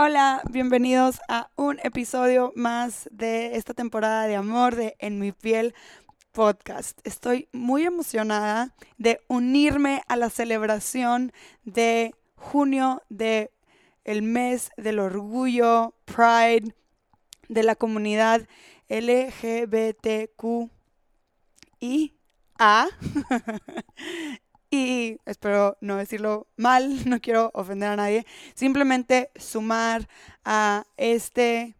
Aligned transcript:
Hola, 0.00 0.42
bienvenidos 0.48 1.20
a 1.26 1.50
un 1.56 1.80
episodio 1.82 2.52
más 2.54 3.08
de 3.10 3.56
esta 3.56 3.74
temporada 3.74 4.28
de 4.28 4.36
amor 4.36 4.76
de 4.76 4.94
En 5.00 5.18
mi 5.18 5.32
piel 5.32 5.74
podcast. 6.30 7.00
Estoy 7.02 7.48
muy 7.50 7.82
emocionada 7.82 8.76
de 8.96 9.20
unirme 9.26 10.02
a 10.06 10.14
la 10.14 10.30
celebración 10.30 11.32
de 11.64 12.14
junio 12.36 13.02
de 13.08 13.50
el 14.04 14.22
mes 14.22 14.70
del 14.76 15.00
orgullo, 15.00 15.96
Pride, 16.04 16.76
de 17.48 17.62
la 17.64 17.74
comunidad 17.74 18.46
LGBTQIA. 18.88 20.70
y 21.80 22.14
espero 24.70 25.76
no 25.80 25.96
decirlo 25.96 26.46
mal, 26.56 26.90
no 27.08 27.20
quiero 27.20 27.50
ofender 27.54 27.90
a 27.90 27.96
nadie, 27.96 28.26
simplemente 28.54 29.30
sumar 29.36 30.08
a 30.44 30.84
este 30.96 31.74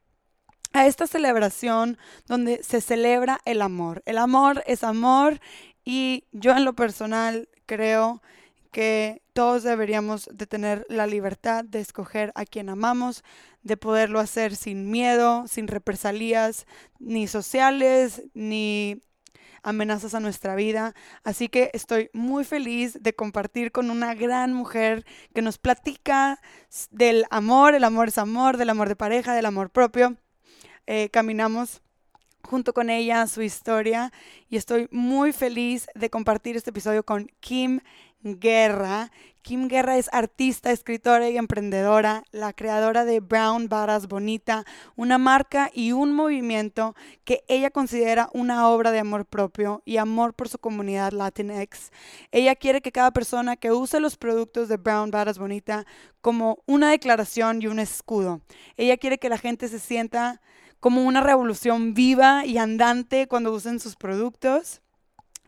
a 0.72 0.86
esta 0.86 1.06
celebración 1.06 1.96
donde 2.26 2.62
se 2.62 2.82
celebra 2.82 3.40
el 3.46 3.62
amor. 3.62 4.02
El 4.04 4.18
amor 4.18 4.62
es 4.66 4.84
amor 4.84 5.40
y 5.84 6.24
yo 6.32 6.52
en 6.52 6.64
lo 6.66 6.74
personal 6.74 7.48
creo 7.64 8.22
que 8.70 9.22
todos 9.32 9.62
deberíamos 9.62 10.28
de 10.32 10.46
tener 10.46 10.84
la 10.90 11.06
libertad 11.06 11.64
de 11.64 11.80
escoger 11.80 12.32
a 12.34 12.44
quien 12.44 12.68
amamos, 12.68 13.24
de 13.62 13.76
poderlo 13.76 14.20
hacer 14.20 14.54
sin 14.54 14.90
miedo, 14.90 15.46
sin 15.48 15.68
represalias, 15.68 16.66
ni 16.98 17.26
sociales, 17.26 18.22
ni 18.34 19.02
amenazas 19.62 20.14
a 20.14 20.20
nuestra 20.20 20.54
vida. 20.54 20.94
Así 21.24 21.48
que 21.48 21.70
estoy 21.74 22.10
muy 22.12 22.44
feliz 22.44 22.98
de 23.00 23.14
compartir 23.14 23.72
con 23.72 23.90
una 23.90 24.14
gran 24.14 24.52
mujer 24.52 25.04
que 25.34 25.42
nos 25.42 25.58
platica 25.58 26.40
del 26.90 27.24
amor, 27.30 27.74
el 27.74 27.84
amor 27.84 28.08
es 28.08 28.18
amor, 28.18 28.56
del 28.56 28.70
amor 28.70 28.88
de 28.88 28.96
pareja, 28.96 29.34
del 29.34 29.46
amor 29.46 29.70
propio. 29.70 30.16
Eh, 30.86 31.10
caminamos 31.10 31.82
junto 32.42 32.72
con 32.72 32.88
ella 32.90 33.26
su 33.26 33.42
historia 33.42 34.12
y 34.48 34.56
estoy 34.56 34.88
muy 34.90 35.32
feliz 35.32 35.86
de 35.94 36.10
compartir 36.10 36.56
este 36.56 36.70
episodio 36.70 37.04
con 37.04 37.30
Kim 37.40 37.80
Guerra. 38.22 39.10
Kim 39.48 39.66
Guerra 39.66 39.96
es 39.96 40.10
artista, 40.12 40.72
escritora 40.72 41.30
y 41.30 41.38
emprendedora, 41.38 42.22
la 42.32 42.52
creadora 42.52 43.06
de 43.06 43.20
Brown 43.20 43.70
Varas 43.70 44.06
Bonita, 44.06 44.66
una 44.94 45.16
marca 45.16 45.70
y 45.72 45.92
un 45.92 46.12
movimiento 46.12 46.94
que 47.24 47.44
ella 47.48 47.70
considera 47.70 48.28
una 48.34 48.68
obra 48.68 48.90
de 48.90 48.98
amor 48.98 49.24
propio 49.24 49.80
y 49.86 49.96
amor 49.96 50.34
por 50.34 50.50
su 50.50 50.58
comunidad 50.58 51.12
Latinx. 51.12 51.92
Ella 52.30 52.56
quiere 52.56 52.82
que 52.82 52.92
cada 52.92 53.10
persona 53.10 53.56
que 53.56 53.72
use 53.72 54.00
los 54.00 54.18
productos 54.18 54.68
de 54.68 54.76
Brown 54.76 55.10
Varas 55.10 55.38
Bonita 55.38 55.86
como 56.20 56.58
una 56.66 56.90
declaración 56.90 57.62
y 57.62 57.68
un 57.68 57.78
escudo. 57.78 58.42
Ella 58.76 58.98
quiere 58.98 59.16
que 59.16 59.30
la 59.30 59.38
gente 59.38 59.68
se 59.68 59.78
sienta 59.78 60.42
como 60.78 61.04
una 61.04 61.22
revolución 61.22 61.94
viva 61.94 62.44
y 62.44 62.58
andante 62.58 63.26
cuando 63.28 63.50
usen 63.54 63.80
sus 63.80 63.96
productos. 63.96 64.82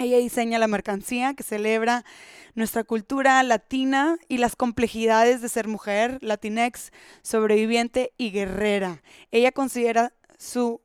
Ella 0.00 0.16
diseña 0.16 0.58
la 0.58 0.66
mercancía 0.66 1.34
que 1.34 1.42
celebra 1.42 2.06
nuestra 2.54 2.84
cultura 2.84 3.42
latina 3.42 4.16
y 4.28 4.38
las 4.38 4.56
complejidades 4.56 5.42
de 5.42 5.50
ser 5.50 5.68
mujer, 5.68 6.16
latinex, 6.22 6.90
sobreviviente 7.20 8.14
y 8.16 8.30
guerrera. 8.30 9.02
Ella 9.30 9.52
considera 9.52 10.14
su 10.38 10.80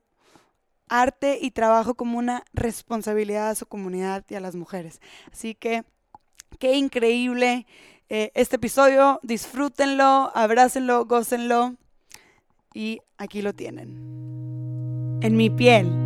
arte 0.90 1.38
y 1.40 1.50
trabajo 1.52 1.94
como 1.94 2.18
una 2.18 2.44
responsabilidad 2.52 3.48
a 3.48 3.54
su 3.54 3.64
comunidad 3.64 4.22
y 4.28 4.34
a 4.34 4.40
las 4.40 4.54
mujeres. 4.54 5.00
Así 5.32 5.54
que 5.54 5.84
qué 6.58 6.76
increíble 6.76 7.66
eh, 8.10 8.32
este 8.34 8.56
episodio. 8.56 9.18
Disfrútenlo, 9.22 10.30
abrácenlo, 10.34 11.06
gócenlo 11.06 11.76
y 12.74 13.00
aquí 13.16 13.40
lo 13.40 13.54
tienen. 13.54 15.18
En 15.22 15.36
mi 15.38 15.48
piel 15.48 16.05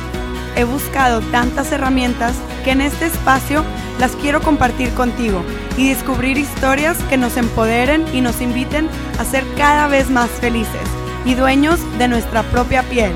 He 0.55 0.63
buscado 0.63 1.21
tantas 1.31 1.71
herramientas 1.71 2.35
que 2.63 2.71
en 2.71 2.81
este 2.81 3.05
espacio 3.05 3.63
las 3.99 4.15
quiero 4.15 4.41
compartir 4.41 4.89
contigo 4.93 5.43
y 5.77 5.89
descubrir 5.89 6.37
historias 6.37 6.97
que 7.09 7.17
nos 7.17 7.37
empoderen 7.37 8.05
y 8.13 8.21
nos 8.21 8.41
inviten 8.41 8.89
a 9.19 9.25
ser 9.25 9.45
cada 9.57 9.87
vez 9.87 10.09
más 10.09 10.29
felices 10.29 10.81
y 11.25 11.35
dueños 11.35 11.79
de 11.97 12.07
nuestra 12.07 12.43
propia 12.43 12.83
piel. 12.83 13.13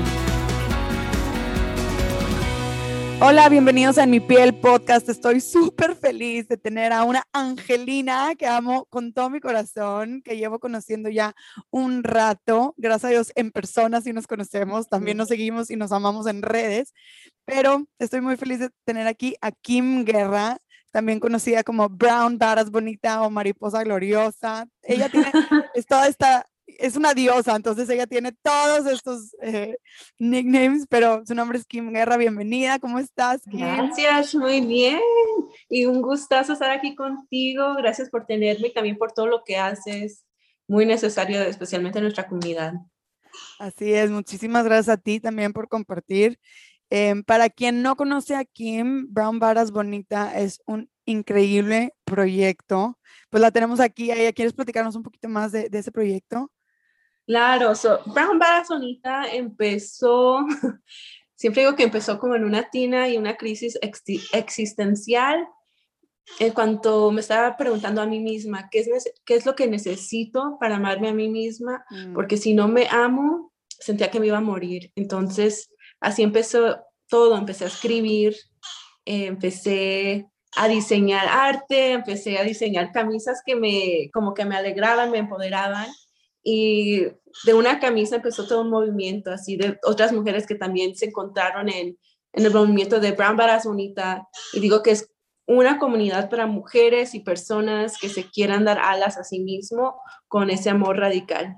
Hola, 3.18 3.48
bienvenidos 3.48 3.96
a 3.96 4.02
En 4.02 4.10
Mi 4.10 4.20
Piel 4.20 4.54
Podcast. 4.60 5.08
Estoy 5.08 5.40
súper 5.40 5.96
feliz 5.96 6.48
de 6.48 6.58
tener 6.58 6.92
a 6.92 7.02
una 7.02 7.24
Angelina 7.32 8.34
que 8.34 8.46
amo 8.46 8.84
con 8.90 9.14
todo 9.14 9.30
mi 9.30 9.40
corazón, 9.40 10.20
que 10.22 10.36
llevo 10.36 10.58
conociendo 10.58 11.08
ya 11.08 11.34
un 11.70 12.04
rato. 12.04 12.74
Gracias 12.76 13.04
a 13.04 13.08
Dios 13.08 13.32
en 13.34 13.52
persona 13.52 14.02
sí 14.02 14.12
nos 14.12 14.26
conocemos, 14.26 14.90
también 14.90 15.16
nos 15.16 15.28
seguimos 15.28 15.70
y 15.70 15.76
nos 15.76 15.92
amamos 15.92 16.26
en 16.26 16.42
redes. 16.42 16.92
Pero 17.46 17.86
estoy 17.98 18.20
muy 18.20 18.36
feliz 18.36 18.58
de 18.58 18.68
tener 18.84 19.06
aquí 19.06 19.34
a 19.40 19.50
Kim 19.50 20.04
Guerra, 20.04 20.58
también 20.92 21.18
conocida 21.18 21.64
como 21.64 21.88
Brown 21.88 22.36
Varas 22.36 22.70
Bonita 22.70 23.22
o 23.22 23.30
Mariposa 23.30 23.82
Gloriosa. 23.82 24.68
Ella 24.82 25.08
tiene, 25.08 25.32
es 25.74 25.86
toda 25.86 26.06
esta 26.06 26.46
es 26.66 26.96
una 26.96 27.14
diosa, 27.14 27.54
entonces 27.54 27.88
ella 27.88 28.06
tiene 28.06 28.32
todos 28.32 28.86
estos 28.86 29.34
eh, 29.40 29.76
nicknames, 30.18 30.86
pero 30.88 31.24
su 31.24 31.34
nombre 31.34 31.58
es 31.58 31.64
Kim 31.64 31.92
Guerra. 31.92 32.16
Bienvenida, 32.16 32.78
¿cómo 32.78 32.98
estás, 32.98 33.42
Kim? 33.42 33.60
Gracias, 33.60 34.34
muy 34.34 34.60
bien. 34.60 35.00
Y 35.68 35.86
un 35.86 36.02
gustazo 36.02 36.52
estar 36.52 36.70
aquí 36.70 36.94
contigo. 36.94 37.74
Gracias 37.76 38.10
por 38.10 38.26
tenerme 38.26 38.68
y 38.68 38.74
también 38.74 38.98
por 38.98 39.12
todo 39.12 39.26
lo 39.26 39.44
que 39.44 39.56
haces. 39.56 40.24
Muy 40.68 40.84
necesario, 40.86 41.40
especialmente 41.42 41.98
en 41.98 42.04
nuestra 42.04 42.26
comunidad. 42.26 42.74
Así 43.58 43.92
es, 43.92 44.10
muchísimas 44.10 44.64
gracias 44.64 44.88
a 44.88 45.00
ti 45.00 45.20
también 45.20 45.52
por 45.52 45.68
compartir. 45.68 46.38
Em, 46.90 47.22
para 47.22 47.48
quien 47.48 47.82
no 47.82 47.96
conoce 47.96 48.34
a 48.34 48.44
Kim, 48.44 49.06
Brown 49.10 49.38
Varas 49.38 49.70
Bonita 49.70 50.38
es 50.38 50.60
un 50.66 50.90
increíble 51.04 51.94
proyecto. 52.04 52.98
Pues 53.30 53.40
la 53.40 53.50
tenemos 53.50 53.80
aquí. 53.80 54.10
¿Quieres 54.34 54.52
platicarnos 54.52 54.96
un 54.96 55.02
poquito 55.02 55.28
más 55.28 55.52
de, 55.52 55.68
de 55.68 55.78
ese 55.78 55.92
proyecto? 55.92 56.50
Claro, 57.26 57.74
so, 57.74 58.00
Brown 58.06 58.38
Barazonita 58.38 59.26
empezó, 59.32 60.46
siempre 61.34 61.62
digo 61.62 61.74
que 61.74 61.82
empezó 61.82 62.18
como 62.18 62.36
en 62.36 62.44
una 62.44 62.70
tina 62.70 63.08
y 63.08 63.18
una 63.18 63.36
crisis 63.36 63.78
existencial 64.32 65.46
en 66.38 66.52
cuanto 66.52 67.10
me 67.10 67.20
estaba 67.20 67.56
preguntando 67.56 68.00
a 68.00 68.06
mí 68.06 68.20
misma, 68.20 68.68
¿qué 68.70 68.80
es, 68.80 69.12
qué 69.24 69.34
es 69.34 69.46
lo 69.46 69.54
que 69.54 69.66
necesito 69.66 70.56
para 70.60 70.76
amarme 70.76 71.08
a 71.08 71.14
mí 71.14 71.28
misma? 71.28 71.84
Mm. 71.90 72.14
Porque 72.14 72.36
si 72.36 72.54
no 72.54 72.68
me 72.68 72.88
amo, 72.90 73.52
sentía 73.68 74.10
que 74.10 74.20
me 74.20 74.26
iba 74.26 74.38
a 74.38 74.42
morir. 74.42 74.92
Entonces, 74.96 75.70
así 76.00 76.22
empezó 76.22 76.78
todo, 77.08 77.36
empecé 77.36 77.64
a 77.64 77.68
escribir, 77.68 78.36
empecé 79.04 80.26
a 80.56 80.68
diseñar 80.68 81.26
arte, 81.28 81.92
empecé 81.92 82.38
a 82.38 82.44
diseñar 82.44 82.90
camisas 82.92 83.42
que 83.44 83.54
me, 83.54 84.10
como 84.12 84.34
que 84.34 84.44
me 84.44 84.56
alegraban, 84.56 85.10
me 85.10 85.18
empoderaban 85.18 85.88
y 86.48 87.08
de 87.44 87.54
una 87.54 87.80
camisa 87.80 88.16
empezó 88.16 88.46
todo 88.46 88.60
un 88.60 88.70
movimiento 88.70 89.32
así 89.32 89.56
de 89.56 89.80
otras 89.82 90.12
mujeres 90.12 90.46
que 90.46 90.54
también 90.54 90.94
se 90.94 91.06
encontraron 91.06 91.68
en, 91.68 91.98
en 92.32 92.46
el 92.46 92.52
movimiento 92.52 93.00
de 93.00 93.10
Brown 93.10 93.36
Baras 93.36 93.64
Bonita 93.64 94.28
y 94.52 94.60
digo 94.60 94.80
que 94.80 94.92
es 94.92 95.10
una 95.48 95.80
comunidad 95.80 96.30
para 96.30 96.46
mujeres 96.46 97.16
y 97.16 97.20
personas 97.20 97.98
que 97.98 98.08
se 98.08 98.30
quieran 98.30 98.64
dar 98.64 98.78
alas 98.78 99.18
a 99.18 99.24
sí 99.24 99.40
mismo 99.40 100.00
con 100.28 100.48
ese 100.48 100.70
amor 100.70 100.98
radical. 100.98 101.56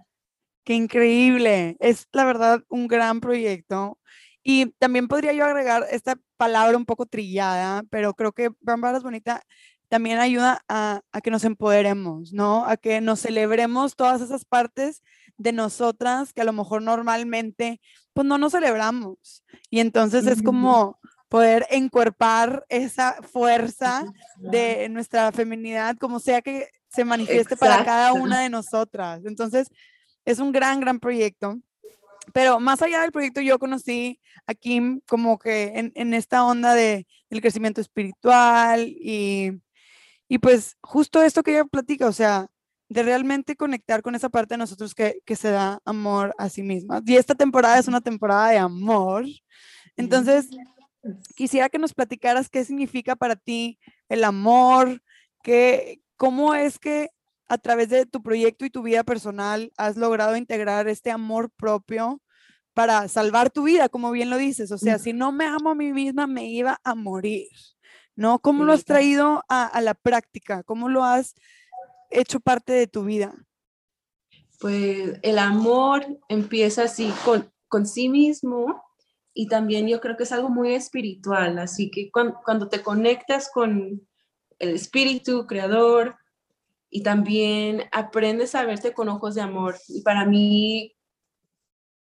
Qué 0.64 0.72
increíble, 0.72 1.76
es 1.80 2.06
la 2.12 2.24
verdad 2.24 2.62
un 2.70 2.88
gran 2.88 3.20
proyecto. 3.20 3.98
Y 4.42 4.70
también 4.78 5.06
podría 5.06 5.34
yo 5.34 5.44
agregar 5.44 5.84
esta 5.90 6.18
palabra 6.38 6.78
un 6.78 6.86
poco 6.86 7.04
trillada, 7.04 7.82
pero 7.90 8.14
creo 8.14 8.32
que 8.32 8.48
Brown 8.60 8.80
Baras 8.80 9.02
Bonita 9.02 9.42
también 9.88 10.18
ayuda 10.18 10.62
a, 10.68 11.02
que 11.22 11.30
nos 11.30 11.44
empoderemos, 11.44 12.32
¿no? 12.32 12.64
A 12.66 12.76
que 12.76 13.00
nos 13.00 13.20
celebremos 13.20 13.96
todas 13.96 14.20
esas 14.20 14.44
partes 14.44 15.02
de 15.36 15.52
nosotras 15.52 16.32
que 16.32 16.42
a 16.42 16.44
lo 16.44 16.52
mejor 16.52 16.82
normalmente 16.82 17.80
pues 18.12 18.26
no 18.26 18.38
nos 18.38 18.52
celebramos. 18.52 19.44
Y 19.70 19.80
entonces 19.80 20.26
es 20.26 20.42
como 20.42 20.98
poder 21.28 21.66
encuerpar 21.70 22.64
esa 22.68 23.16
fuerza 23.22 24.04
de 24.36 24.88
nuestra 24.88 25.32
feminidad, 25.32 25.96
como 25.96 26.20
sea 26.20 26.42
que 26.42 26.68
se 26.88 27.04
manifieste 27.04 27.56
para 27.56 27.84
cada 27.84 28.12
una 28.12 28.40
de 28.40 28.48
nosotras. 28.48 29.22
Entonces, 29.24 29.68
es 30.24 30.38
un 30.38 30.52
gran, 30.52 30.80
gran 30.80 30.98
proyecto. 31.00 31.58
pero 32.32 32.60
más 32.60 32.82
allá 32.82 33.02
del 33.02 33.12
proyecto, 33.12 33.40
yo 33.40 33.58
conocí 33.58 34.20
a 34.46 34.54
Kim 34.54 35.00
como 35.06 35.38
que 35.38 35.72
en, 35.74 35.92
en 35.94 36.12
esta 36.12 36.44
onda 36.44 36.74
de, 36.74 37.06
del 37.30 37.40
crecimiento 37.40 37.80
espiritual 37.80 38.86
y, 38.88 39.52
y 40.28 40.38
pues 40.38 40.76
justo 40.82 41.22
esto 41.22 41.42
que 41.42 41.52
ella 41.52 41.64
platica, 41.64 42.06
o 42.06 42.12
sea, 42.12 42.48
de 42.88 43.02
realmente 43.02 43.56
conectar 43.56 44.02
con 44.02 44.14
esa 44.14 44.28
parte 44.28 44.54
de 44.54 44.58
nosotros 44.58 44.94
que, 44.94 45.20
que 45.24 45.36
se 45.36 45.50
da 45.50 45.80
amor 45.84 46.34
a 46.38 46.48
sí 46.48 46.62
misma. 46.62 47.02
Y 47.04 47.16
esta 47.16 47.34
temporada 47.34 47.78
es 47.78 47.88
una 47.88 48.00
temporada 48.00 48.50
de 48.50 48.58
amor. 48.58 49.26
Entonces, 49.96 50.48
quisiera 51.34 51.68
que 51.68 51.78
nos 51.78 51.94
platicaras 51.94 52.48
qué 52.48 52.64
significa 52.64 53.16
para 53.16 53.36
ti 53.36 53.78
el 54.08 54.24
amor, 54.24 55.02
que, 55.42 56.00
cómo 56.16 56.54
es 56.54 56.78
que 56.78 57.10
a 57.48 57.58
través 57.58 57.88
de 57.88 58.06
tu 58.06 58.22
proyecto 58.22 58.64
y 58.64 58.70
tu 58.70 58.82
vida 58.82 59.04
personal 59.04 59.72
has 59.76 59.96
logrado 59.96 60.36
integrar 60.36 60.88
este 60.88 61.10
amor 61.10 61.50
propio 61.50 62.20
para 62.74 63.08
salvar 63.08 63.50
tu 63.50 63.64
vida, 63.64 63.88
como 63.88 64.10
bien 64.12 64.30
lo 64.30 64.36
dices. 64.36 64.70
O 64.70 64.78
sea, 64.78 64.98
si 64.98 65.12
no 65.12 65.32
me 65.32 65.46
amo 65.46 65.70
a 65.70 65.74
mí 65.74 65.92
misma, 65.92 66.26
me 66.26 66.46
iba 66.46 66.80
a 66.84 66.94
morir. 66.94 67.48
¿No? 68.18 68.40
¿Cómo 68.40 68.64
lo 68.64 68.72
has 68.72 68.84
traído 68.84 69.44
a, 69.48 69.64
a 69.64 69.80
la 69.80 69.94
práctica? 69.94 70.64
¿Cómo 70.64 70.88
lo 70.88 71.04
has 71.04 71.36
hecho 72.10 72.40
parte 72.40 72.72
de 72.72 72.88
tu 72.88 73.04
vida? 73.04 73.32
Pues 74.58 75.20
el 75.22 75.38
amor 75.38 76.04
empieza 76.28 76.82
así 76.82 77.12
con, 77.24 77.48
con 77.68 77.86
sí 77.86 78.08
mismo 78.08 78.82
y 79.32 79.46
también 79.46 79.86
yo 79.86 80.00
creo 80.00 80.16
que 80.16 80.24
es 80.24 80.32
algo 80.32 80.48
muy 80.48 80.74
espiritual, 80.74 81.60
así 81.60 81.92
que 81.92 82.10
cuando, 82.10 82.40
cuando 82.44 82.68
te 82.68 82.82
conectas 82.82 83.52
con 83.54 84.04
el 84.58 84.68
espíritu 84.70 85.46
creador 85.46 86.16
y 86.90 87.04
también 87.04 87.84
aprendes 87.92 88.56
a 88.56 88.64
verte 88.64 88.92
con 88.92 89.08
ojos 89.08 89.36
de 89.36 89.42
amor. 89.42 89.76
Y 89.86 90.02
para 90.02 90.24
mí 90.24 90.96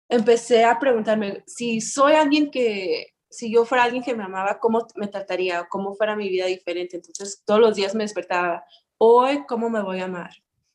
empecé 0.09 0.65
a 0.65 0.81
preguntarme 0.81 1.45
si 1.47 1.81
soy 1.81 2.15
alguien 2.15 2.51
que, 2.51 3.15
si 3.31 3.53
yo 3.53 3.65
fuera 3.65 3.85
alguien 3.85 4.03
que 4.03 4.15
me 4.15 4.25
amaba, 4.25 4.59
¿cómo 4.59 4.87
me 4.97 5.07
trataría? 5.07 5.67
¿Cómo 5.69 5.95
fuera 5.95 6.17
mi 6.17 6.29
vida 6.29 6.47
diferente? 6.47 6.97
Entonces 6.97 7.43
todos 7.47 7.61
los 7.61 7.77
días 7.77 7.95
me 7.95 8.05
despertaba, 8.05 8.65
hoy, 8.99 9.45
¿cómo 9.47 9.71
me 9.71 9.83
voy 9.83 10.01
a 10.01 10.07
amar? 10.07 10.31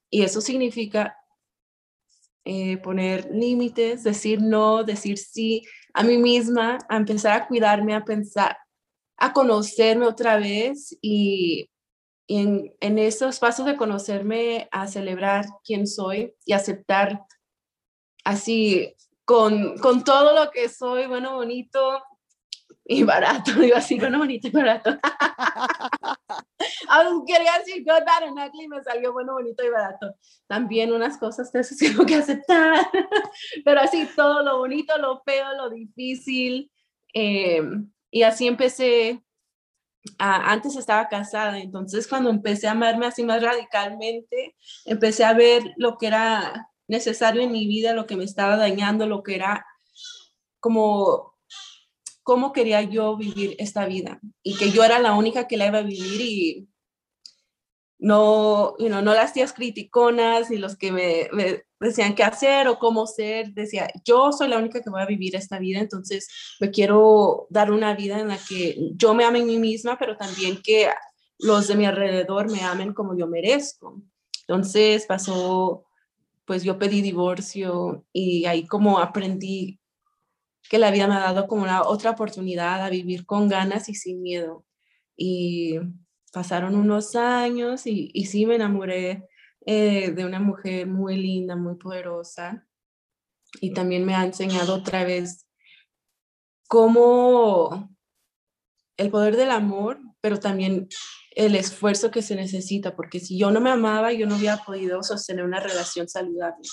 Y 0.09 0.23
eso 0.23 0.39
significa 0.39 1.17
eh, 2.45 2.77
poner 2.77 3.29
límites, 3.31 4.03
decir 4.03 4.41
no, 4.41 4.83
decir 4.83 5.17
sí 5.17 5.63
a 5.93 6.03
mí 6.03 6.17
misma, 6.17 6.77
a 6.89 6.97
empezar 6.97 7.41
a 7.41 7.47
cuidarme, 7.47 7.93
a 7.93 8.05
pensar, 8.05 8.57
a 9.17 9.33
conocerme 9.33 10.05
otra 10.05 10.37
vez 10.37 10.97
y, 11.01 11.69
en, 12.27 12.73
en, 12.79 12.99
esos 12.99 13.39
pasos 13.39 13.65
de 13.65 13.77
conocerme, 13.77 14.67
a 14.71 14.87
celebrar 14.87 15.45
quién 15.63 15.87
soy 15.87 16.33
y 16.45 16.53
aceptar 16.53 17.23
así 18.23 18.95
con, 19.25 19.77
con 19.77 20.03
todo 20.03 20.35
lo 20.35 20.51
que 20.51 20.69
soy, 20.69 21.07
bueno, 21.07 21.35
bonito, 21.35 22.03
y 22.87 23.03
barato, 23.03 23.51
digo 23.59 23.75
así, 23.75 23.99
bueno, 23.99 24.19
bonito 24.19 24.47
y 24.47 24.51
barato. 24.51 24.97
quería 27.27 27.57
decir 27.57 27.83
good, 27.83 28.05
bad 28.05 28.23
and 28.23 28.37
ugly, 28.37 28.67
me 28.67 28.83
salió 28.83 29.11
bueno, 29.11 29.33
bonito 29.33 29.63
y 29.63 29.69
barato. 29.69 30.15
También 30.47 30.93
unas 30.93 31.17
cosas 31.17 31.51
que 31.51 31.61
tengo 31.79 32.05
que 32.05 32.15
aceptar, 32.15 32.87
pero 33.63 33.81
así 33.81 34.07
todo 34.15 34.43
lo 34.43 34.59
bonito, 34.59 34.97
lo 34.97 35.21
feo, 35.23 35.53
lo 35.55 35.69
difícil. 35.69 36.71
Eh, 37.13 37.61
y 38.11 38.23
así 38.23 38.47
empecé, 38.47 39.23
antes 40.19 40.75
estaba 40.75 41.07
casada, 41.07 41.59
entonces 41.59 42.07
cuando 42.07 42.29
empecé 42.29 42.67
a 42.67 42.71
amarme 42.71 43.07
así 43.07 43.23
más 43.23 43.41
radicalmente, 43.41 44.55
empecé 44.85 45.23
a 45.23 45.33
ver 45.33 45.63
lo 45.77 45.97
que 45.97 46.07
era 46.07 46.69
necesario 46.87 47.41
en 47.41 47.51
mi 47.51 47.67
vida, 47.67 47.93
lo 47.93 48.05
que 48.05 48.15
me 48.15 48.23
estaba 48.23 48.57
dañando, 48.57 49.07
lo 49.07 49.23
que 49.23 49.35
era 49.35 49.65
como 50.59 51.34
cómo 52.25 52.53
quería 52.53 52.81
yo 52.81 53.15
vivir 53.15 53.55
esta 53.59 53.85
vida 53.85 54.19
y 54.41 54.57
que 54.57 54.71
yo 54.71 54.83
era 54.83 54.97
la 54.97 55.13
única 55.13 55.47
que 55.47 55.57
la 55.57 55.67
iba 55.67 55.77
a 55.77 55.83
vivir 55.83 56.21
y 56.21 56.67
no, 57.99 58.75
you 58.79 58.87
know, 58.87 59.03
no 59.03 59.13
las 59.13 59.31
tías 59.31 59.53
criticonas 59.53 60.49
y 60.49 60.57
los 60.57 60.75
que 60.75 60.91
me, 60.91 61.29
me, 61.31 61.63
decían 61.79 62.15
qué 62.15 62.23
hacer 62.23 62.67
o 62.67 62.79
cómo 62.79 63.05
ser, 63.05 63.53
decía, 63.53 63.87
yo 64.03 64.31
soy 64.31 64.47
la 64.47 64.57
única 64.57 64.81
que 64.81 64.89
voy 64.89 65.03
a 65.03 65.05
vivir 65.05 65.35
esta 65.35 65.59
vida, 65.59 65.79
entonces 65.79 66.27
me 66.59 66.71
quiero 66.71 67.45
dar 67.51 67.71
una 67.71 67.93
vida 67.93 68.19
en 68.19 68.29
la 68.29 68.39
que 68.39 68.75
yo 68.95 69.13
me 69.13 69.23
ame 69.23 69.41
a 69.41 69.45
mí 69.45 69.57
misma, 69.57 69.95
pero 69.99 70.17
también 70.17 70.59
que 70.63 70.89
los 71.37 71.67
de 71.67 71.75
mi 71.75 71.85
alrededor 71.85 72.49
me 72.49 72.61
amen 72.61 72.91
como 72.91 73.15
yo 73.15 73.27
merezco. 73.27 74.01
Entonces 74.47 75.05
pasó, 75.05 75.85
pues 76.45 76.63
yo 76.63 76.79
pedí 76.79 77.03
divorcio 77.03 78.03
y 78.11 78.45
ahí 78.45 78.65
como 78.65 78.97
aprendí 78.97 79.79
que 80.69 80.79
la 80.79 80.91
vida 80.91 81.07
dado 81.07 81.47
como 81.47 81.63
una 81.63 81.83
otra 81.83 82.11
oportunidad 82.11 82.83
a 82.83 82.89
vivir 82.89 83.25
con 83.25 83.47
ganas 83.47 83.89
y 83.89 83.95
sin 83.95 84.21
miedo. 84.21 84.65
Y 85.15 85.79
pasaron 86.31 86.75
unos 86.75 87.15
años 87.15 87.87
y, 87.87 88.11
y 88.13 88.25
sí 88.25 88.45
me 88.45 88.55
enamoré 88.55 89.27
eh, 89.65 90.11
de 90.11 90.25
una 90.25 90.39
mujer 90.39 90.85
muy 90.85 91.17
linda, 91.17 91.55
muy 91.55 91.75
poderosa. 91.75 92.67
Y 93.61 93.73
también 93.73 94.05
me 94.05 94.15
ha 94.15 94.23
enseñado 94.23 94.75
otra 94.75 95.03
vez 95.03 95.47
cómo 96.67 97.89
el 98.97 99.09
poder 99.09 99.35
del 99.37 99.51
amor, 99.51 99.99
pero 100.21 100.39
también 100.39 100.87
el 101.31 101.55
esfuerzo 101.55 102.11
que 102.11 102.21
se 102.21 102.35
necesita, 102.35 102.95
porque 102.95 103.19
si 103.19 103.37
yo 103.37 103.51
no 103.51 103.59
me 103.59 103.69
amaba, 103.69 104.13
yo 104.13 104.27
no 104.27 104.35
hubiera 104.35 104.63
podido 104.63 105.03
sostener 105.03 105.43
una 105.43 105.59
relación 105.59 106.07
saludable. 106.07 106.67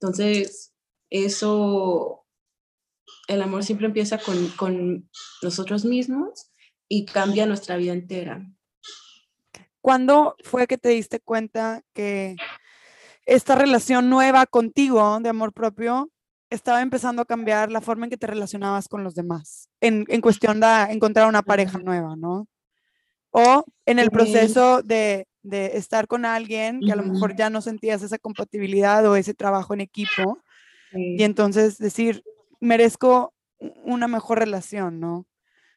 Entonces, 0.00 0.72
eso 1.10 2.25
el 3.26 3.42
amor 3.42 3.64
siempre 3.64 3.86
empieza 3.86 4.18
con, 4.18 5.08
nosotros 5.42 5.84
mismos 5.84 6.50
y 6.88 7.04
cambia 7.06 7.46
nuestra 7.46 7.76
vida 7.76 7.92
entera. 7.92 8.46
¿Cuándo 9.80 10.36
fue 10.42 10.66
que 10.66 10.78
te 10.78 10.90
diste 10.90 11.20
cuenta 11.20 11.82
que 11.92 12.36
esta 13.24 13.54
relación 13.54 14.08
nueva 14.08 14.46
contigo 14.46 15.18
de 15.20 15.28
amor 15.28 15.52
propio 15.52 16.10
estaba 16.50 16.82
empezando 16.82 17.22
a 17.22 17.26
cambiar 17.26 17.72
la 17.72 17.80
forma 17.80 18.06
en 18.06 18.10
que 18.10 18.16
te 18.16 18.26
relacionabas 18.26 18.88
con 18.88 19.02
los 19.02 19.14
demás, 19.14 19.68
en, 19.80 20.04
cuestión 20.20 20.60
de 20.60 20.66
encontrar 20.90 21.28
una 21.28 21.42
pareja 21.42 21.78
nueva, 21.78 22.14
¿no? 22.16 22.46
O 23.30 23.64
en 23.84 23.98
el 23.98 24.10
proceso 24.10 24.82
de, 24.82 25.26
estar 25.42 26.06
con 26.08 26.24
alguien 26.24 26.80
que 26.80 26.92
a 26.92 26.96
lo 26.96 27.04
mejor 27.04 27.36
ya 27.36 27.50
no 27.50 27.60
sentías 27.60 28.02
esa 28.02 28.18
compatibilidad 28.18 29.06
o 29.06 29.16
ese 29.16 29.34
trabajo 29.34 29.74
en 29.74 29.80
equipo, 29.80 30.38
y 30.92 31.22
entonces 31.24 31.78
decir, 31.78 32.24
merezco 32.60 33.34
una 33.84 34.08
mejor 34.08 34.38
relación, 34.38 35.00
¿no? 35.00 35.26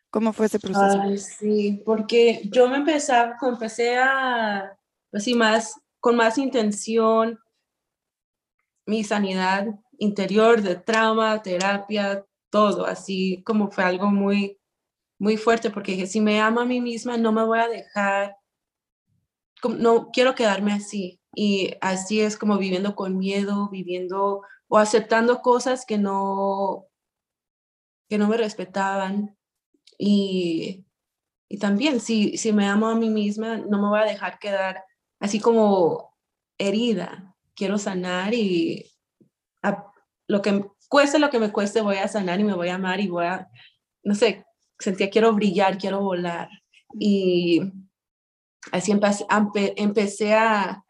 ¿Cómo 0.09 0.33
fue 0.33 0.47
ese 0.47 0.59
proceso? 0.59 1.01
Ay, 1.01 1.17
sí, 1.17 1.81
porque 1.85 2.41
yo 2.45 2.67
me 2.67 2.77
empecé, 2.77 3.13
empecé 3.41 3.97
a, 3.97 4.75
así 5.13 5.35
más, 5.35 5.79
con 5.99 6.15
más 6.15 6.37
intención, 6.37 7.39
mi 8.85 9.03
sanidad 9.03 9.67
interior 9.99 10.61
de 10.61 10.75
trauma, 10.75 11.41
terapia, 11.43 12.25
todo, 12.49 12.85
así 12.85 13.43
como 13.45 13.69
fue 13.69 13.83
algo 13.83 14.07
muy, 14.07 14.59
muy 15.19 15.37
fuerte, 15.37 15.69
porque 15.69 15.91
dije, 15.91 16.07
si 16.07 16.21
me 16.21 16.39
amo 16.41 16.61
a 16.61 16.65
mí 16.65 16.81
misma, 16.81 17.17
no 17.17 17.31
me 17.31 17.43
voy 17.43 17.59
a 17.59 17.67
dejar, 17.67 18.37
no 19.77 20.09
quiero 20.11 20.33
quedarme 20.33 20.73
así. 20.73 21.19
Y 21.35 21.75
así 21.81 22.21
es 22.21 22.37
como 22.37 22.57
viviendo 22.57 22.95
con 22.95 23.17
miedo, 23.17 23.69
viviendo 23.69 24.41
o 24.69 24.77
aceptando 24.77 25.41
cosas 25.41 25.85
que 25.85 25.97
no, 25.97 26.85
que 28.07 28.17
no 28.17 28.27
me 28.27 28.37
respetaban. 28.37 29.37
Y, 29.97 30.85
y 31.49 31.57
también, 31.57 31.99
si, 31.99 32.37
si 32.37 32.53
me 32.53 32.67
amo 32.67 32.87
a 32.87 32.95
mí 32.95 33.09
misma, 33.09 33.57
no 33.57 33.81
me 33.81 33.89
voy 33.89 33.99
a 33.99 34.05
dejar 34.05 34.39
quedar 34.39 34.85
así 35.19 35.39
como 35.39 36.15
herida. 36.57 37.35
Quiero 37.55 37.77
sanar 37.77 38.33
y 38.33 38.85
lo 40.27 40.41
que 40.41 40.63
cueste 40.87 41.19
lo 41.19 41.29
que 41.29 41.39
me 41.39 41.51
cueste, 41.51 41.81
voy 41.81 41.97
a 41.97 42.07
sanar 42.07 42.39
y 42.39 42.43
me 42.43 42.53
voy 42.53 42.69
a 42.69 42.75
amar 42.75 42.99
y 42.99 43.07
voy 43.07 43.25
a, 43.25 43.49
no 44.03 44.15
sé, 44.15 44.45
sentía 44.77 45.09
quiero 45.09 45.33
brillar, 45.33 45.77
quiero 45.77 46.01
volar. 46.01 46.49
Y 46.99 47.61
así 48.71 48.91
empecé, 48.91 49.25
empecé 49.75 50.35
a, 50.35 50.85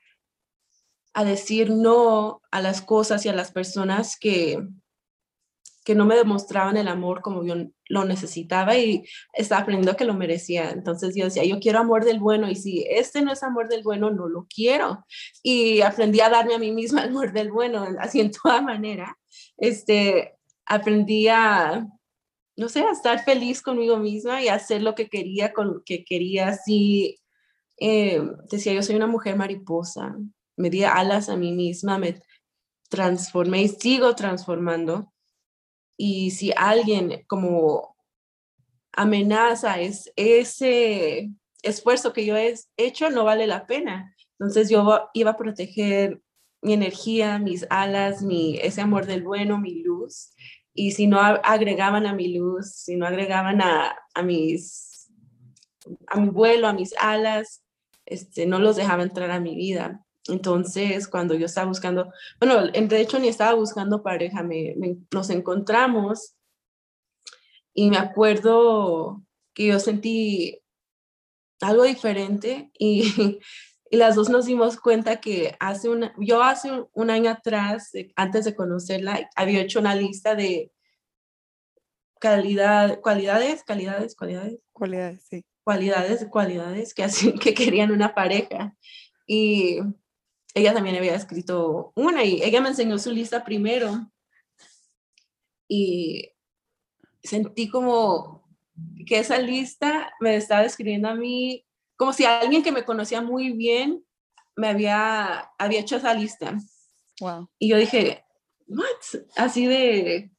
a 1.13 1.23
decir 1.23 1.71
no 1.71 2.41
a 2.51 2.61
las 2.61 2.81
cosas 2.81 3.25
y 3.25 3.29
a 3.29 3.33
las 3.33 3.51
personas 3.51 4.17
que, 4.17 4.59
que 5.83 5.95
no 5.95 6.05
me 6.05 6.15
demostraban 6.15 6.77
el 6.77 6.87
amor 6.87 7.21
como 7.21 7.43
yo 7.43 7.55
lo 7.87 8.05
necesitaba 8.05 8.77
y 8.77 9.03
estaba 9.33 9.61
aprendiendo 9.61 9.97
que 9.97 10.05
lo 10.05 10.13
merecía. 10.13 10.69
Entonces 10.69 11.15
yo 11.15 11.25
decía, 11.25 11.43
yo 11.43 11.59
quiero 11.59 11.79
amor 11.79 12.05
del 12.05 12.19
bueno 12.19 12.49
y 12.49 12.55
si 12.55 12.85
este 12.87 13.21
no 13.21 13.31
es 13.31 13.41
amor 13.41 13.69
del 13.69 13.83
bueno, 13.83 14.11
no 14.11 14.27
lo 14.27 14.45
quiero. 14.53 15.05
Y 15.41 15.81
aprendí 15.81 16.21
a 16.21 16.29
darme 16.29 16.55
a 16.55 16.59
mí 16.59 16.71
misma 16.71 17.03
amor 17.05 17.33
del 17.33 17.51
bueno, 17.51 17.87
así 17.99 18.19
en 18.19 18.31
toda 18.31 18.61
manera. 18.61 19.17
Este, 19.57 20.37
aprendí 20.65 21.27
a, 21.27 21.87
no 22.55 22.69
sé, 22.69 22.81
a 22.81 22.91
estar 22.91 23.23
feliz 23.23 23.61
conmigo 23.61 23.97
misma 23.97 24.43
y 24.43 24.47
a 24.47 24.55
hacer 24.55 24.83
lo 24.83 24.93
que 24.93 25.09
quería 25.09 25.53
con 25.53 25.81
que 25.83 26.03
quería. 26.05 26.49
Así, 26.49 27.19
eh, 27.79 28.21
decía, 28.51 28.73
yo 28.73 28.83
soy 28.83 28.95
una 28.95 29.07
mujer 29.07 29.35
mariposa 29.35 30.15
me 30.59 30.69
di 30.69 30.83
alas 30.83 31.29
a 31.29 31.37
mí 31.37 31.51
misma, 31.53 31.97
me 31.97 32.21
transformé 32.89 33.63
y 33.63 33.67
sigo 33.69 34.15
transformando. 34.15 35.11
y 35.97 36.31
si 36.31 36.53
alguien 36.55 37.25
como 37.27 37.95
amenaza 38.93 39.79
es 39.79 40.11
ese 40.15 41.29
esfuerzo 41.61 42.13
que 42.13 42.25
yo 42.25 42.35
he 42.37 42.55
hecho 42.77 43.09
no 43.09 43.23
vale 43.25 43.47
la 43.47 43.65
pena. 43.65 44.15
Entonces 44.39 44.69
yo 44.69 45.09
iba 45.13 45.31
a 45.31 45.37
proteger 45.37 46.21
mi 46.61 46.73
energía, 46.73 47.39
mis 47.39 47.65
alas, 47.69 48.21
mi, 48.21 48.57
ese 48.57 48.81
amor 48.81 49.05
del 49.05 49.23
bueno, 49.23 49.57
mi 49.57 49.83
luz. 49.83 50.33
Y 50.73 50.91
si 50.91 51.07
no 51.07 51.19
agregaban 51.19 52.05
a 52.05 52.13
mi 52.13 52.37
luz, 52.37 52.71
si 52.71 52.95
no 52.95 53.05
agregaban 53.05 53.61
a, 53.61 53.97
a 54.13 54.23
mis, 54.23 55.11
a 56.07 56.19
mi 56.19 56.29
vuelo, 56.29 56.67
a 56.67 56.73
mis 56.73 56.93
alas, 56.97 57.63
este, 58.05 58.45
no 58.45 58.59
los 58.59 58.75
dejaba 58.75 59.03
entrar 59.03 59.31
a 59.31 59.39
mi 59.39 59.55
vida. 59.55 60.05
Entonces, 60.29 61.07
cuando 61.07 61.35
yo 61.35 61.45
estaba 61.45 61.67
buscando, 61.67 62.11
bueno, 62.39 62.67
de 62.67 63.01
hecho 63.01 63.19
ni 63.19 63.27
estaba 63.27 63.53
buscando 63.53 64.03
pareja, 64.03 64.43
me, 64.43 64.75
nos 65.11 65.29
encontramos 65.29 66.35
y 67.73 67.89
me 67.89 67.97
acuerdo 67.97 69.21
que 69.53 69.67
yo 69.67 69.79
sentí 69.79 70.61
algo 71.61 71.83
diferente 71.83 72.71
y, 72.77 73.39
y, 73.89 73.97
las 73.97 74.15
dos 74.15 74.29
nos 74.29 74.45
dimos 74.45 74.79
cuenta 74.79 75.19
que 75.19 75.55
hace 75.59 75.89
una, 75.89 76.13
yo 76.17 76.41
hace 76.43 76.71
un, 76.93 77.09
año 77.09 77.31
atrás, 77.31 77.91
antes 78.15 78.45
de 78.45 78.55
conocerla, 78.55 79.29
había 79.35 79.61
hecho 79.61 79.79
una 79.79 79.95
lista 79.95 80.35
de 80.35 80.71
calidad, 82.19 82.99
cualidades, 83.01 83.63
cualidades, 83.63 84.15
cualidades. 84.15 84.59
Cualidades, 84.73 85.25
sí. 85.29 85.45
Cualidades, 85.63 86.27
cualidades 86.29 86.93
que, 86.93 87.03
así, 87.03 87.33
que 87.39 87.53
querían 87.53 87.91
una 87.91 88.13
pareja. 88.13 88.75
Y 89.25 89.79
ella 90.59 90.73
también 90.73 90.95
había 90.95 91.15
escrito 91.15 91.91
una 91.95 92.23
y 92.23 92.41
ella 92.43 92.61
me 92.61 92.69
enseñó 92.69 92.97
su 92.99 93.11
lista 93.11 93.43
primero. 93.43 94.11
Y 95.67 96.31
sentí 97.23 97.69
como 97.69 98.47
que 99.05 99.19
esa 99.19 99.37
lista 99.39 100.13
me 100.19 100.35
estaba 100.35 100.63
describiendo 100.63 101.09
a 101.09 101.15
mí 101.15 101.65
como 101.95 102.13
si 102.13 102.23
alguien 102.23 102.63
que 102.63 102.71
me 102.71 102.85
conocía 102.85 103.21
muy 103.21 103.51
bien 103.51 104.05
me 104.55 104.69
había, 104.69 105.51
había 105.57 105.81
hecho 105.81 105.97
esa 105.97 106.13
lista. 106.13 106.57
Wow. 107.19 107.49
Y 107.59 107.69
yo 107.69 107.77
dije, 107.77 108.23
¿what? 108.67 109.25
Así 109.35 109.67
de 109.67 110.31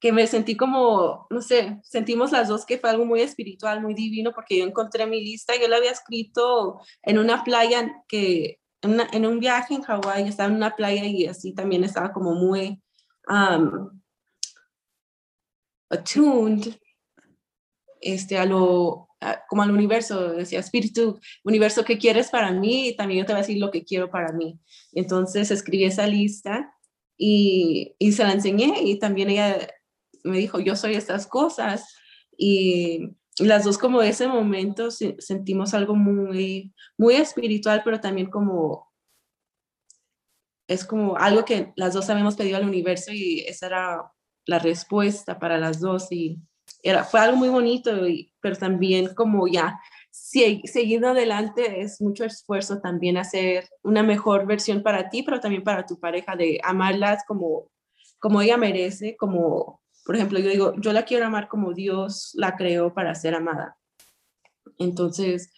que 0.00 0.12
me 0.12 0.26
sentí 0.26 0.56
como, 0.56 1.26
no 1.30 1.42
sé, 1.42 1.80
sentimos 1.82 2.32
las 2.32 2.48
dos 2.48 2.64
que 2.64 2.78
fue 2.78 2.90
algo 2.90 3.04
muy 3.04 3.20
espiritual, 3.20 3.80
muy 3.80 3.94
divino, 3.94 4.32
porque 4.32 4.58
yo 4.58 4.64
encontré 4.64 5.06
mi 5.06 5.20
lista, 5.20 5.54
yo 5.56 5.68
la 5.68 5.76
había 5.76 5.90
escrito 5.90 6.80
en 7.02 7.18
una 7.18 7.42
playa 7.42 8.04
que, 8.06 8.60
en, 8.82 9.26
un 9.26 9.40
viaje 9.40 9.74
en 9.74 9.82
Hawái, 9.82 10.28
estaba 10.28 10.48
en 10.48 10.56
una 10.56 10.74
playa 10.76 11.04
y 11.04 11.26
así 11.26 11.52
también 11.52 11.84
estaba 11.84 12.12
como 12.12 12.34
muy 12.34 12.80
um, 13.28 14.00
attuned 15.90 16.74
este, 18.00 18.38
a 18.38 18.44
lo, 18.44 19.08
como 19.48 19.62
al 19.62 19.70
universo, 19.70 20.32
decía, 20.32 20.60
espíritu, 20.60 21.18
universo, 21.44 21.84
¿qué 21.84 21.98
quieres 21.98 22.30
para 22.30 22.52
mí? 22.52 22.88
Y 22.88 22.96
también 22.96 23.20
yo 23.20 23.26
te 23.26 23.32
voy 23.32 23.40
a 23.40 23.42
decir 23.42 23.58
lo 23.58 23.70
que 23.70 23.84
quiero 23.84 24.10
para 24.10 24.32
mí. 24.32 24.58
Entonces 24.92 25.50
escribí 25.50 25.84
esa 25.84 26.06
lista 26.06 26.72
y, 27.16 27.94
y 27.98 28.12
se 28.12 28.24
la 28.24 28.32
enseñé 28.32 28.82
y 28.82 28.98
también 28.98 29.30
ella 29.30 29.68
me 30.22 30.38
dijo, 30.38 30.60
yo 30.60 30.76
soy 30.76 30.94
estas 30.94 31.26
cosas. 31.26 31.96
Y, 32.36 33.17
las 33.40 33.64
dos 33.64 33.78
como 33.78 34.02
ese 34.02 34.26
momento 34.26 34.90
sentimos 34.90 35.74
algo 35.74 35.94
muy, 35.94 36.74
muy 36.96 37.14
espiritual, 37.14 37.82
pero 37.84 38.00
también 38.00 38.30
como, 38.30 38.90
es 40.66 40.84
como 40.84 41.16
algo 41.16 41.44
que 41.44 41.72
las 41.76 41.94
dos 41.94 42.08
habíamos 42.10 42.36
pedido 42.36 42.56
al 42.56 42.68
universo 42.68 43.12
y 43.12 43.40
esa 43.40 43.66
era 43.66 44.12
la 44.46 44.58
respuesta 44.58 45.38
para 45.38 45.58
las 45.58 45.80
dos 45.80 46.10
y 46.10 46.38
era, 46.82 47.04
fue 47.04 47.20
algo 47.20 47.36
muy 47.36 47.48
bonito, 47.48 48.06
y, 48.06 48.32
pero 48.40 48.56
también 48.56 49.14
como 49.14 49.46
ya 49.46 49.80
si, 50.10 50.62
adelante 51.04 51.80
es 51.80 52.00
mucho 52.00 52.24
esfuerzo 52.24 52.80
también 52.80 53.16
hacer 53.16 53.68
una 53.82 54.02
mejor 54.02 54.46
versión 54.46 54.82
para 54.82 55.08
ti, 55.08 55.22
pero 55.22 55.40
también 55.40 55.62
para 55.62 55.86
tu 55.86 55.98
pareja, 55.98 56.36
de 56.36 56.60
amarlas 56.62 57.24
como, 57.26 57.70
como 58.18 58.42
ella 58.42 58.56
merece, 58.56 59.16
como, 59.16 59.80
por 60.08 60.16
ejemplo, 60.16 60.38
yo 60.38 60.48
digo, 60.48 60.74
yo 60.78 60.94
la 60.94 61.04
quiero 61.04 61.26
amar 61.26 61.48
como 61.48 61.74
Dios 61.74 62.32
la 62.32 62.56
creó 62.56 62.94
para 62.94 63.14
ser 63.14 63.34
amada. 63.34 63.76
Entonces, 64.78 65.52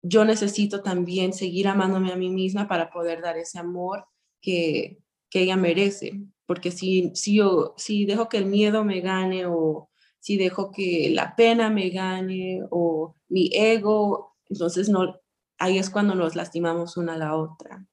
yo 0.00 0.24
necesito 0.24 0.82
también 0.82 1.34
seguir 1.34 1.68
amándome 1.68 2.10
a 2.10 2.16
mí 2.16 2.30
misma 2.30 2.66
para 2.66 2.88
poder 2.88 3.20
dar 3.20 3.36
ese 3.36 3.58
amor 3.58 4.06
que, 4.40 4.98
que 5.28 5.42
ella 5.42 5.56
merece 5.56 6.18
porque 6.48 6.70
si, 6.70 7.12
si 7.14 7.36
yo 7.36 7.74
si 7.76 8.06
dejo 8.06 8.30
que 8.30 8.38
el 8.38 8.46
miedo 8.46 8.82
me 8.82 9.02
gane 9.02 9.44
o 9.44 9.90
si 10.18 10.38
dejo 10.38 10.70
que 10.70 11.10
la 11.12 11.36
pena 11.36 11.68
me 11.68 11.90
gane 11.90 12.62
o 12.70 13.14
mi 13.28 13.50
ego, 13.52 14.34
entonces 14.48 14.88
no, 14.88 15.20
ahí 15.58 15.76
es 15.76 15.90
cuando 15.90 16.14
nos 16.14 16.36
lastimamos 16.36 16.96
una 16.96 17.14
a 17.14 17.18
la 17.18 17.36
otra. 17.36 17.86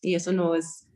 Y 0.00 0.14
eso 0.14 0.32
no 0.32 0.54
es 0.54 0.86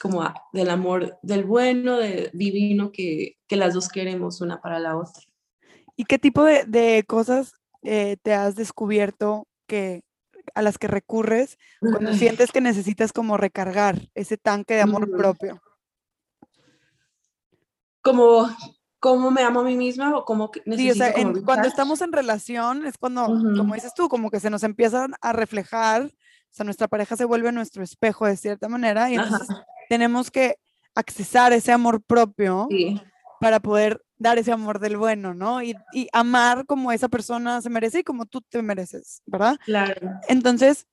como 0.00 0.22
del 0.52 0.70
amor, 0.70 1.18
del 1.22 1.44
bueno, 1.44 1.98
del 1.98 2.30
divino 2.32 2.92
que, 2.92 3.36
que 3.46 3.56
las 3.56 3.74
dos 3.74 3.88
queremos 3.88 4.40
una 4.40 4.60
para 4.60 4.78
la 4.78 4.96
otra. 4.96 5.22
¿Y 5.96 6.04
qué 6.04 6.18
tipo 6.18 6.42
de, 6.42 6.64
de 6.64 7.04
cosas 7.06 7.54
eh, 7.82 8.16
te 8.22 8.34
has 8.34 8.56
descubierto 8.56 9.46
que 9.66 10.02
a 10.54 10.62
las 10.62 10.76
que 10.76 10.88
recurres 10.88 11.58
cuando 11.80 12.12
sientes 12.12 12.52
que 12.52 12.60
necesitas 12.60 13.12
como 13.12 13.36
recargar 13.36 14.10
ese 14.14 14.36
tanque 14.36 14.74
de 14.74 14.82
amor 14.82 15.10
propio? 15.10 15.60
como 18.04 18.48
cómo 19.00 19.30
me 19.30 19.42
amo 19.42 19.60
a 19.60 19.64
mí 19.64 19.76
misma 19.76 20.16
o 20.16 20.24
cómo 20.24 20.50
necesito 20.66 21.04
sí, 21.04 21.42
cuando 21.44 21.66
estamos 21.66 22.00
en 22.02 22.12
relación 22.12 22.86
es 22.86 22.96
cuando, 22.96 23.26
como 23.26 23.74
dices 23.74 23.92
tú, 23.94 24.08
como 24.08 24.30
que 24.30 24.40
se 24.40 24.50
nos 24.50 24.62
empiezan 24.62 25.14
a 25.20 25.32
reflejar, 25.32 26.04
o 26.04 26.10
sea, 26.50 26.64
nuestra 26.64 26.86
pareja 26.86 27.16
se 27.16 27.24
vuelve 27.24 27.50
nuestro 27.50 27.82
espejo 27.82 28.26
de 28.26 28.36
cierta 28.36 28.68
manera 28.68 29.10
y 29.10 29.16
entonces 29.16 29.48
tenemos 29.88 30.30
que 30.30 30.56
accesar 30.94 31.52
ese 31.52 31.72
amor 31.72 32.02
propio 32.02 32.68
para 33.40 33.60
poder 33.60 34.00
dar 34.16 34.38
ese 34.38 34.52
amor 34.52 34.78
del 34.78 34.96
bueno, 34.96 35.34
¿no? 35.34 35.62
Y, 35.62 35.74
y, 35.92 36.08
amar 36.12 36.66
como 36.66 36.92
esa 36.92 37.08
persona 37.08 37.60
se 37.60 37.68
merece 37.68 38.00
y 38.00 38.04
como 38.04 38.26
tú 38.26 38.40
te 38.40 38.62
mereces, 38.62 39.22
¿verdad? 39.26 39.56
Claro. 39.64 40.10
Entonces, 40.28 40.86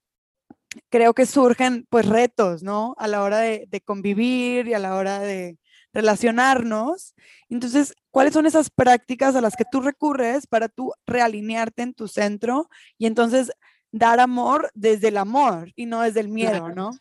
creo 0.90 1.14
que 1.14 1.26
surgen 1.26 1.86
pues 1.90 2.08
retos, 2.08 2.64
¿no? 2.64 2.96
A 2.98 3.08
la 3.08 3.24
hora 3.24 3.38
de, 3.40 3.68
de 3.70 3.82
convivir 3.82 4.68
y 4.68 4.74
a 4.74 4.80
la 4.80 4.96
hora 4.96 5.20
de, 5.20 5.58
relacionarnos. 5.94 7.16
Entonces, 7.50 7.94
¿cuáles 8.12 8.34
son 8.34 8.46
esas 8.46 8.70
prácticas 8.70 9.36
a 9.36 9.42
las 9.42 9.56
que 9.56 9.66
tú 9.70 9.82
recurres 9.82 10.48
para 10.48 10.70
tú 10.70 10.94
realinearte 11.06 11.84
en 11.84 11.94
tu 11.94 12.08
centro 12.08 12.70
y 12.98 13.06
entonces 13.06 13.52
dar 13.92 14.20
amor 14.20 14.72
desde 14.74 15.10
el 15.10 15.18
amor 15.18 15.72
y 15.76 15.86
no 15.86 16.02
desde 16.02 16.22
el 16.22 16.30
miedo, 16.30 16.70
¿no? 16.70 16.92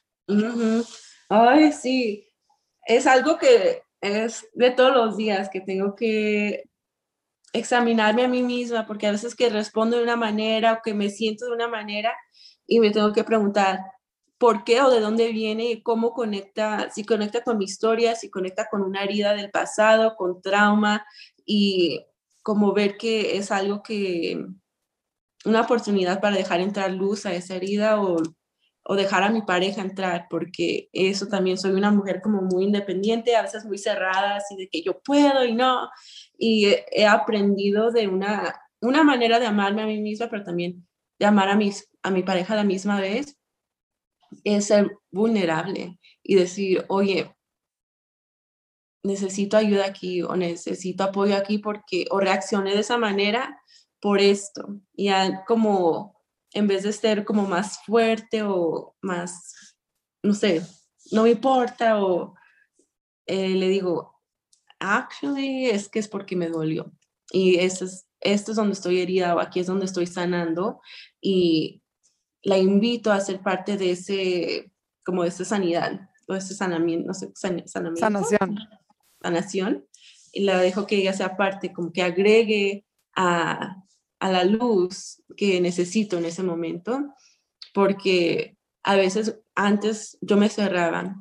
Ay, 1.32 1.72
sí. 1.72 2.26
Es 2.86 3.06
algo 3.06 3.38
que 3.38 3.82
es 4.00 4.48
de 4.54 4.70
todos 4.72 4.92
los 4.94 5.16
días 5.16 5.48
que 5.48 5.60
tengo 5.60 5.94
que 5.94 6.64
examinarme 7.52 8.24
a 8.24 8.28
mí 8.28 8.42
misma, 8.42 8.86
porque 8.86 9.06
a 9.08 9.12
veces 9.12 9.36
que 9.36 9.50
respondo 9.50 9.98
de 9.98 10.04
una 10.04 10.16
manera 10.16 10.74
o 10.74 10.82
que 10.84 10.94
me 10.94 11.10
siento 11.10 11.46
de 11.46 11.52
una 11.52 11.68
manera 11.68 12.14
y 12.66 12.80
me 12.80 12.90
tengo 12.90 13.12
que 13.12 13.24
preguntar, 13.24 13.80
por 14.38 14.64
qué 14.64 14.82
o 14.82 14.90
de 14.90 15.00
dónde 15.00 15.32
viene 15.32 15.70
y 15.70 15.82
cómo 15.82 16.12
conecta, 16.14 16.90
si 16.90 17.04
conecta 17.04 17.42
con 17.44 17.58
mi 17.58 17.66
historia, 17.66 18.16
si 18.16 18.30
conecta 18.30 18.68
con 18.70 18.82
una 18.82 19.04
herida 19.04 19.34
del 19.34 19.50
pasado, 19.50 20.16
con 20.16 20.42
trauma 20.42 21.04
y 21.46 22.06
como 22.42 22.72
ver 22.74 22.96
que 22.98 23.36
es 23.38 23.52
algo 23.52 23.82
que, 23.82 24.46
una 25.44 25.62
oportunidad 25.62 26.20
para 26.20 26.36
dejar 26.36 26.60
entrar 26.60 26.90
luz 26.92 27.26
a 27.26 27.34
esa 27.34 27.56
herida 27.56 28.02
o, 28.02 28.18
o 28.90 28.96
dejar 28.96 29.22
a 29.22 29.30
mi 29.30 29.42
pareja 29.42 29.82
entrar, 29.82 30.26
porque 30.28 30.88
eso 30.92 31.28
también 31.28 31.56
soy 31.56 31.70
una 31.70 31.92
mujer 31.92 32.20
como 32.20 32.42
muy 32.42 32.64
independiente, 32.64 33.36
a 33.36 33.42
veces 33.42 33.64
muy 33.64 33.78
cerrada, 33.78 34.34
así 34.34 34.56
de 34.56 34.68
que 34.68 34.82
yo 34.82 34.98
puedo 35.00 35.44
y 35.44 35.54
no, 35.54 35.88
y 36.36 36.74
he, 36.90 37.06
aprendido 37.06 37.92
de 37.92 38.08
una, 38.08 38.60
una 38.80 39.04
manera 39.04 39.38
de 39.38 39.46
amarme 39.46 39.82
a 39.82 39.86
mí 39.86 40.00
misma, 40.00 40.28
pero 40.28 40.42
también 40.42 40.88
de 41.20 41.26
amar 41.26 41.50
a, 41.50 41.54
mis, 41.54 41.88
a 42.02 42.10
mi 42.10 42.24
pareja 42.24 42.54
a 42.54 42.56
la 42.56 42.64
misma 42.64 43.00
vez 43.00 43.38
es 44.42 44.66
ser 44.66 44.90
vulnerable 45.12 46.00
y 46.24 46.34
decir, 46.34 46.84
oye, 46.88 47.32
necesito 49.04 49.56
ayuda 49.56 49.86
aquí 49.86 50.22
o 50.22 50.34
necesito 50.34 51.04
apoyo 51.04 51.36
aquí 51.36 51.58
porque 51.58 52.06
o 52.10 52.18
reaccioné 52.18 52.74
de 52.74 52.80
esa 52.80 52.98
manera 52.98 53.56
por 54.00 54.20
esto. 54.20 54.80
Y 54.96 55.10
como 55.46 56.19
en 56.52 56.66
vez 56.66 56.82
de 56.82 56.92
ser 56.92 57.24
como 57.24 57.46
más 57.46 57.84
fuerte 57.84 58.42
o 58.42 58.96
más, 59.02 59.76
no 60.22 60.34
sé, 60.34 60.62
no 61.12 61.24
me 61.24 61.30
importa 61.30 62.02
o 62.02 62.34
eh, 63.26 63.50
le 63.50 63.68
digo, 63.68 64.20
actually 64.78 65.66
es 65.66 65.88
que 65.88 65.98
es 65.98 66.08
porque 66.08 66.36
me 66.36 66.48
dolió. 66.48 66.92
Y 67.32 67.58
eso 67.58 67.84
es, 67.84 68.08
esto 68.20 68.52
es 68.52 68.56
donde 68.56 68.72
estoy 68.72 69.00
herida 69.00 69.34
o 69.34 69.40
aquí 69.40 69.60
es 69.60 69.66
donde 69.66 69.86
estoy 69.86 70.06
sanando 70.06 70.80
y 71.20 71.82
la 72.42 72.58
invito 72.58 73.12
a 73.12 73.20
ser 73.20 73.40
parte 73.40 73.76
de 73.76 73.92
ese, 73.92 74.72
como 75.04 75.22
de 75.22 75.28
esa 75.28 75.44
sanidad, 75.44 76.08
o 76.26 76.34
ese 76.34 76.54
sanamiento, 76.54 77.08
no 77.08 77.14
sé, 77.14 77.30
sanamiento. 77.34 78.00
Sanación. 78.00 78.58
Sanación. 79.22 79.86
y 80.32 80.44
la 80.44 80.58
dejo 80.58 80.86
que 80.86 80.96
ella 80.96 81.12
sea 81.12 81.36
parte, 81.36 81.72
como 81.72 81.92
que 81.92 82.02
agregue 82.02 82.86
a, 83.14 83.84
a 84.20 84.30
la 84.30 84.44
luz 84.44 85.22
que 85.36 85.60
necesito 85.60 86.18
en 86.18 86.26
ese 86.26 86.42
momento, 86.42 87.14
porque 87.74 88.56
a 88.82 88.94
veces 88.94 89.40
antes 89.54 90.18
yo 90.20 90.36
me 90.36 90.50
cerraba, 90.50 91.16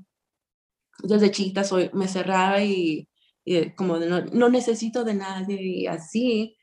desde 1.02 1.32
chiquita 1.32 1.64
soy, 1.64 1.90
me 1.94 2.08
cerraba 2.08 2.62
y, 2.62 3.08
como 3.76 3.98
no, 3.98 4.22
no, 4.26 4.50
necesito 4.50 5.04
de 5.04 5.14
nadie 5.14 5.62
y 5.62 5.88
así, 5.88 6.58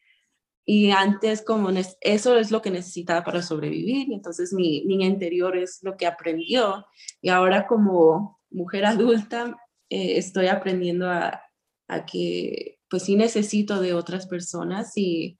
y 0.64 0.90
antes 0.90 1.42
como 1.42 1.70
eso 2.00 2.36
es 2.36 2.50
lo 2.50 2.60
que 2.60 2.70
necesitaba 2.70 3.24
para 3.24 3.42
sobrevivir, 3.42 4.12
entonces 4.12 4.52
mi 4.52 4.84
niña 4.84 5.06
interior 5.06 5.56
es 5.56 5.78
lo 5.82 5.96
que 5.96 6.06
aprendió, 6.06 6.86
y 7.22 7.30
ahora 7.30 7.66
como 7.66 8.40
mujer 8.50 8.84
adulta 8.84 9.56
eh, 9.88 10.18
estoy 10.18 10.48
aprendiendo 10.48 11.10
a, 11.10 11.40
a 11.88 12.04
que 12.04 12.78
pues 12.90 13.04
sí 13.04 13.16
necesito 13.16 13.80
de 13.80 13.94
otras 13.94 14.26
personas 14.26 14.92
y, 14.96 15.38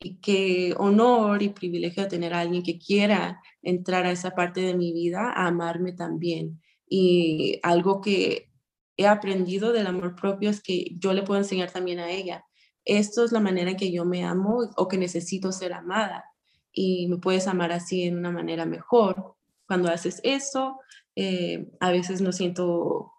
y 0.00 0.16
qué 0.16 0.74
honor 0.78 1.42
y 1.42 1.50
privilegio 1.50 2.08
tener 2.08 2.32
a 2.32 2.40
alguien 2.40 2.62
que 2.62 2.78
quiera 2.78 3.42
entrar 3.62 4.06
a 4.06 4.10
esa 4.10 4.30
parte 4.30 4.60
de 4.62 4.74
mi 4.74 4.92
vida, 4.92 5.30
a 5.30 5.46
amarme 5.46 5.92
también. 5.92 6.62
Y 6.88 7.60
algo 7.62 8.00
que 8.00 8.50
he 8.96 9.06
aprendido 9.06 9.72
del 9.72 9.86
amor 9.86 10.16
propio 10.16 10.50
es 10.50 10.62
que 10.62 10.96
yo 10.98 11.12
le 11.12 11.22
puedo 11.22 11.38
enseñar 11.40 11.70
también 11.70 11.98
a 11.98 12.10
ella. 12.10 12.44
Esto 12.84 13.24
es 13.24 13.32
la 13.32 13.40
manera 13.40 13.72
en 13.72 13.76
que 13.76 13.92
yo 13.92 14.06
me 14.06 14.24
amo 14.24 14.70
o 14.76 14.88
que 14.88 14.96
necesito 14.96 15.52
ser 15.52 15.74
amada. 15.74 16.24
Y 16.72 17.06
me 17.08 17.18
puedes 17.18 17.46
amar 17.46 17.70
así 17.72 18.04
en 18.04 18.16
una 18.16 18.30
manera 18.30 18.64
mejor. 18.64 19.36
Cuando 19.66 19.90
haces 19.90 20.20
eso, 20.24 20.78
eh, 21.14 21.70
a 21.78 21.90
veces 21.90 22.22
no 22.22 22.32
siento 22.32 23.12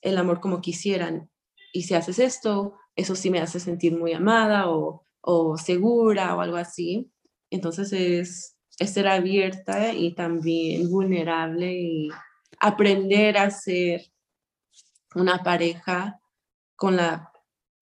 el 0.00 0.16
amor 0.16 0.40
como 0.40 0.60
quisieran. 0.60 1.28
Y 1.72 1.82
si 1.82 1.94
haces 1.94 2.20
esto, 2.20 2.74
eso 2.94 3.16
sí 3.16 3.30
me 3.30 3.40
hace 3.40 3.58
sentir 3.58 3.96
muy 3.98 4.12
amada 4.12 4.70
o 4.70 5.04
o 5.20 5.56
segura 5.56 6.34
o 6.34 6.40
algo 6.40 6.56
así. 6.56 7.10
Entonces 7.50 7.92
es, 7.92 8.56
ser 8.70 9.08
abierta 9.08 9.92
y 9.92 10.14
también 10.14 10.90
vulnerable 10.90 11.70
y 11.74 12.08
aprender 12.60 13.36
a 13.36 13.50
ser 13.50 14.10
una 15.14 15.42
pareja 15.42 16.18
con 16.76 16.96
la, 16.96 17.30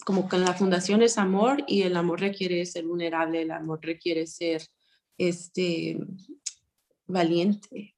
como 0.04 0.28
con 0.28 0.40
la 0.40 0.54
fundación 0.54 1.02
es 1.02 1.16
amor 1.16 1.62
y 1.68 1.82
el 1.82 1.96
amor 1.96 2.20
requiere 2.20 2.66
ser 2.66 2.84
vulnerable, 2.84 3.42
el 3.42 3.52
amor 3.52 3.78
requiere 3.80 4.26
ser 4.26 4.62
este, 5.16 5.98
valiente. 7.06 7.94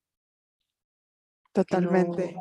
Totalmente. 1.52 2.36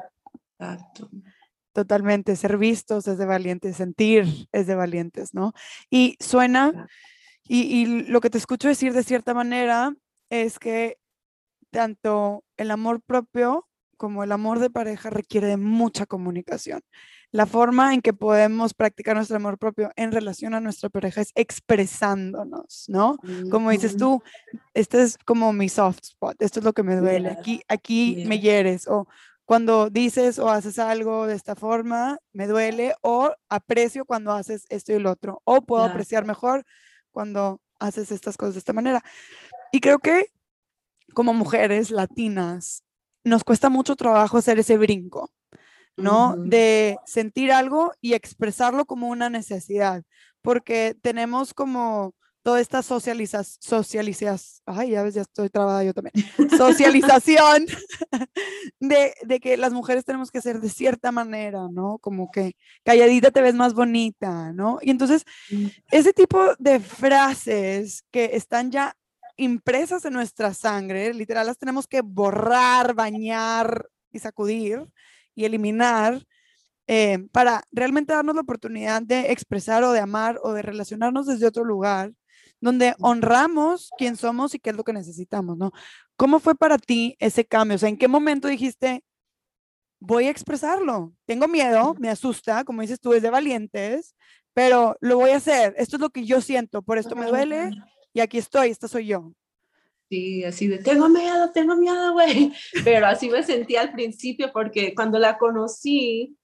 Totalmente, 1.80 2.36
ser 2.36 2.58
vistos 2.58 3.08
es 3.08 3.18
de 3.18 3.26
valientes, 3.26 3.78
sentir 3.78 4.26
es 4.52 4.68
de 4.68 4.76
valientes, 4.76 5.34
¿no? 5.34 5.54
Y 5.90 6.18
suena, 6.20 6.90
y, 7.48 7.86
lo 7.86 8.20
que 8.20 8.30
te 8.30 8.38
escucho 8.38 8.68
decir 8.68 8.92
de 8.92 9.02
cierta 9.02 9.34
manera 9.34 9.96
es 10.30 10.60
que 10.60 10.98
tanto 11.72 12.44
el 12.58 12.72
amor 12.72 13.02
propio 13.02 13.70
como 13.96 14.26
el 14.26 14.34
amor 14.34 14.60
de 14.60 14.70
pareja 14.70 15.10
requiere 15.10 15.48
de 15.48 15.56
mucha 15.56 16.06
comunicación. 16.06 16.82
La 17.32 17.46
forma 17.46 17.94
en 17.94 18.02
que 18.02 18.12
podemos 18.12 18.74
practicar 18.74 19.16
nuestro 19.16 19.38
amor 19.38 19.58
propio 19.58 19.94
en 19.96 20.12
relación 20.12 20.54
a 20.56 20.60
nuestra 20.60 20.90
pareja 20.90 21.22
es 21.22 21.32
expresándonos, 21.36 22.90
¿no? 22.90 23.18
Como 23.50 23.70
dices 23.70 23.96
tú, 23.96 24.22
este 24.74 25.02
es 25.02 25.18
como 25.24 25.54
mi 25.54 25.70
soft 25.70 26.00
spot, 26.04 26.42
esto 26.42 26.60
es 26.60 26.66
lo 26.66 26.74
que 26.74 26.84
me 26.84 26.98
duele, 26.98 27.30
aquí, 27.30 27.62
aquí 27.70 28.26
me 28.28 28.42
hieres, 28.42 28.86
o 28.86 29.08
cuando 29.50 29.90
dices 29.90 30.38
o 30.38 30.48
haces 30.52 30.78
algo 30.78 31.26
de 31.26 31.34
esta 31.34 31.56
forma, 31.56 32.20
me 32.34 32.46
duele, 32.46 32.94
o 33.02 33.34
aprecio 33.50 34.06
cuando 34.06 34.32
haces 34.32 34.68
esto 34.70 34.92
y 34.92 34.98
el 34.98 35.08
otro, 35.08 35.42
o 35.44 35.64
puedo 35.64 35.82
apreciar 35.82 36.24
mejor 36.24 36.66
cuando 37.10 37.60
haces 37.80 38.12
estas 38.12 38.38
cosas 38.38 38.54
de 38.54 38.60
esta 38.60 38.74
manera. 38.74 39.04
Y 39.72 39.80
creo 39.80 39.98
que 39.98 40.28
como 41.16 41.34
mujeres 41.34 41.90
latinas 41.90 42.84
nos 43.24 43.44
cuesta 43.44 43.70
mucho 43.70 43.96
trabajo 43.96 44.38
hacer 44.38 44.60
ese 44.60 44.78
brinco, 44.78 45.32
¿no? 45.98 46.36
De 46.38 47.00
sentir 47.08 47.52
algo 47.52 47.92
y 48.02 48.14
expresarlo 48.14 48.86
como 48.86 49.08
una 49.08 49.32
necesidad, 49.32 50.04
porque 50.44 50.96
tenemos 51.02 51.56
como 51.56 52.14
toda 52.44 52.60
esta 52.62 52.82
socialización, 52.82 53.58
socialización, 53.60 54.38
ay, 54.66 54.92
ya 54.92 55.04
ves, 55.04 55.14
ya 55.14 55.22
estoy 55.22 55.50
trabada 55.50 55.84
yo 55.84 55.94
también, 55.94 56.14
socialización 56.58 57.66
de, 58.80 59.14
de, 59.24 59.40
que 59.40 59.58
las 59.58 59.74
mujeres 59.74 60.06
tenemos 60.06 60.32
que 60.32 60.42
ser 60.42 60.60
de 60.62 60.70
cierta 60.70 61.12
manera, 61.12 61.68
¿no? 61.72 61.98
Como 62.00 62.32
que 62.32 62.54
calladita 62.84 63.32
te 63.32 63.42
ves 63.42 63.56
más 63.56 63.74
bonita, 63.74 64.54
¿no? 64.54 64.80
Y 64.82 64.92
entonces, 64.92 65.26
mm. 65.52 65.66
ese 65.92 66.14
tipo 66.14 66.56
de 66.60 66.80
frases 66.80 68.04
que 68.12 68.32
están 68.34 68.72
ya 68.72 68.96
impresas 69.36 70.06
en 70.06 70.14
nuestra 70.14 70.54
sangre, 70.54 71.14
literal, 71.14 71.48
las 71.48 71.58
tenemos 71.58 71.88
que 71.88 72.02
borrar, 72.02 72.94
bañar 72.94 73.88
y 74.12 74.20
sacudir 74.20 74.86
y 75.36 75.46
eliminar. 75.46 76.26
Eh, 76.92 77.28
para 77.32 77.64
realmente 77.72 78.14
darnos 78.14 78.34
la 78.34 78.42
oportunidad 78.42 79.04
de 79.04 79.32
expresar 79.32 79.84
o 79.84 79.92
de 79.92 80.00
amar 80.00 80.40
o 80.42 80.54
de 80.54 80.64
relacionarnos 80.64 81.28
desde 81.28 81.46
otro 81.46 81.64
lugar 81.64 82.14
donde 82.62 82.96
honramos 83.00 83.90
quién 83.98 84.16
somos 84.16 84.54
y 84.54 84.60
qué 84.60 84.72
es 84.72 84.76
lo 84.76 84.84
que 84.84 84.94
necesitamos, 84.94 85.58
¿no? 85.58 85.72
¿Cómo 86.16 86.40
fue 86.40 86.56
para 86.56 86.78
ti 86.78 87.16
ese 87.20 87.46
cambio? 87.46 87.76
O 87.76 87.80
sea, 87.80 87.90
¿en 87.90 87.98
qué 87.98 88.08
momento 88.08 88.48
dijiste, 88.48 89.04
voy 90.00 90.26
a 90.26 90.32
expresarlo? 90.32 91.14
Tengo 91.26 91.48
miedo, 91.48 91.96
me 92.00 92.10
asusta, 92.10 92.64
como 92.64 92.82
dices 92.82 93.00
tú, 93.00 93.14
es 93.14 93.22
de 93.22 93.30
valientes, 93.30 94.16
pero 94.54 94.98
lo 95.00 95.18
voy 95.18 95.32
a 95.32 95.38
hacer. 95.38 95.74
Esto 95.78 95.96
es 95.96 96.02
lo 96.02 96.10
que 96.10 96.26
yo 96.26 96.42
siento, 96.42 96.82
por 96.82 96.98
esto 96.98 97.16
me 97.16 97.28
duele 97.28 97.72
y 98.14 98.20
aquí 98.20 98.38
estoy, 98.38 98.70
esta 98.70 98.88
soy 98.88 99.08
yo. 99.08 99.34
Sí, 100.10 100.44
así 100.44 100.68
de, 100.68 100.80
tengo 100.80 101.08
miedo, 101.08 101.52
tengo 101.52 101.76
miedo, 101.76 102.14
güey. 102.14 102.52
Pero 102.84 103.06
así 103.06 103.30
me 103.30 103.44
sentí 103.44 103.76
al 103.76 103.92
principio 103.92 104.52
porque 104.52 104.96
cuando 104.96 105.20
la 105.20 105.38
conocí, 105.38 106.36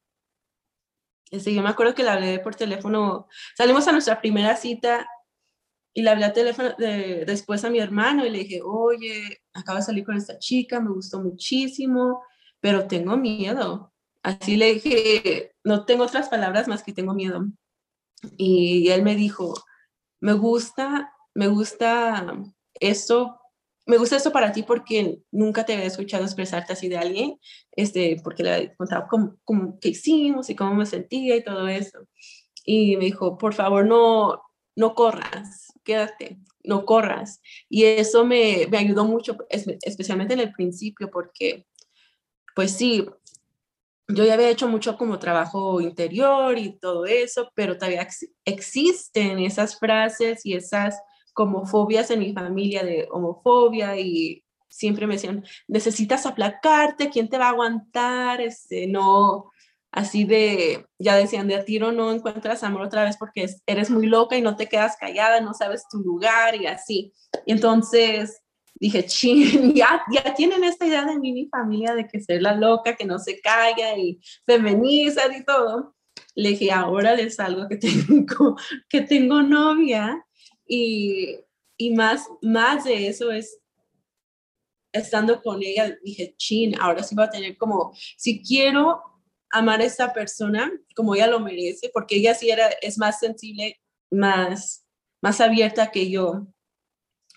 ese, 1.32 1.52
yo 1.52 1.64
me 1.64 1.70
acuerdo 1.70 1.96
que 1.96 2.04
la 2.04 2.14
hablé 2.14 2.38
por 2.40 2.54
teléfono, 2.54 3.28
salimos 3.58 3.88
a 3.88 3.92
nuestra 3.92 4.22
primera 4.22 4.56
cita 4.56 5.08
y 5.98 6.02
le 6.02 6.10
hablé 6.10 6.26
a 6.26 6.34
teléfono 6.34 6.76
de, 6.78 7.24
después 7.26 7.64
a 7.64 7.70
mi 7.70 7.80
hermano 7.80 8.26
y 8.26 8.30
le 8.30 8.40
dije, 8.40 8.62
oye, 8.62 9.42
acabo 9.54 9.78
de 9.78 9.86
salir 9.86 10.04
con 10.04 10.18
esta 10.18 10.38
chica, 10.38 10.82
me 10.82 10.92
gustó 10.92 11.22
muchísimo, 11.22 12.22
pero 12.60 12.86
tengo 12.86 13.16
miedo. 13.16 13.94
Así 14.22 14.58
le 14.58 14.74
dije, 14.74 15.56
no 15.64 15.86
tengo 15.86 16.04
otras 16.04 16.28
palabras 16.28 16.68
más 16.68 16.84
que 16.84 16.92
tengo 16.92 17.14
miedo. 17.14 17.46
Y, 18.36 18.90
él 18.90 19.04
me 19.04 19.16
dijo, 19.16 19.54
me 20.20 20.34
gusta, 20.34 21.14
me 21.34 21.48
gusta 21.48 22.44
esto, 22.74 23.40
me 23.86 23.98
gusta 23.98 24.18
esto 24.18 24.34
para 24.34 24.52
ti 24.52 24.64
porque 24.64 25.20
nunca 25.32 25.66
te 25.66 25.76
había 25.76 25.86
escuchado 25.86 26.26
expresarte 26.26 26.74
así 26.74 26.90
de 26.90 26.98
alguien, 26.98 27.40
este, 27.72 28.20
porque 28.22 28.44
le 28.44 28.76
contado 28.76 29.06
cómo, 29.10 29.38
cómo, 29.46 29.80
qué 29.80 29.90
hicimos 29.90 30.50
y 30.50 30.56
cómo 30.56 30.76
me 30.76 30.86
sentía 30.86 31.38
y 31.38 31.44
todo 31.44 31.70
eso. 31.70 32.00
Y 32.66 32.98
me 32.98 33.06
dijo, 33.06 33.38
por 33.38 33.54
favor, 33.54 33.86
no, 33.86 34.42
no 34.76 34.94
corras, 34.94 35.72
quédate, 35.86 36.38
no 36.66 36.86
corras. 36.86 37.42
Y 37.70 37.86
eso 37.86 38.26
me, 38.26 38.68
me 38.70 38.80
ayudó 38.80 39.06
mucho, 39.06 39.38
especialmente 39.50 40.34
en 40.34 40.42
el 40.42 40.52
principio, 40.52 41.10
porque, 41.10 41.66
pues 42.54 42.72
sí, 42.72 43.06
yo 44.08 44.24
ya 44.24 44.34
había 44.34 44.50
hecho 44.50 44.68
mucho 44.68 44.98
como 44.98 45.20
trabajo 45.20 45.82
interior 45.82 46.58
y 46.58 46.78
todo 46.78 47.06
eso, 47.06 47.52
pero 47.56 47.78
todavía 47.78 48.08
existen 48.44 49.40
esas 49.40 49.80
frases 49.80 50.46
y 50.46 50.54
esas 50.54 51.00
como 51.34 51.66
fobias 51.66 52.12
en 52.12 52.20
mi 52.20 52.34
familia 52.34 52.84
de 52.84 53.08
homofobia 53.12 54.00
y 54.00 54.44
siempre 54.70 55.08
me 55.08 55.16
decían, 55.16 55.44
necesitas 55.68 56.26
aplacarte, 56.26 57.10
¿quién 57.10 57.30
te 57.30 57.38
va 57.38 57.48
a 57.48 57.50
aguantar? 57.50 58.42
Este, 58.42 58.88
no, 58.88 59.52
así 59.96 60.26
de, 60.26 60.86
ya 61.00 61.16
decían, 61.16 61.48
de 61.48 61.56
a 61.56 61.64
tiro 61.64 61.94
no 61.94 62.12
encuentras 62.12 62.64
amor 62.64 62.82
otra 62.82 63.06
vez 63.06 63.16
porque 63.18 63.48
eres 63.66 63.90
muy 63.90 64.08
loca 64.08 64.36
y 64.38 64.42
no 64.42 64.58
te 64.58 64.68
quedas 64.68 64.98
callada, 65.00 65.40
no 65.40 65.54
sabes 65.54 65.88
tu 65.90 66.00
lugar 66.00 66.54
y 66.62 66.68
así. 66.68 67.14
Y 67.46 67.54
entonces 67.54 68.42
dije, 68.76 69.06
ching, 69.06 69.74
ya, 69.74 70.04
ya 70.12 70.36
tienen 70.36 70.66
esta 70.66 70.86
idea 70.86 71.06
de 71.06 71.18
mí, 71.18 71.32
mi 71.32 71.48
familia, 71.48 71.96
de 71.96 72.10
que 72.10 72.20
ser 72.20 72.42
la 72.42 72.54
loca, 72.54 72.98
que 72.98 73.06
no 73.06 73.20
se 73.20 73.40
calla 73.40 73.98
y 73.98 74.20
feminiza 74.46 75.34
y 75.34 75.46
todo. 75.46 75.96
Le 76.36 76.50
dije, 76.50 76.74
ahora 76.74 77.16
les 77.16 77.36
salgo 77.36 77.70
que 77.70 77.78
tengo, 77.78 78.58
que 78.90 79.00
tengo 79.00 79.44
novia 79.44 80.26
y, 80.68 81.40
y 81.78 81.96
más, 81.96 82.28
más 82.42 82.84
de 82.84 83.08
eso 83.08 83.32
es 83.32 83.62
estando 84.92 85.42
con 85.42 85.64
ella, 85.64 85.98
dije, 86.04 86.36
chin, 86.38 86.76
ahora 86.82 87.02
sí 87.02 87.16
va 87.16 87.26
a 87.26 87.30
tener 87.30 87.58
como, 87.58 87.94
si 88.18 88.42
quiero 88.42 89.15
amar 89.56 89.82
a 89.82 89.86
esta 89.86 90.14
persona 90.14 90.72
como 90.96 91.16
ella 91.16 91.28
lo 91.28 91.40
merece, 91.40 91.90
porque 91.94 92.18
ella 92.18 92.34
sí 92.36 92.50
era, 92.50 92.68
es 92.82 92.98
más 92.98 93.20
sensible, 93.20 93.80
más, 94.12 94.86
más 95.22 95.40
abierta 95.42 95.92
que 95.92 96.10
yo, 96.10 96.48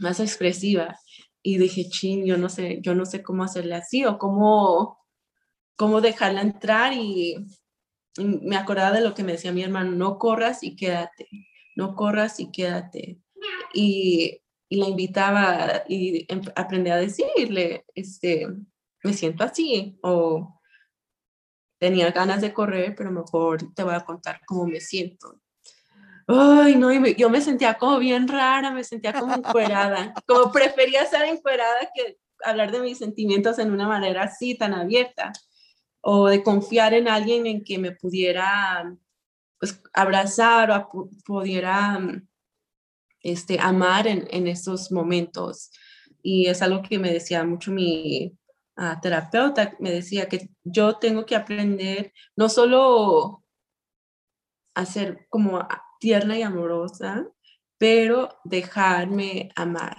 más 0.01 0.21
expresiva. 0.21 0.99
Y 1.43 1.59
dije, 1.59 1.89
chin, 1.89 2.27
yo 2.27 2.37
no 2.37 2.49
sé, 2.49 2.81
yo 2.83 2.95
no 2.95 3.07
sé 3.07 3.23
cómo 3.23 3.45
hacerle 3.45 3.77
así 3.77 4.05
o 4.05 4.19
cómo, 4.19 4.99
cómo 5.77 6.01
dejarla 6.01 6.43
entrar 6.43 6.93
y, 6.93 7.37
me 8.21 8.57
acordaba 8.57 8.91
de 8.91 9.01
lo 9.01 9.15
que 9.15 9.23
me 9.23 9.33
decía 9.33 9.53
mi 9.53 9.63
hermano, 9.63 9.93
no 9.93 10.19
corras 10.19 10.65
y 10.65 10.75
quédate, 10.75 11.29
no 11.77 11.95
corras 11.95 12.41
y 12.41 12.51
quédate. 12.51 13.21
Y, 13.73 14.41
y 14.69 14.77
la 14.77 14.89
invitaba 14.89 15.85
y 15.89 16.27
em, 16.29 16.43
aprendí 16.57 16.91
a 16.91 16.97
decirle, 16.97 17.85
este, 17.95 18.49
me 19.05 19.13
siento 19.13 19.45
así 19.45 19.97
o 20.03 20.58
tenía 21.79 22.11
ganas 22.11 22.41
de 22.41 22.53
correr, 22.53 22.95
pero 22.97 23.11
mejor 23.11 23.73
te 23.75 23.83
voy 23.83 23.95
a 23.95 24.05
contar 24.05 24.41
cómo 24.47 24.67
me 24.67 24.81
siento. 24.81 25.41
Ay, 26.27 26.77
no, 26.77 26.93
yo 26.93 27.31
me 27.31 27.41
sentía 27.41 27.79
como 27.79 27.99
bien 27.99 28.29
rara, 28.29 28.71
me 28.71 28.85
sentía 28.85 29.15
como 29.15 29.35
encuerada, 29.35 30.13
como 30.27 30.53
prefería 30.53 31.03
estar 31.03 31.25
encuerada 31.25 31.91
que 31.95 32.19
hablar 32.45 32.71
de 32.71 32.81
mis 32.81 32.99
sentimientos 32.99 33.59
en 33.59 33.73
una 33.73 33.89
manera 33.89 34.25
así, 34.25 34.55
tan 34.55 34.75
abierta, 34.75 35.33
o 36.03 36.29
de 36.29 36.43
confiar 36.43 36.93
en 36.93 37.09
alguien 37.09 37.47
en 37.47 37.65
que 37.65 37.79
me 37.79 37.93
pudiera 37.93 38.95
pues, 39.59 39.81
abrazar 39.95 40.71
o 40.71 41.11
pudiera 41.25 41.99
este, 43.23 43.59
amar 43.59 44.07
en, 44.07 44.29
en 44.31 44.49
estos 44.49 44.93
momentos. 44.93 45.71
Y 46.23 46.47
es 46.47 46.61
algo 46.63 46.83
que 46.83 46.99
me 46.99 47.13
decía 47.13 47.43
mucho 47.45 47.71
mi 47.71 48.37
uh, 48.79 49.01
terapeuta, 49.01 49.75
me 49.81 49.91
decía 49.91 50.29
que 50.29 50.51
yo 50.65 50.97
tengo 50.97 51.27
que 51.27 51.37
aprender 51.37 52.13
no 52.37 52.49
solo 52.49 53.45
a 54.75 54.87
ser 54.87 55.27
como 55.29 55.67
tierna 55.99 56.39
y 56.39 56.43
amorosa, 56.43 57.27
pero 57.79 58.29
dejarme 58.45 59.51
amar 59.57 59.97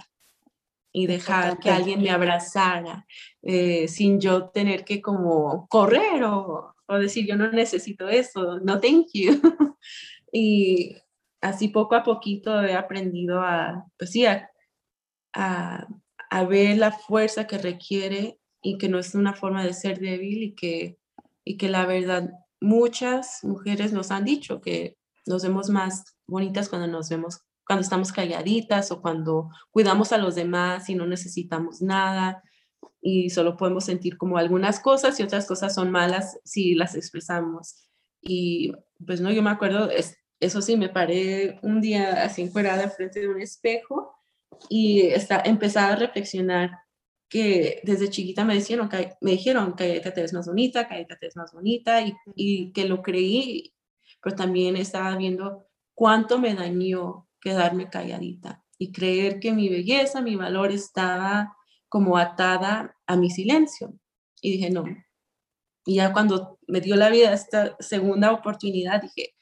y 0.92 1.06
dejar 1.06 1.58
que 1.58 1.70
alguien 1.70 2.02
me 2.02 2.10
abrazara 2.10 3.06
eh, 3.42 3.86
sin 3.88 4.20
yo 4.20 4.48
tener 4.48 4.84
que 4.84 5.00
como 5.00 5.68
correr 5.68 6.24
o, 6.24 6.74
o, 6.86 6.98
decir 6.98 7.26
yo 7.26 7.36
no 7.36 7.50
necesito 7.52 8.08
eso, 8.08 8.58
no 8.60 8.80
thank 8.80 9.08
you. 9.14 9.40
y 10.32 10.96
así 11.40 11.68
poco 11.68 11.94
a 11.94 12.02
poquito 12.02 12.62
he 12.62 12.74
aprendido 12.74 13.40
a, 13.40 13.86
pues 13.96 14.10
sí, 14.10 14.26
a, 14.26 14.50
a, 15.32 15.86
a, 16.30 16.44
ver 16.44 16.78
la 16.78 16.90
fuerza 16.90 17.46
que 17.46 17.58
requiere 17.58 18.39
y 18.62 18.78
que 18.78 18.88
no 18.88 18.98
es 18.98 19.14
una 19.14 19.34
forma 19.34 19.64
de 19.64 19.72
ser 19.72 19.98
débil 19.98 20.42
y 20.42 20.54
que, 20.54 20.98
y 21.44 21.56
que 21.56 21.68
la 21.68 21.86
verdad 21.86 22.30
muchas 22.60 23.42
mujeres 23.42 23.92
nos 23.92 24.10
han 24.10 24.24
dicho 24.24 24.60
que 24.60 24.98
nos 25.26 25.42
vemos 25.42 25.70
más 25.70 26.16
bonitas 26.26 26.68
cuando 26.68 26.86
nos 26.86 27.08
vemos, 27.08 27.40
cuando 27.66 27.82
estamos 27.82 28.12
calladitas 28.12 28.90
o 28.90 29.00
cuando 29.00 29.48
cuidamos 29.70 30.12
a 30.12 30.18
los 30.18 30.34
demás 30.34 30.88
y 30.90 30.94
no 30.94 31.06
necesitamos 31.06 31.80
nada 31.80 32.42
y 33.00 33.30
solo 33.30 33.56
podemos 33.56 33.84
sentir 33.84 34.18
como 34.18 34.36
algunas 34.36 34.80
cosas 34.80 35.18
y 35.18 35.22
otras 35.22 35.46
cosas 35.46 35.74
son 35.74 35.90
malas 35.90 36.38
si 36.44 36.74
las 36.74 36.94
expresamos. 36.94 37.88
Y 38.20 38.72
pues 39.06 39.20
no, 39.20 39.30
yo 39.30 39.42
me 39.42 39.50
acuerdo, 39.50 39.88
eso 40.40 40.62
sí, 40.62 40.76
me 40.76 40.90
paré 40.90 41.58
un 41.62 41.80
día 41.80 42.24
así 42.24 42.42
encuerada 42.42 42.90
frente 42.90 43.20
de 43.20 43.28
un 43.28 43.40
espejo 43.40 44.14
y 44.68 45.02
está, 45.02 45.42
empecé 45.44 45.78
a 45.78 45.96
reflexionar 45.96 46.72
que 47.30 47.80
desde 47.84 48.10
chiquita 48.10 48.44
me 48.44 48.56
dijeron, 48.56 48.88
que, 48.88 49.14
me 49.20 49.30
dijeron, 49.30 49.74
que 49.76 50.00
te 50.00 50.20
ves 50.20 50.34
más 50.34 50.46
bonita, 50.46 50.88
que 50.88 51.06
te 51.06 51.26
ves 51.26 51.36
más 51.36 51.52
bonita, 51.52 52.02
y, 52.02 52.14
y 52.34 52.72
que 52.72 52.86
lo 52.86 53.00
creí, 53.02 53.72
pero 54.20 54.34
también 54.34 54.76
estaba 54.76 55.16
viendo 55.16 55.66
cuánto 55.94 56.38
me 56.40 56.54
dañó 56.54 57.28
quedarme 57.40 57.88
calladita 57.88 58.64
y 58.78 58.92
creer 58.92 59.38
que 59.38 59.52
mi 59.52 59.68
belleza, 59.68 60.20
mi 60.20 60.34
valor 60.36 60.72
estaba 60.72 61.56
como 61.88 62.18
atada 62.18 62.96
a 63.06 63.16
mi 63.16 63.30
silencio. 63.30 63.94
Y 64.42 64.52
dije, 64.52 64.70
no. 64.70 64.84
Y 65.86 65.96
ya 65.96 66.12
cuando 66.12 66.58
me 66.66 66.80
dio 66.80 66.96
la 66.96 67.10
vida 67.10 67.32
esta 67.32 67.76
segunda 67.78 68.32
oportunidad, 68.32 69.02
dije, 69.02 69.34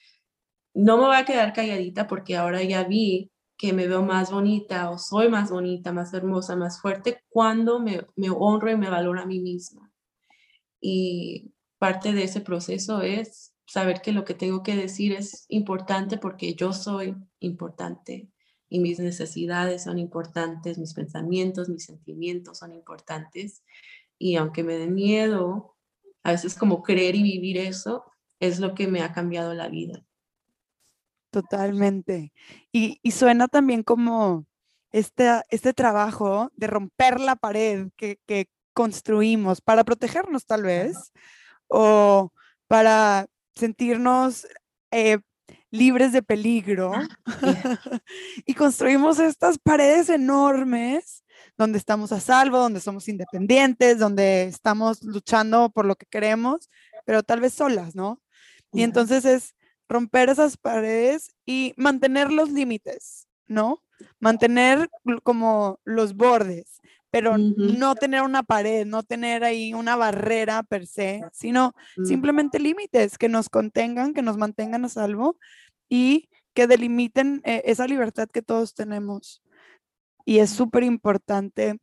no 0.75 0.99
me 0.99 1.05
voy 1.07 1.17
a 1.17 1.25
quedar 1.25 1.53
calladita 1.53 2.07
porque 2.07 2.37
ahora 2.37 2.63
ya 2.63 2.85
vi 2.85 3.31
que 3.59 3.73
me 3.73 3.89
veo 3.89 4.03
más 4.03 4.31
bonita 4.31 4.89
o 4.89 4.99
soy 4.99 5.29
más 5.29 5.51
bonita, 5.51 5.93
más 5.93 6.15
hermosa, 6.15 6.55
más 6.55 6.81
fuerte 6.81 7.25
cuando 7.29 7.81
me, 7.81 8.07
honro 8.31 8.71
y 8.71 8.77
me 8.77 8.89
valoro 8.89 9.21
a 9.21 9.27
mí 9.27 9.41
misma. 9.41 9.91
Y 10.81 11.53
parte 11.79 12.13
de 12.13 12.23
ese 12.23 12.41
proceso 12.41 13.03
es 13.03 13.53
saber 13.67 14.01
que 14.01 14.13
lo 14.13 14.25
que 14.25 14.35
tengo 14.35 14.63
que 14.63 14.77
decir 14.77 15.13
es 15.13 15.45
importante 15.49 16.19
porque 16.19 16.55
yo 16.55 16.73
soy 16.73 17.17
importante 17.41 18.29
y 18.69 18.79
mis 18.79 19.01
necesidades 19.01 19.83
son 19.83 19.99
importantes, 19.99 20.79
mis 20.79 20.95
pensamientos, 20.95 21.69
mis 21.69 21.85
sentimientos 21.85 22.59
son 22.59 22.73
importantes. 22.73 23.65
Y 24.19 24.37
aunque 24.37 24.63
me 24.63 24.79
dé 24.79 24.87
miedo, 24.87 25.77
a 26.23 26.31
veces 26.31 26.55
como 26.55 26.85
creer 26.85 27.17
y 27.17 27.25
vivir 27.25 27.59
eso 27.59 28.05
es 28.39 28.61
lo 28.61 28.75
que 28.77 28.87
me 28.87 29.03
ha 29.03 29.13
cambiado 29.13 29.53
la 29.53 29.69
vida. 29.69 30.05
Totalmente. 31.31 32.33
Y, 32.73 32.99
suena 33.11 33.49
también 33.49 33.83
como 33.83 34.47
este, 34.93 35.43
este 35.51 35.75
trabajo 35.75 36.51
de 36.57 36.67
romper 36.67 37.21
la 37.21 37.37
pared 37.37 37.89
que, 37.97 38.19
construimos 38.75 39.61
para 39.61 39.83
protegernos 39.83 40.47
tal 40.47 40.63
vez 40.63 41.13
o 41.67 42.33
para 42.69 43.27
sentirnos 43.57 44.47
eh, 44.93 45.19
libres 45.73 46.13
de 46.13 46.23
peligro. 46.23 46.93
Ah, 46.95 47.09
y 48.47 48.55
construimos 48.55 49.19
estas 49.19 49.59
paredes 49.59 50.09
enormes 50.09 51.25
donde 51.57 51.79
estamos 51.79 52.13
a 52.13 52.21
salvo, 52.21 52.59
donde 52.59 52.81
somos 52.81 53.09
independientes, 53.09 53.99
donde 53.99 54.45
estamos 54.45 55.03
luchando 55.03 55.71
por 55.71 55.85
lo 55.85 55.97
que 55.97 56.07
queremos, 56.07 56.71
pero 57.05 57.25
tal 57.25 57.41
vez 57.41 57.55
solas, 57.55 57.97
¿no? 57.97 58.23
Y 58.73 58.83
entonces 58.85 59.25
es 59.25 59.55
romper 59.89 60.29
esas 60.29 60.57
paredes 60.57 61.35
y 61.47 61.75
mantener 61.77 62.31
los 62.31 62.51
límites, 62.51 63.27
¿no? 63.47 63.83
Mantener 64.21 64.89
como 65.23 65.81
los 65.85 66.15
bordes, 66.15 66.81
pero 67.11 67.39
no 67.39 67.95
tener 67.95 68.23
una 68.23 68.43
pared, 68.43 68.87
no 68.87 69.03
tener 69.03 69.43
ahí 69.43 69.73
una 69.73 69.97
barrera 69.97 70.63
per 70.63 70.87
se, 70.87 71.23
sino 71.33 71.75
mm. 71.97 72.05
simplemente 72.05 72.59
límites 72.59 73.17
que 73.17 73.29
nos 73.29 73.49
contengan, 73.49 74.13
que 74.13 74.23
nos 74.23 74.37
mantengan 74.37 74.85
a 74.85 74.89
salvo 74.89 75.37
y 75.89 76.29
que 76.55 76.67
delimiten 76.67 77.41
eh, 77.45 77.63
esa 77.65 77.87
libertad 77.87 78.29
que 78.29 78.43
todos 78.43 78.75
tenemos. 78.75 79.43
Y 80.25 80.41
es 80.41 80.51
súper 80.51 80.83
importante 80.83 81.79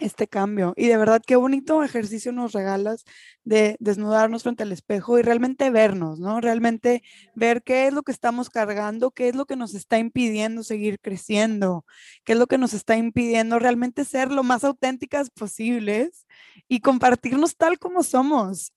este 0.00 0.26
cambio. 0.26 0.72
Y 0.76 0.86
de 0.88 0.96
verdad, 0.96 1.22
qué 1.26 1.36
bonito 1.36 1.82
ejercicio 1.82 2.32
nos 2.32 2.52
regalas 2.52 3.04
de 3.44 3.76
desnudarnos 3.78 4.42
frente 4.42 4.62
al 4.62 4.72
espejo 4.72 5.18
y 5.18 5.22
realmente 5.22 5.70
vernos, 5.70 6.18
¿no? 6.18 6.40
Realmente 6.40 7.02
ver 7.34 7.62
qué 7.62 7.86
es 7.86 7.92
lo 7.92 8.02
que 8.02 8.12
estamos 8.12 8.50
cargando, 8.50 9.10
qué 9.10 9.28
es 9.28 9.34
lo 9.34 9.46
que 9.46 9.56
nos 9.56 9.74
está 9.74 9.98
impidiendo 9.98 10.62
seguir 10.62 10.98
creciendo, 11.00 11.84
qué 12.24 12.32
es 12.32 12.38
lo 12.38 12.46
que 12.46 12.58
nos 12.58 12.74
está 12.74 12.96
impidiendo 12.96 13.58
realmente 13.58 14.04
ser 14.04 14.30
lo 14.30 14.42
más 14.42 14.64
auténticas 14.64 15.30
posibles 15.30 16.26
y 16.68 16.80
compartirnos 16.80 17.56
tal 17.56 17.78
como 17.78 18.02
somos. 18.02 18.72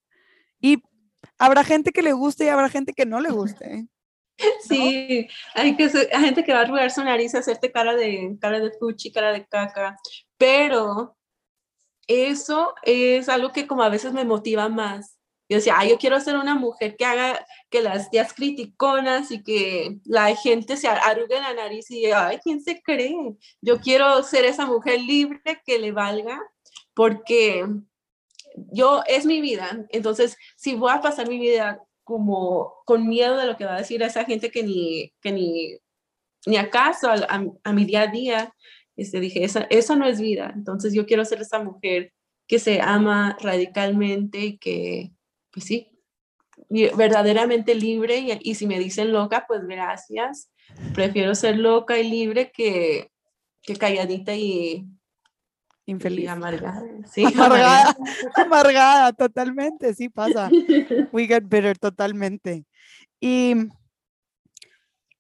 Y 0.62 0.84
habrá 1.38 1.64
gente 1.64 1.92
que 1.92 2.02
le 2.02 2.14
guste 2.14 2.46
y 2.46 2.50
habrá 2.50 2.70
gente 2.70 2.94
que 2.94 3.06
no 3.06 3.20
le 3.20 3.30
guste. 3.30 3.88
Sí, 4.62 5.28
hay, 5.54 5.76
que, 5.76 5.84
hay 6.14 6.24
gente 6.24 6.46
que 6.46 6.54
va 6.54 6.60
a 6.60 6.62
arrugar 6.62 6.92
su 6.92 7.04
nariz, 7.04 7.36
hacerte 7.36 7.74
cara 7.74 7.94
de, 7.94 8.38
cara 8.40 8.62
de 8.62 8.72
fuchi, 8.72 9.12
cara 9.12 9.34
de 9.34 9.46
caca, 9.46 9.98
pero 10.40 11.18
eso 12.08 12.74
es 12.84 13.30
algo 13.30 13.52
que 13.52 13.68
como 13.68 13.84
a 13.84 13.90
veces 13.90 14.14
me 14.14 14.26
motiva 14.26 14.70
más. 14.70 15.20
Yo 15.50 15.58
decía, 15.58 15.84
yo 15.86 15.98
quiero 15.98 16.20
ser 16.20 16.38
una 16.38 16.56
mujer 16.56 16.96
que 16.96 17.06
haga 17.06 17.46
que 17.70 17.82
las 17.82 18.10
tías 18.10 18.34
criticonas 18.34 19.32
y 19.32 19.44
que 19.44 20.00
la 20.06 20.36
gente 20.36 20.78
se 20.78 20.88
arrugue 20.88 21.40
la 21.42 21.54
nariz 21.54 21.92
y, 21.92 22.06
ay, 22.08 22.40
¿quién 22.44 22.62
se 22.62 22.82
cree? 22.82 23.16
Yo 23.62 23.80
quiero 23.80 24.24
ser 24.24 24.46
esa 24.46 24.66
mujer 24.66 25.02
libre 25.02 25.62
que 25.66 25.80
le 25.80 25.92
valga 25.92 26.40
porque 26.94 27.66
yo 28.56 29.04
es 29.08 29.26
mi 29.26 29.42
vida. 29.42 29.86
Entonces, 29.90 30.38
si 30.56 30.76
voy 30.76 30.92
a 30.92 31.02
pasar 31.02 31.28
mi 31.28 31.40
vida 31.40 31.84
como 32.04 32.76
con 32.86 33.08
miedo 33.08 33.38
de 33.38 33.46
lo 33.46 33.58
que 33.58 33.66
va 33.66 33.76
a 33.76 33.80
decir 33.80 34.02
esa 34.04 34.26
gente 34.26 34.52
que 34.52 34.64
ni, 34.64 35.14
que 35.22 35.32
ni, 35.32 35.78
ni 36.46 36.58
acaso 36.58 37.10
a, 37.10 37.74
mi 37.74 37.86
día 37.86 38.02
a 38.04 38.08
día, 38.08 38.56
este, 39.02 39.20
dije, 39.20 39.44
esa, 39.44 39.62
esa 39.70 39.96
no 39.96 40.06
es 40.06 40.20
vida. 40.20 40.52
Entonces 40.56 40.94
yo 40.94 41.06
quiero 41.06 41.26
ser 41.26 41.42
esa 41.42 41.64
mujer 41.64 42.14
que 42.48 42.60
se 42.60 42.82
ama 42.82 43.38
radicalmente 43.42 44.40
y 44.40 44.58
que, 44.58 45.12
pues 45.52 45.66
sí, 45.66 46.00
verdaderamente 46.70 47.76
libre 47.76 48.18
y, 48.18 48.38
y, 48.42 48.56
si 48.56 48.68
me 48.68 48.80
dicen 48.80 49.12
loca, 49.12 49.46
pues 49.48 49.66
gracias. 49.66 50.52
Prefiero 50.94 51.34
ser 51.36 51.58
loca 51.58 51.98
y 51.98 52.10
libre 52.10 52.52
que, 52.52 53.12
que 53.62 53.76
calladita 53.76 54.36
y, 54.36 54.86
Infeliz. 55.86 56.30
amargada. 56.30 56.84
Sí, 57.12 57.24
amargada, 57.36 57.96
amargada, 58.36 59.14
totalmente, 59.14 59.94
sí 59.94 60.10
pasa. 60.10 60.50
We 61.12 61.28
get 61.28 61.44
better, 61.48 61.78
totalmente. 61.78 62.66
Y 63.20 63.56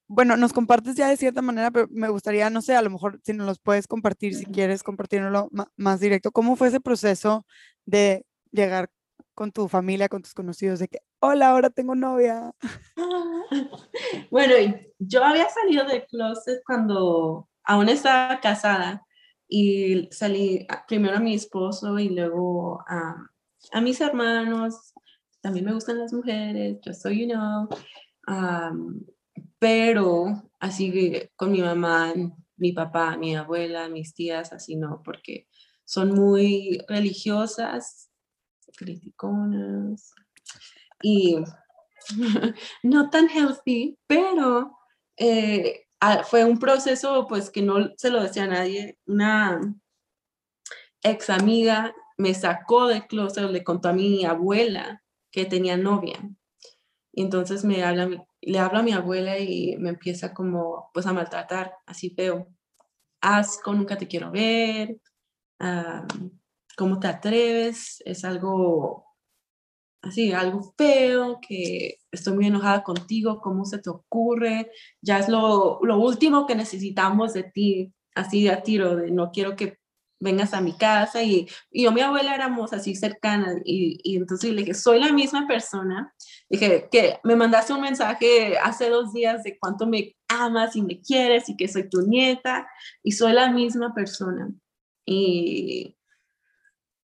bueno, 0.10 0.36
nos 0.38 0.54
compartes 0.54 0.95
ya 0.95 1.08
de 1.08 1.17
cierta 1.17 1.43
manera, 1.43 1.69
pero 1.69 1.88
me 1.91 2.10
gustaría, 2.10 2.50
no 2.50 2.63
sé, 2.63 2.76
a 2.76 2.82
lo 2.82 2.89
mejor 2.89 3.19
si 3.24 3.32
nos 3.32 3.45
los 3.45 3.60
puedes 3.60 3.86
compartir, 3.86 4.34
si 4.34 4.43
quieres 4.43 4.82
compartirlo 4.82 5.50
más 5.78 6.00
directo, 6.00 6.32
¿cómo 6.32 6.56
fue 6.56 6.69
ese 6.69 6.80
proceso 6.80 7.45
de 7.86 8.26
llegar 8.52 8.89
con 9.36 9.52
tu 9.52 9.67
familia, 9.67 10.10
con 10.10 10.24
tus 10.24 10.34
conocidos, 10.34 10.80
de 10.80 10.88
que, 10.88 11.00
hola, 11.19 11.50
ahora 11.50 11.69
tengo 11.69 11.95
novia? 11.95 12.52
Bueno, 14.30 14.54
yo 15.00 15.24
había 15.24 15.50
salido 15.50 15.86
del 15.86 16.06
closet 16.06 16.62
cuando 16.65 17.50
aún 17.63 17.89
estaba 17.89 18.39
casada 18.39 19.04
y 19.48 20.08
salí 20.12 20.67
primero 20.88 21.17
a 21.17 21.19
mi 21.19 21.34
esposo 21.34 21.98
y 21.98 22.10
luego 22.10 22.84
a, 22.88 23.15
a 23.72 23.82
mis 23.82 24.00
hermanos. 24.02 24.93
También 25.41 25.65
me 25.65 25.74
gustan 25.74 25.98
las 25.98 26.13
mujeres, 26.13 26.78
yo 26.84 26.93
soy, 26.93 27.28
you 27.28 27.34
know. 27.34 27.67
Pero 29.60 30.52
así 30.60 31.30
con 31.36 31.52
mi 31.52 31.62
mamá, 31.62 32.13
mi 32.58 32.72
papá, 32.74 33.17
mi 33.17 33.36
abuela, 33.36 33.89
mis 33.89 34.13
tías, 34.13 34.54
así 34.54 34.76
no, 34.76 35.02
porque 35.04 35.48
son 35.86 36.13
muy 36.13 36.80
religiosas, 36.88 38.10
criticonas 38.78 40.13
y 41.02 41.38
no 42.84 43.10
tan 43.10 43.30
healthy, 43.30 43.98
pero 44.08 44.78
eh, 45.17 45.88
fue 46.30 46.45
un 46.45 46.60
proceso 46.60 47.28
pues 47.28 47.50
que 47.50 47.62
no 47.62 47.91
se 47.98 48.10
lo 48.10 48.24
decía 48.24 48.43
a 48.43 48.48
nadie. 48.48 48.98
Una 49.06 49.60
ex 51.04 51.30
amiga 51.30 51.93
me 52.17 52.34
sacó 52.34 52.88
de 52.88 53.06
closet, 53.08 53.50
le 53.50 53.63
contó 53.63 53.89
a 53.89 53.93
mi 53.93 54.26
abuela 54.26 55.04
que 55.32 55.45
tenía 55.45 55.78
novia. 55.78 56.19
Y 57.19 57.23
entonces 57.23 57.65
me 57.65 57.84
habla, 57.84 58.08
le 58.39 58.60
habla 58.60 58.79
a 58.79 58.82
mi 58.82 58.93
abuela 58.93 59.38
y 59.38 59.75
me 59.77 59.89
empieza 59.89 60.34
como 60.34 60.89
pues 60.93 61.05
a 61.05 61.12
maltratar, 61.12 61.73
así 61.86 62.12
feo. 62.12 62.47
Asco, 63.19 63.73
nunca 63.73 63.97
te 63.97 64.08
quiero 64.08 64.32
ver, 64.32 65.01
¿cómo 66.77 66.97
te 66.97 67.08
atreves? 67.08 68.01
Es 68.05 68.23
algo 68.23 69.03
así, 70.01 70.32
algo 70.32 70.73
feo, 70.77 71.41
que 71.45 71.97
estoy 72.10 72.36
muy 72.36 72.47
enojada 72.47 72.84
contigo, 72.84 73.41
¿cómo 73.41 73.65
se 73.65 73.79
te 73.79 73.89
ocurre? 73.89 74.71
Ya 75.01 75.19
es 75.19 75.27
lo, 75.27 75.82
lo 75.84 75.99
último 75.99 76.47
que 76.47 76.55
necesitamos 76.55 77.34
de 77.34 77.43
ti, 77.43 77.93
así 78.15 78.45
de 78.45 78.51
a 78.51 78.63
tiro, 78.63 78.95
de 78.95 79.12
no 79.12 79.32
quiero 79.32 79.58
que 79.58 79.79
vengas 80.19 80.53
a 80.53 80.62
mi 80.62 80.73
casa 80.73 81.23
y, 81.23 81.47
y 81.71 81.84
yo 81.84 81.91
mi 81.91 82.01
abuela 82.01 82.36
éramos 82.36 82.73
así 82.73 82.95
cercanas 82.95 83.58
y, 83.63 83.99
y, 84.03 84.17
entonces 84.17 84.51
le 84.51 84.62
dije, 84.62 84.73
soy 84.73 84.99
la 84.99 85.12
misma 85.12 85.47
persona. 85.47 86.13
Dije 86.49 86.89
que 86.91 87.19
me 87.23 87.36
mandaste 87.36 87.73
un 87.73 87.82
mensaje 87.82 88.58
hace 88.58 88.89
dos 88.89 89.13
días 89.13 89.43
de 89.43 89.58
cuánto 89.58 89.88
me 89.88 90.15
amas 90.27 90.75
y 90.75 90.82
me 90.82 91.01
quieres 91.01 91.49
y 91.49 91.55
que 91.55 91.67
soy 91.67 91.89
tu 91.89 92.01
nieta 92.01 92.67
y 93.03 93.13
soy 93.13 93.34
la 93.34 93.51
misma 93.51 93.93
persona. 93.93 94.51
Y 95.05 95.95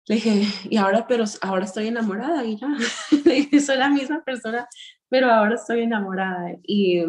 le 0.07 0.15
dije, 0.15 0.43
y 0.69 0.77
ahora, 0.77 1.07
pero 1.07 1.23
ahora 1.41 1.65
estoy 1.65 1.87
enamorada 1.87 2.43
y 2.43 2.57
ya. 2.57 2.67
Le 3.25 3.33
dije, 3.35 3.59
soy 3.61 3.77
la 3.77 3.89
misma 3.89 4.23
persona, 4.23 4.67
pero 5.07 5.31
ahora 5.31 5.55
estoy 5.55 5.81
enamorada 5.81 6.57
y, 6.63 7.03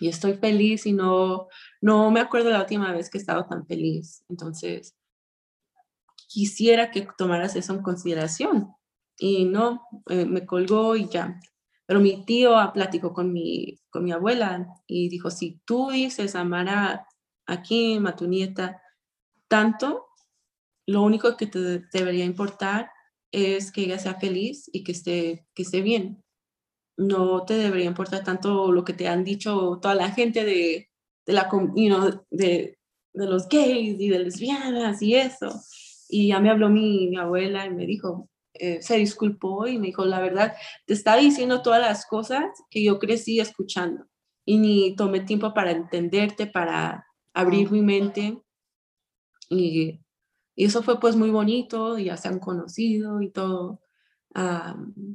y 0.00 0.08
estoy 0.08 0.34
feliz 0.34 0.84
y 0.86 0.92
no, 0.92 1.46
no 1.80 2.10
me 2.10 2.20
acuerdo 2.20 2.50
la 2.50 2.60
última 2.60 2.92
vez 2.92 3.08
que 3.08 3.18
he 3.18 3.20
estado 3.20 3.46
tan 3.46 3.66
feliz. 3.66 4.24
Entonces, 4.28 4.96
quisiera 6.32 6.90
que 6.90 7.06
tomaras 7.18 7.56
eso 7.56 7.74
en 7.74 7.82
consideración. 7.82 8.74
Y 9.18 9.44
no, 9.44 9.82
eh, 10.08 10.24
me 10.24 10.46
colgó 10.46 10.96
y 10.96 11.08
ya. 11.08 11.38
Pero 11.86 12.00
mi 12.00 12.24
tío 12.24 12.54
platicó 12.72 13.12
con 13.12 13.32
mi, 13.32 13.78
con 13.90 14.04
mi 14.04 14.12
abuela 14.12 14.66
y 14.86 15.08
dijo, 15.10 15.30
si 15.30 15.60
tú 15.66 15.90
dices 15.90 16.34
amar 16.34 16.68
a, 16.68 17.06
aquí, 17.46 18.00
a 18.04 18.16
tu 18.16 18.26
nieta, 18.26 18.80
tanto, 19.48 20.06
lo 20.86 21.02
único 21.02 21.36
que 21.36 21.46
te 21.46 21.84
debería 21.92 22.24
importar 22.24 22.90
es 23.30 23.70
que 23.72 23.82
ella 23.82 23.98
sea 23.98 24.14
feliz 24.14 24.70
y 24.72 24.84
que 24.84 24.92
esté, 24.92 25.46
que 25.54 25.62
esté 25.62 25.82
bien. 25.82 26.22
No 26.96 27.44
te 27.44 27.54
debería 27.54 27.86
importar 27.86 28.24
tanto 28.24 28.72
lo 28.72 28.84
que 28.84 28.94
te 28.94 29.08
han 29.08 29.24
dicho 29.24 29.78
toda 29.82 29.94
la 29.94 30.10
gente 30.10 30.44
de, 30.44 30.90
de 31.26 31.32
la, 31.32 31.50
de, 32.30 32.78
de 33.12 33.26
los 33.26 33.48
gays 33.48 34.00
y 34.00 34.08
de 34.08 34.18
lesbianas 34.18 35.02
y 35.02 35.14
eso. 35.14 35.60
Y 36.14 36.28
ya 36.28 36.40
me 36.40 36.50
habló 36.50 36.68
mi, 36.68 37.08
mi 37.08 37.16
abuela 37.16 37.64
y 37.64 37.70
me 37.70 37.86
dijo, 37.86 38.28
eh, 38.52 38.82
se 38.82 38.98
disculpó 38.98 39.66
y 39.66 39.78
me 39.78 39.86
dijo, 39.86 40.04
la 40.04 40.20
verdad, 40.20 40.52
te 40.84 40.92
está 40.92 41.16
diciendo 41.16 41.62
todas 41.62 41.80
las 41.80 42.04
cosas 42.04 42.44
que 42.68 42.84
yo 42.84 42.98
crecí 42.98 43.40
escuchando 43.40 44.04
y 44.44 44.58
ni 44.58 44.94
tomé 44.94 45.20
tiempo 45.20 45.54
para 45.54 45.70
entenderte, 45.70 46.46
para 46.46 47.06
abrir 47.32 47.70
mi 47.70 47.80
mente. 47.80 48.42
Y, 49.48 50.02
y, 50.54 50.64
eso 50.66 50.82
fue 50.82 51.00
pues 51.00 51.16
muy 51.16 51.30
bonito, 51.30 51.98
y 51.98 52.04
ya 52.04 52.18
se 52.18 52.28
han 52.28 52.40
conocido 52.40 53.22
y 53.22 53.30
todo. 53.30 53.80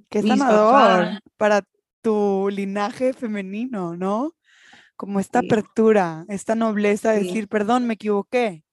Qué 0.09 0.23
sanador 0.23 1.19
para 1.37 1.63
tu 2.01 2.49
linaje 2.51 3.13
femenino, 3.13 3.95
¿no? 3.95 4.33
Como 4.95 5.19
esta 5.19 5.39
apertura, 5.39 6.25
esta 6.27 6.55
nobleza 6.55 7.11
de 7.11 7.23
decir, 7.23 7.47
perdón, 7.47 7.85
me 7.85 7.93
equivoqué. 7.93 8.63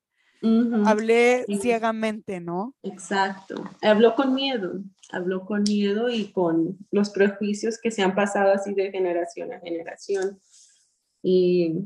Hablé 0.87 1.47
ciegamente, 1.61 2.41
¿no? 2.41 2.75
Exacto. 2.83 3.65
Habló 3.83 4.15
con 4.15 4.35
miedo, 4.35 4.81
habló 5.11 5.45
con 5.47 5.63
miedo 5.63 6.11
y 6.11 6.33
con 6.33 6.79
los 6.91 7.11
prejuicios 7.11 7.79
que 7.81 7.91
se 7.91 8.03
han 8.03 8.15
pasado 8.15 8.53
así 8.53 8.75
de 8.75 8.91
generación 8.91 9.53
a 9.53 9.61
generación. 9.61 10.39
Y 11.23 11.83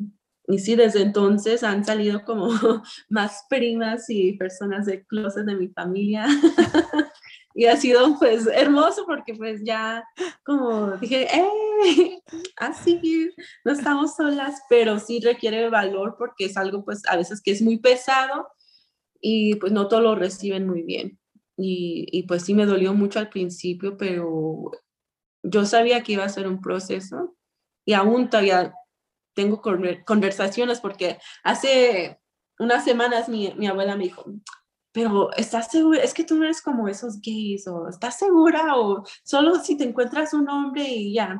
y 0.51 0.59
sí, 0.59 0.77
desde 0.77 1.03
entonces 1.03 1.62
han 1.62 1.85
salido 1.85 2.25
como 2.25 2.49
más 3.11 3.44
primas 3.51 4.09
y 4.09 4.33
personas 4.33 4.87
de 4.87 5.05
closet 5.05 5.44
de 5.44 5.55
mi 5.55 5.68
familia. 5.68 6.27
y 7.59 7.66
ha 7.66 7.77
sido 7.77 8.16
pues 8.21 8.47
hermoso 8.47 9.05
porque 9.05 9.35
pues 9.35 9.62
ya 9.64 10.05
como 10.44 10.92
dije, 10.99 11.27
¡eh! 11.27 12.23
Así, 12.57 13.33
no 13.64 13.73
estamos 13.73 14.14
solas, 14.14 14.62
pero 14.68 15.01
sí 15.01 15.18
requiere 15.18 15.68
valor 15.68 16.14
porque 16.16 16.44
es 16.44 16.57
algo 16.57 16.85
pues 16.85 17.03
a 17.09 17.16
veces 17.16 17.42
que 17.42 17.51
es 17.51 17.61
muy 17.61 17.79
pesado 17.79 18.47
y 19.21 19.57
pues 19.57 19.73
no 19.73 19.88
todos 19.88 20.05
lo 20.05 20.14
reciben 20.14 20.68
muy 20.68 20.83
bien. 20.83 21.18
Y, 21.57 22.07
y 22.12 22.23
pues 22.29 22.44
sí 22.44 22.55
me 22.55 22.64
dolió 22.64 22.94
mucho 22.94 23.18
al 23.18 23.29
principio, 23.29 23.97
pero 23.97 24.71
yo 25.42 25.66
sabía 25.66 26.05
que 26.05 26.12
iba 26.12 26.23
a 26.25 26.29
ser 26.29 26.47
un 26.47 26.61
proceso 26.61 27.37
y 27.85 27.94
aún 27.94 28.31
todavía 28.31 28.73
tengo 29.35 29.61
conversaciones 30.07 30.79
porque 30.79 31.18
hace 31.42 32.21
unas 32.61 32.85
semanas 32.85 33.29
mi, 33.29 33.53
mi 33.57 33.66
abuela 33.66 33.97
me 33.97 34.05
dijo, 34.05 34.25
pero 34.99 35.31
¿estás 35.37 35.71
segura? 35.71 36.01
Es 36.03 36.13
que 36.13 36.25
tú 36.25 36.35
no 36.35 36.43
eres 36.43 36.61
como 36.61 36.89
esos 36.89 37.21
gays 37.21 37.69
o 37.69 37.89
¿estás 37.89 38.19
segura? 38.19 38.77
O 38.77 39.05
solo 39.23 39.55
si 39.63 39.77
te 39.77 39.85
encuentras 39.85 40.35
un 40.35 40.49
hombre 40.49 40.83
y 40.89 41.13
ya, 41.15 41.39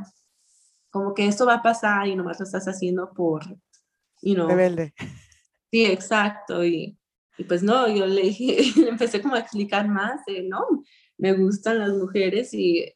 como 0.91 1.13
que 1.13 1.27
esto 1.27 1.45
va 1.45 1.55
a 1.55 1.63
pasar 1.63 2.07
y 2.07 2.15
nomás 2.15 2.39
lo 2.39 2.45
estás 2.45 2.69
haciendo 2.69 3.13
por, 3.13 3.45
you 4.23 4.35
know. 4.35 4.47
Rebelde. 4.47 4.95
Sí, 5.73 5.85
exacto. 5.87 6.65
Y, 6.65 6.97
y 7.37 7.45
pues 7.45 7.65
no, 7.65 7.89
yo 7.89 8.07
le 8.07 8.23
dije, 8.23 8.59
empecé 8.89 9.21
como 9.21 9.35
a 9.35 9.41
explicar 9.41 9.89
más, 9.89 10.21
no, 10.45 10.65
me 11.17 11.33
gustan 11.33 11.81
las 11.81 11.91
mujeres 11.95 12.55
y 12.55 12.95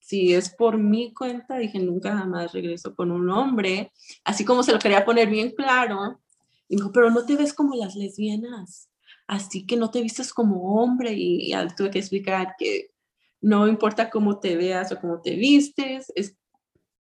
si 0.00 0.34
es 0.34 0.50
por 0.50 0.76
mi 0.76 1.14
cuenta, 1.14 1.56
dije, 1.58 1.78
nunca 1.78 2.18
jamás 2.18 2.52
regreso 2.52 2.96
con 2.96 3.12
un 3.12 3.30
hombre, 3.30 3.92
así 4.24 4.44
como 4.44 4.64
se 4.64 4.72
lo 4.72 4.80
quería 4.80 5.04
poner 5.04 5.30
bien 5.30 5.52
claro. 5.52 6.20
Y 6.68 6.74
me 6.74 6.80
dijo, 6.80 6.90
pero 6.90 7.12
no 7.12 7.24
te 7.24 7.36
ves 7.36 7.54
como 7.54 7.76
las 7.76 7.94
lesbianas, 7.94 8.88
así 9.32 9.66
que 9.66 9.76
no 9.76 9.90
te 9.90 10.02
vistes 10.02 10.32
como 10.32 10.76
hombre. 10.76 11.14
Y 11.14 11.52
tuve 11.76 11.90
que 11.90 11.98
explicar 11.98 12.54
que 12.58 12.90
no 13.40 13.66
importa 13.66 14.10
cómo 14.10 14.38
te 14.38 14.56
veas 14.56 14.92
o 14.92 15.00
cómo 15.00 15.20
te 15.20 15.34
vistes, 15.36 16.12
es, 16.14 16.36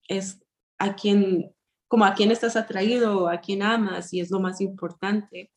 es 0.08 0.40
a 0.78 0.96
quien, 0.96 1.54
como 1.88 2.06
a 2.06 2.14
quién 2.14 2.32
estás 2.32 2.56
atraído, 2.56 3.28
a 3.28 3.42
quién 3.42 3.64
amas, 3.64 4.14
y 4.14 4.22
es 4.22 4.32
lo 4.32 4.40
más 4.40 4.62
importante. 4.62 5.52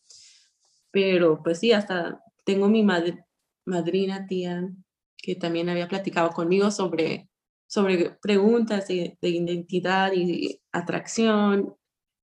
Pero 0.91 1.43
pues 1.43 1.61
sí, 1.61 1.73
hasta 1.73 2.23
tengo 2.45 2.69
mi 2.69 2.85
madrina, 2.85 4.27
tía, 4.27 4.69
que 5.17 5.37
también 5.37 5.69
había 5.69 5.89
platicado 5.89 6.31
conmigo 6.31 6.71
sobre 6.71 7.29
sobre 7.67 8.11
preguntas 8.21 8.87
de, 8.89 9.17
identidad 9.23 10.13
y 10.13 10.61
atracción, 10.73 11.75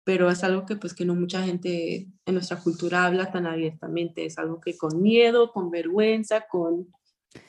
pero 0.07 0.31
es 0.31 0.45
algo 0.45 0.65
que 0.67 0.77
pues 0.77 0.95
que 0.95 1.05
no 1.05 1.17
mucha 1.17 1.43
gente 1.43 2.07
en 2.25 2.35
nuestra 2.35 2.61
cultura 2.61 3.07
habla 3.07 3.33
tan 3.33 3.45
abiertamente, 3.45 4.25
es 4.25 4.39
algo 4.39 4.61
que 4.61 4.79
con 4.79 5.03
miedo, 5.03 5.51
con 5.51 5.69
vergüenza, 5.69 6.47
con 6.49 6.87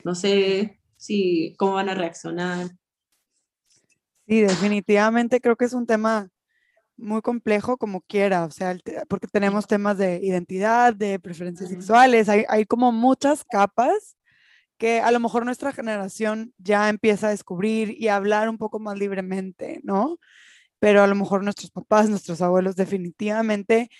no 0.02 0.16
sé 0.16 0.80
si 0.96 1.54
cómo 1.56 1.74
van 1.74 1.88
a 1.88 1.94
reaccionar. 1.94 2.66
Sí, 4.26 4.40
definitivamente 4.40 5.40
creo 5.40 5.54
que 5.54 5.66
es 5.66 5.72
un 5.72 5.86
tema 5.86 6.30
muy 6.96 7.22
complejo 7.22 7.76
como 7.76 8.00
quiera, 8.00 8.44
o 8.44 8.50
sea, 8.50 8.76
porque 9.06 9.28
tenemos 9.28 9.68
temas 9.68 9.96
de 9.96 10.18
identidad, 10.20 10.92
de 10.92 11.20
preferencias 11.20 11.70
sexuales, 11.70 12.28
hay, 12.28 12.44
hay 12.48 12.64
como 12.64 12.90
muchas 12.90 13.44
capas 13.44 14.16
que 14.78 14.98
a 15.00 15.12
lo 15.12 15.20
mejor 15.20 15.44
nuestra 15.44 15.72
generación 15.72 16.52
ya 16.58 16.88
empieza 16.88 17.28
a 17.28 17.30
descubrir 17.30 17.94
y 17.96 18.08
a 18.08 18.16
hablar 18.16 18.48
un 18.48 18.58
poco 18.58 18.80
más 18.80 18.98
libremente, 18.98 19.80
¿no? 19.84 20.18
Pero 20.78 21.02
a 21.02 21.06
lo 21.06 21.14
mejor 21.14 21.42
nuestros 21.42 21.70
papás, 21.70 22.08
nuestros 22.08 22.40
abuelos 22.40 22.76
definitivamente, 22.76 23.90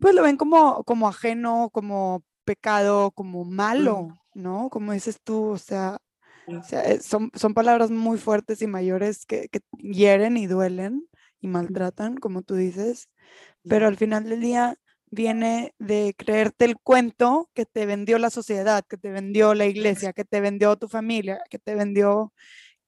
pues 0.00 0.14
lo 0.14 0.22
ven 0.22 0.36
como, 0.36 0.84
como 0.84 1.08
ajeno, 1.08 1.70
como 1.72 2.24
pecado, 2.44 3.10
como 3.12 3.44
malo, 3.44 4.08
¿no? 4.34 4.68
Como 4.70 4.92
dices 4.92 5.18
tú, 5.22 5.50
o 5.50 5.58
sea, 5.58 5.98
eh, 6.72 7.00
son, 7.00 7.30
son 7.34 7.54
palabras 7.54 7.90
muy 7.90 8.18
fuertes 8.18 8.62
y 8.62 8.66
mayores 8.66 9.26
que, 9.26 9.48
que 9.48 9.60
hieren 9.78 10.36
y 10.36 10.46
duelen 10.46 11.08
y 11.40 11.48
maltratan, 11.48 12.16
como 12.16 12.42
tú 12.42 12.54
dices, 12.54 13.08
pero 13.68 13.86
al 13.86 13.96
final 13.96 14.24
del 14.24 14.40
día 14.40 14.76
viene 15.10 15.74
de 15.78 16.14
creerte 16.16 16.64
el 16.64 16.76
cuento 16.76 17.50
que 17.54 17.66
te 17.66 17.84
vendió 17.86 18.18
la 18.18 18.30
sociedad, 18.30 18.84
que 18.88 18.96
te 18.96 19.10
vendió 19.10 19.54
la 19.54 19.66
iglesia, 19.66 20.12
que 20.12 20.24
te 20.24 20.40
vendió 20.40 20.76
tu 20.76 20.88
familia, 20.88 21.40
que 21.50 21.58
te 21.58 21.74
vendió 21.74 22.32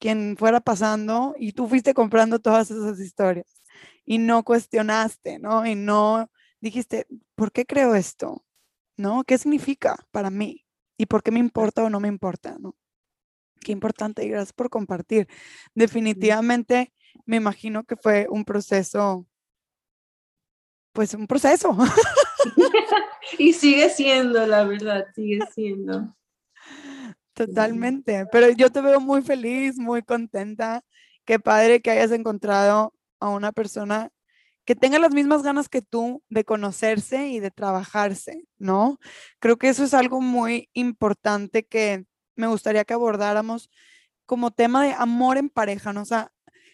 quien 0.05 0.37
fuera 0.37 0.61
pasando 0.61 1.35
y 1.38 1.53
tú 1.53 1.67
fuiste 1.67 1.95
comprando 1.95 2.38
todas 2.38 2.71
esas 2.71 3.01
historias 3.01 3.47
y 4.05 4.19
no 4.19 4.45
cuestionaste, 4.45 5.38
¿no? 5.38 5.64
Y 5.64 5.77
no 5.77 6.31
dijiste, 6.61 7.07
¿por 7.35 7.51
qué 7.53 7.64
creo 7.64 7.95
esto? 7.95 8.45
¿No? 8.99 9.25
¿Qué 9.25 9.38
significa 9.38 9.97
para 10.11 10.29
mí? 10.29 10.67
¿Y 10.99 11.07
por 11.07 11.23
qué 11.23 11.31
me 11.31 11.38
importa 11.38 11.85
o 11.85 11.88
no 11.88 12.01
me 12.01 12.09
importa? 12.09 12.59
¿no? 12.61 12.77
Qué 13.62 13.73
importante 13.73 14.23
y 14.23 14.29
gracias 14.29 14.53
por 14.53 14.69
compartir. 14.69 15.27
Definitivamente 15.75 16.93
me 17.25 17.37
imagino 17.37 17.85
que 17.85 17.97
fue 17.97 18.27
un 18.29 18.45
proceso, 18.45 19.27
pues 20.93 21.14
un 21.14 21.27
proceso. 21.27 21.75
y 23.38 23.55
sigue 23.55 23.88
siendo, 23.88 24.47
la 24.47 24.64
verdad, 24.64 25.07
sigue 25.14 25.38
siendo. 25.55 26.14
Totalmente, 27.35 28.27
pero 28.31 28.49
yo 28.51 28.70
te 28.70 28.81
veo 28.81 29.01
muy 29.01 29.23
feliz, 29.23 29.77
muy 29.79 30.03
contenta. 30.03 30.83
Qué 31.25 31.38
padre 31.40 31.83
que 31.83 31.90
hayas 31.90 32.12
encontrado 32.12 32.94
a 33.18 33.29
una 33.29 33.51
persona 33.53 34.11
que 34.64 34.75
tenga 34.75 34.99
las 34.99 35.12
mismas 35.12 35.42
ganas 35.42 35.68
que 35.68 35.83
tú 35.83 36.23
de 36.29 36.44
conocerse 36.44 37.29
y 37.29 37.40
de 37.40 37.51
trabajarse, 37.51 38.44
¿no? 38.57 38.99
Creo 39.40 39.59
que 39.59 39.68
eso 39.68 39.85
es 39.85 39.94
algo 39.94 40.20
muy 40.20 40.70
importante 40.73 41.64
que 41.64 42.07
me 42.37 42.47
gustaría 42.47 42.85
que 42.85 42.94
abordáramos 42.94 43.70
como 44.27 44.51
tema 44.51 44.85
de 44.85 44.92
amor 44.92 45.37
en 45.37 45.51
pareja, 45.51 45.92
¿no? 45.92 46.03
O 46.03 46.07
sea, 46.07 46.33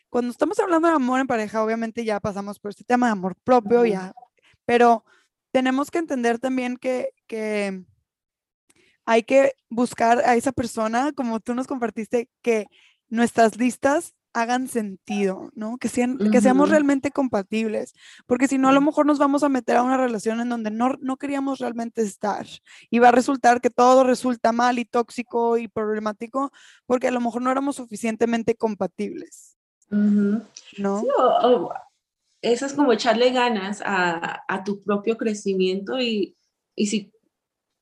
cuando 0.08 0.30
estamos 0.30 0.58
hablando 0.58 0.88
de 0.88 0.94
amor 0.94 1.20
en 1.20 1.26
pareja, 1.26 1.64
obviamente 1.64 2.04
ya 2.04 2.20
pasamos 2.20 2.58
por 2.58 2.70
este 2.70 2.84
tema 2.84 3.06
de 3.06 3.12
amor 3.12 3.36
propio, 3.44 3.84
ya, 3.86 4.12
pero 4.64 5.04
tenemos 5.52 5.90
que 5.90 5.98
entender 5.98 6.38
también 6.38 6.76
que, 6.76 7.10
que 7.26 7.84
hay 9.10 9.24
que 9.24 9.54
buscar 9.68 10.20
a 10.24 10.36
esa 10.36 10.52
persona, 10.52 11.10
como 11.10 11.40
tú 11.40 11.52
nos 11.52 11.66
compartiste, 11.66 12.28
que 12.42 12.66
nuestras 13.08 13.56
listas 13.56 14.14
hagan 14.32 14.68
sentido, 14.68 15.50
¿no? 15.56 15.78
Que, 15.78 15.88
sean, 15.88 16.16
que 16.30 16.40
seamos 16.40 16.68
realmente 16.68 17.10
compatibles, 17.10 17.92
porque 18.26 18.46
si 18.46 18.56
no, 18.56 18.68
a 18.68 18.72
lo 18.72 18.80
mejor 18.80 19.06
nos 19.06 19.18
vamos 19.18 19.42
a 19.42 19.48
meter 19.48 19.78
a 19.78 19.82
una 19.82 19.96
relación 19.96 20.40
en 20.40 20.48
donde 20.48 20.70
no, 20.70 20.94
no 21.00 21.16
queríamos 21.16 21.58
realmente 21.58 22.02
estar 22.02 22.46
y 22.88 23.00
va 23.00 23.08
a 23.08 23.12
resultar 23.12 23.60
que 23.60 23.68
todo 23.68 24.04
resulta 24.04 24.52
mal 24.52 24.78
y 24.78 24.84
tóxico 24.84 25.58
y 25.58 25.66
problemático 25.66 26.52
porque 26.86 27.08
a 27.08 27.10
lo 27.10 27.20
mejor 27.20 27.42
no 27.42 27.50
éramos 27.50 27.74
suficientemente 27.74 28.54
compatibles, 28.54 29.56
¿no? 29.88 31.02
eso 32.42 32.64
es 32.64 32.74
como 32.74 32.92
echarle 32.92 33.32
ganas 33.32 33.82
a, 33.84 34.44
a 34.46 34.62
tu 34.62 34.80
propio 34.84 35.18
crecimiento 35.18 36.00
y, 36.00 36.36
y 36.76 36.86
si 36.86 37.12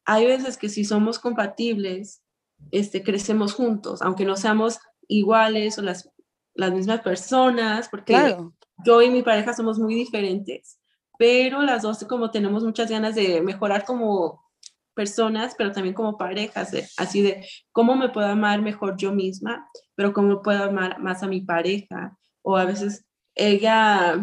hay 0.09 0.27
veces 0.27 0.57
que 0.57 0.68
si 0.68 0.85
somos 0.85 1.18
compatibles, 1.18 2.23
este, 2.71 3.03
crecemos 3.03 3.53
juntos, 3.53 4.03
aunque 4.03 4.25
no 4.25 4.37
seamos 4.37 4.79
iguales 5.07 5.79
o 5.79 5.83
las 5.83 6.11
las 6.59 6.73
mismas 6.73 7.01
personas, 7.03 7.88
porque 7.88 8.37
yo 8.85 9.01
y 9.01 9.11
mi 9.11 9.23
pareja 9.23 9.55
somos 9.55 9.79
muy 9.79 9.94
diferentes, 9.94 10.81
pero 11.16 11.62
las 11.62 11.83
dos 11.83 12.05
como 12.09 12.33
tenemos 12.33 12.64
muchas 12.64 12.90
ganas 12.90 13.14
de 13.14 13.40
mejorar 13.40 13.85
como 13.85 14.44
personas, 14.92 15.55
pero 15.57 15.71
también 15.71 15.94
como 15.94 16.18
parejas, 16.18 16.73
así 16.97 17.23
de 17.23 17.47
cómo 17.71 17.94
me 17.94 18.09
puedo 18.09 18.27
amar 18.27 18.61
mejor 18.61 18.97
yo 18.97 19.12
misma, 19.12 19.68
pero 19.94 20.12
cómo 20.12 20.42
puedo 20.42 20.64
amar 20.64 20.99
más 20.99 21.23
a 21.23 21.29
mi 21.29 21.42
pareja, 21.42 22.18
o 22.42 22.57
a 22.57 22.64
veces 22.64 23.07
ella 23.37 24.21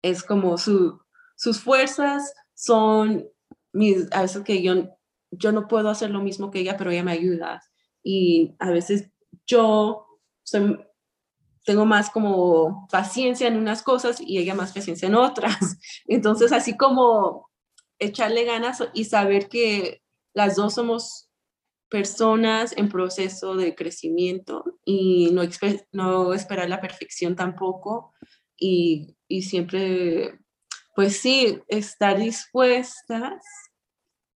es 0.00 0.22
como 0.22 0.56
su, 0.56 1.02
sus 1.36 1.60
fuerzas 1.60 2.32
son 2.54 3.26
mis, 3.72 4.06
a 4.12 4.22
veces 4.22 4.42
que 4.42 4.62
yo, 4.62 4.90
yo 5.30 5.52
no 5.52 5.68
puedo 5.68 5.88
hacer 5.88 6.10
lo 6.10 6.20
mismo 6.20 6.50
que 6.50 6.60
ella, 6.60 6.76
pero 6.76 6.90
ella 6.90 7.04
me 7.04 7.12
ayuda, 7.12 7.62
y 8.02 8.54
a 8.58 8.70
veces 8.70 9.10
yo 9.46 10.06
tengo 11.64 11.84
más 11.84 12.08
como 12.08 12.88
paciencia 12.90 13.46
en 13.46 13.58
unas 13.58 13.82
cosas 13.82 14.20
y 14.20 14.38
ella 14.38 14.54
más 14.54 14.72
paciencia 14.72 15.06
en 15.06 15.14
otras. 15.14 15.78
Entonces, 16.06 16.52
así 16.52 16.76
como 16.76 17.50
echarle 17.98 18.44
ganas 18.44 18.82
y 18.94 19.04
saber 19.04 19.48
que 19.48 20.02
las 20.32 20.56
dos 20.56 20.74
somos 20.74 21.28
personas 21.90 22.74
en 22.76 22.88
proceso 22.88 23.54
de 23.54 23.74
crecimiento 23.74 24.64
y 24.84 25.30
no, 25.32 25.42
no 25.92 26.32
esperar 26.32 26.68
la 26.68 26.80
perfección 26.80 27.36
tampoco 27.36 28.12
y, 28.56 29.16
y 29.26 29.42
siempre, 29.42 30.38
pues 30.98 31.20
sí, 31.20 31.62
estar 31.68 32.18
dispuestas 32.18 33.40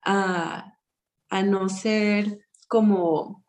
a, 0.00 0.78
a 1.28 1.42
no 1.42 1.68
ser 1.68 2.46
como 2.68 3.44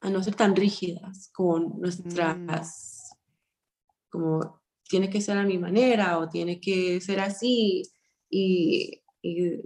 a 0.00 0.08
no 0.08 0.22
ser 0.22 0.36
tan 0.36 0.56
rígidas 0.56 1.30
con 1.34 1.78
nuestras, 1.78 3.10
mm. 3.10 4.08
como 4.08 4.62
tiene 4.88 5.10
que 5.10 5.20
ser 5.20 5.36
a 5.36 5.44
mi 5.44 5.58
manera 5.58 6.18
o 6.18 6.30
tiene 6.30 6.58
que 6.62 6.98
ser 7.02 7.20
así 7.20 7.82
y, 8.30 9.02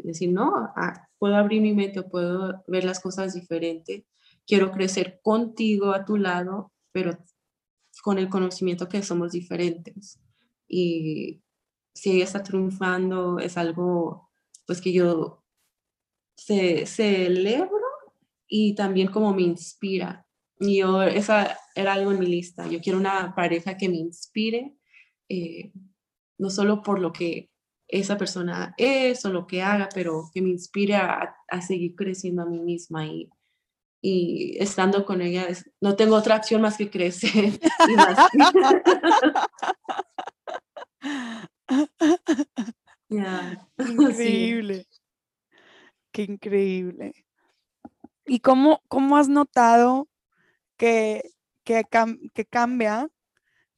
decir, 0.03 0.33
no, 0.33 0.51
ah, 0.75 1.09
puedo 1.17 1.37
abrir 1.37 1.63
mi 1.63 1.75
mente 1.75 2.01
o 2.01 2.09
puedo 2.09 2.65
ver 2.67 2.83
las 2.83 2.99
cosas 2.99 3.35
diferente, 3.35 4.05
quiero 4.49 4.73
crecer 4.73 5.21
contigo 5.23 5.93
a 5.93 6.05
tu 6.05 6.17
lado, 6.17 6.73
pero 6.91 7.17
con 8.03 8.19
el 8.19 8.29
conocimiento 8.29 8.89
que 8.89 9.05
somos 9.05 9.31
diferentes. 9.31 10.19
Y 10.69 11.43
si 11.95 12.13
ella 12.13 12.25
está 12.25 12.43
triunfando, 12.43 13.39
es 13.39 13.57
algo 13.57 14.31
pues 14.67 14.81
que 14.81 14.93
yo 14.93 15.43
celebro 16.37 17.81
y 18.47 18.75
también 18.75 19.09
como 19.09 19.35
me 19.35 19.43
inspira 19.43 20.29
y 20.61 20.79
yo, 20.79 21.03
esa 21.03 21.57
era 21.75 21.93
algo 21.95 22.13
en 22.13 22.19
mi 22.19 22.27
lista. 22.27 22.67
Yo 22.67 22.81
quiero 22.81 22.99
una 22.99 23.35
pareja 23.35 23.77
que 23.77 23.89
me 23.89 23.97
inspire, 23.97 24.75
eh, 25.29 25.73
no 26.39 26.51
solo 26.51 26.83
por 26.83 26.99
lo 26.99 27.13
que 27.13 27.51
esa 27.87 28.19
persona 28.19 28.75
es 28.77 29.25
o 29.25 29.31
lo 29.31 29.47
que 29.47 29.63
haga, 29.63 29.89
pero 29.95 30.31
que 30.33 30.43
me 30.43 30.51
inspire 30.51 30.97
a, 30.97 31.37
a 31.49 31.63
seguir 31.63 31.95
creciendo 31.95 32.43
a 32.43 32.47
mí 32.47 32.59
misma 32.61 33.07
y, 33.07 33.31
y 34.03 34.57
estando 34.59 35.05
con 35.05 35.23
ella, 35.23 35.47
no 35.81 35.97
tengo 35.97 36.17
otra 36.17 36.37
opción 36.37 36.61
más 36.61 36.77
que 36.77 36.91
crecer. 36.91 37.59
Increíble. 43.79 44.87
Qué 46.13 46.23
increíble. 46.23 47.13
¿Y 48.27 48.41
cómo, 48.41 48.83
cómo 48.89 49.17
has 49.17 49.29
notado 49.29 50.09
que, 50.77 51.23
que, 51.65 51.85
cambia 52.51 53.09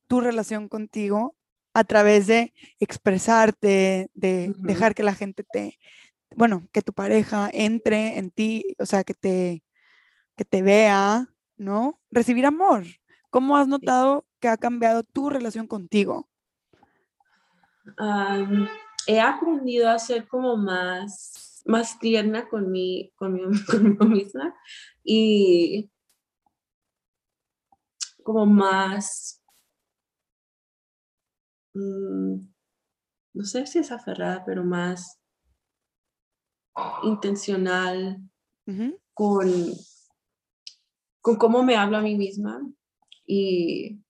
tu 0.07 0.21
relación 0.21 0.69
contigo 0.69 1.37
a 1.75 1.85
través 1.85 2.27
de 2.27 2.53
expresarte, 2.81 4.11
de 4.15 4.53
dejar 4.59 4.95
que 4.95 5.03
la 5.03 5.15
gente 5.15 5.45
te, 5.45 5.79
bueno, 6.37 6.69
que 6.73 6.83
tu 6.83 6.93
pareja 6.93 7.51
entre 7.53 8.19
en 8.19 8.31
ti, 8.31 8.65
o 8.79 8.87
sea, 8.87 9.05
que 9.05 9.15
te, 9.15 9.63
que 10.37 10.45
te 10.45 10.63
vea, 10.63 11.29
¿no? 11.57 12.01
Recibir 12.11 12.47
amor. 12.47 12.85
¿Cómo 13.31 13.57
has 13.57 13.69
notado 13.69 14.27
que 14.41 14.49
ha 14.49 14.57
cambiado 14.57 15.03
tu 15.05 15.31
relación 15.31 15.67
contigo? 15.67 16.30
He 19.07 19.21
aprendido 19.21 19.88
a 19.88 19.99
ser 19.99 20.29
como 20.29 20.57
más, 20.57 21.62
más 21.66 21.99
tierna 21.99 22.49
con 22.49 22.71
mi, 22.71 23.12
conmigo 23.16 23.51
misma 24.07 24.55
y 25.03 25.91
como 28.22 28.47
más, 28.47 29.43
mm, 31.74 32.35
no 33.35 33.45
sé 33.45 33.66
si 33.66 33.78
es 33.78 33.91
aferrada, 33.91 34.45
pero 34.45 34.64
más 34.64 35.18
intencional 37.03 38.18
con, 39.14 39.51
con 41.20 41.37
cómo 41.37 41.62
me 41.64 41.76
hablo 41.76 41.97
a 41.97 42.03
mí 42.03 42.16
misma 42.16 42.61
y, 43.26 44.01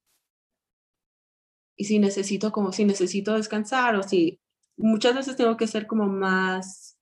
y 1.80 1.84
si 1.84 1.98
necesito 1.98 2.52
como 2.52 2.72
si 2.72 2.84
necesito 2.84 3.32
descansar 3.32 3.96
o 3.96 4.02
si 4.02 4.38
muchas 4.76 5.14
veces 5.14 5.34
tengo 5.34 5.56
que 5.56 5.66
ser 5.66 5.86
como 5.86 6.06
más 6.06 6.98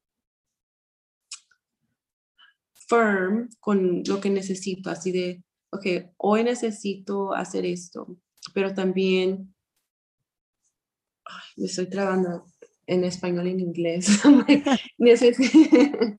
firm 2.87 3.49
con 3.59 4.05
lo 4.07 4.21
que 4.21 4.31
necesito, 4.31 4.89
así 4.89 5.11
de 5.11 5.43
ok, 5.73 6.13
hoy 6.17 6.45
necesito 6.45 7.35
hacer 7.35 7.67
esto, 7.67 8.21
pero 8.55 8.73
también 8.73 9.53
me 11.57 11.67
estoy 11.67 11.89
trabando 11.89 12.47
en 12.87 13.03
español 13.03 13.49
y 13.49 13.51
en 13.51 13.61
inglés. 13.61 14.07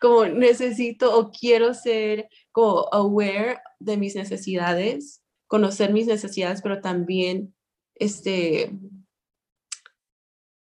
como 0.00 0.24
necesito 0.26 1.16
o 1.16 1.30
quiero 1.30 1.74
ser 1.74 2.28
como 2.50 2.88
aware 2.92 3.60
de 3.78 3.96
mis 3.96 4.16
necesidades, 4.16 5.22
conocer 5.46 5.92
mis 5.92 6.08
necesidades, 6.08 6.60
pero 6.60 6.80
también 6.80 7.54
este, 7.94 8.72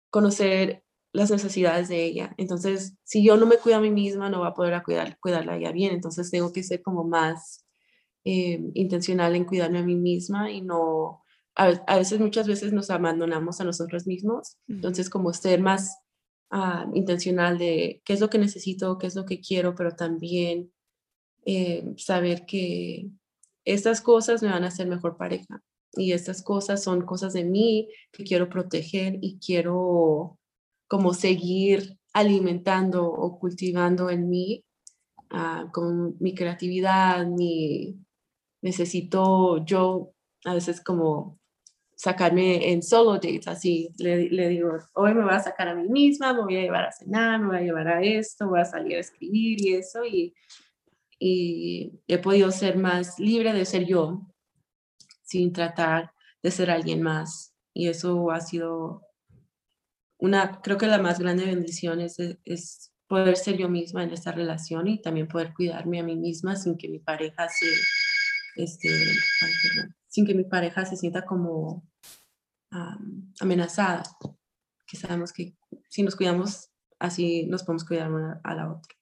conocer 0.09 0.83
las 1.11 1.31
necesidades 1.31 1.87
de 1.87 2.03
ella. 2.03 2.33
Entonces, 2.37 2.97
si 3.03 3.23
yo 3.23 3.37
no 3.37 3.45
me 3.45 3.57
cuido 3.57 3.77
a 3.77 3.81
mí 3.81 3.89
misma, 3.89 4.29
no 4.29 4.41
va 4.41 4.49
a 4.49 4.53
poder 4.53 4.81
cuidar, 4.83 5.17
cuidarla 5.19 5.53
a 5.53 5.57
ella 5.57 5.71
bien. 5.71 5.93
Entonces, 5.93 6.29
tengo 6.29 6.51
que 6.51 6.63
ser 6.63 6.81
como 6.81 7.05
más 7.05 7.65
eh, 8.25 8.59
intencional 8.73 9.35
en 9.35 9.45
cuidarme 9.45 9.79
a 9.79 9.83
mí 9.83 9.95
misma 9.95 10.51
y 10.51 10.61
no, 10.61 11.23
a, 11.55 11.97
veces, 11.97 12.19
muchas 12.19 12.47
veces 12.47 12.73
nos 12.73 12.89
abandonamos 12.89 13.61
a 13.61 13.63
nosotros 13.63 14.07
mismos. 14.07 14.57
Entonces, 14.67 15.09
como 15.09 15.31
ser 15.31 15.61
más 15.61 15.97
ah, 16.51 16.85
intencional 16.93 17.57
de 17.57 18.01
qué 18.03 18.13
es 18.13 18.19
lo 18.19 18.29
que 18.29 18.37
necesito, 18.37 18.97
qué 18.97 19.07
es 19.07 19.15
lo 19.15 19.25
que 19.25 19.39
quiero, 19.39 19.73
pero 19.73 19.91
también 19.95 20.73
eh, 21.45 21.93
saber 21.97 22.45
que 22.45 23.09
estas 23.63 24.01
cosas 24.01 24.43
me 24.43 24.49
van 24.49 24.65
a 24.65 24.67
hacer 24.67 24.87
mejor 24.87 25.17
pareja 25.17 25.63
y 25.97 26.11
estas 26.11 26.41
cosas 26.43 26.83
son 26.83 27.05
cosas 27.05 27.33
de 27.33 27.43
mí 27.43 27.89
que 28.11 28.23
quiero 28.23 28.49
proteger 28.49 29.17
y 29.21 29.39
quiero 29.39 30.37
como 30.87 31.13
seguir 31.13 31.97
alimentando 32.13 33.05
o 33.05 33.39
cultivando 33.39 34.09
en 34.09 34.29
mí 34.29 34.63
ah, 35.31 35.69
con 35.73 36.15
mi 36.19 36.33
creatividad, 36.33 37.25
mi 37.25 37.97
necesito 38.61 39.63
yo 39.65 40.11
a 40.45 40.53
veces 40.53 40.81
como 40.81 41.39
sacarme 41.95 42.71
en 42.71 42.81
solo 42.83 43.13
dates, 43.13 43.47
así 43.47 43.89
le, 43.97 44.29
le, 44.29 44.49
digo, 44.49 44.77
hoy 44.93 45.13
me 45.13 45.23
voy 45.23 45.33
a 45.33 45.39
sacar 45.39 45.69
a 45.69 45.75
mí 45.75 45.87
misma, 45.87 46.33
me 46.33 46.41
voy 46.41 46.57
a 46.57 46.61
llevar 46.61 46.85
a 46.85 46.91
cenar, 46.91 47.39
me 47.39 47.47
voy 47.47 47.57
a 47.57 47.61
llevar 47.61 47.87
a 47.87 48.03
esto, 48.03 48.49
voy 48.49 48.59
a 48.59 48.65
salir 48.65 48.97
a 48.97 48.99
escribir 48.99 49.61
y 49.61 49.73
eso, 49.75 50.05
y, 50.05 50.33
y 51.19 51.93
he 52.07 52.17
podido 52.17 52.51
ser 52.51 52.77
más 52.77 53.17
libre 53.19 53.53
de 53.53 53.65
ser 53.65 53.85
yo, 53.85 54.21
sin 55.35 55.51
tratar 55.51 56.13
de 56.41 56.49
ser 56.49 56.71
alguien 56.71 57.01
más. 57.01 57.53
Y 57.73 57.89
eso 57.89 58.31
ha 58.31 58.39
sido 58.39 59.01
una, 60.17 60.61
creo 60.61 60.77
que 60.77 60.87
la 60.87 60.97
más 60.97 61.19
grande 61.19 61.45
bendición 61.45 61.99
es, 61.99 62.17
es 62.45 62.93
poder 63.07 63.35
ser 63.35 63.57
yo 63.57 63.67
misma 63.67 64.03
en 64.03 64.11
esta 64.11 64.31
relación 64.31 64.87
y 64.87 65.01
también 65.01 65.27
poder 65.27 65.53
cuidarme 65.53 65.99
a 65.99 66.03
mí 66.03 66.15
misma 66.15 66.55
sin 66.55 66.77
que 66.77 66.87
mi 66.87 66.99
pareja 66.99 67.49
se, 67.49 67.67
este, 68.55 68.89
sin 70.07 70.25
que 70.25 70.33
mi 70.33 70.45
pareja 70.45 70.85
se 70.85 70.95
sienta 70.95 71.25
como 71.25 71.85
amenazada, 73.41 74.03
que 74.87 74.95
sabemos 74.95 75.33
que 75.33 75.57
si 75.89 76.01
nos 76.01 76.15
cuidamos 76.15 76.69
así 76.97 77.45
nos 77.47 77.63
podemos 77.63 77.83
cuidar 77.83 78.11
una 78.11 78.39
a 78.41 78.55
la 78.55 78.71
otra. 78.71 78.95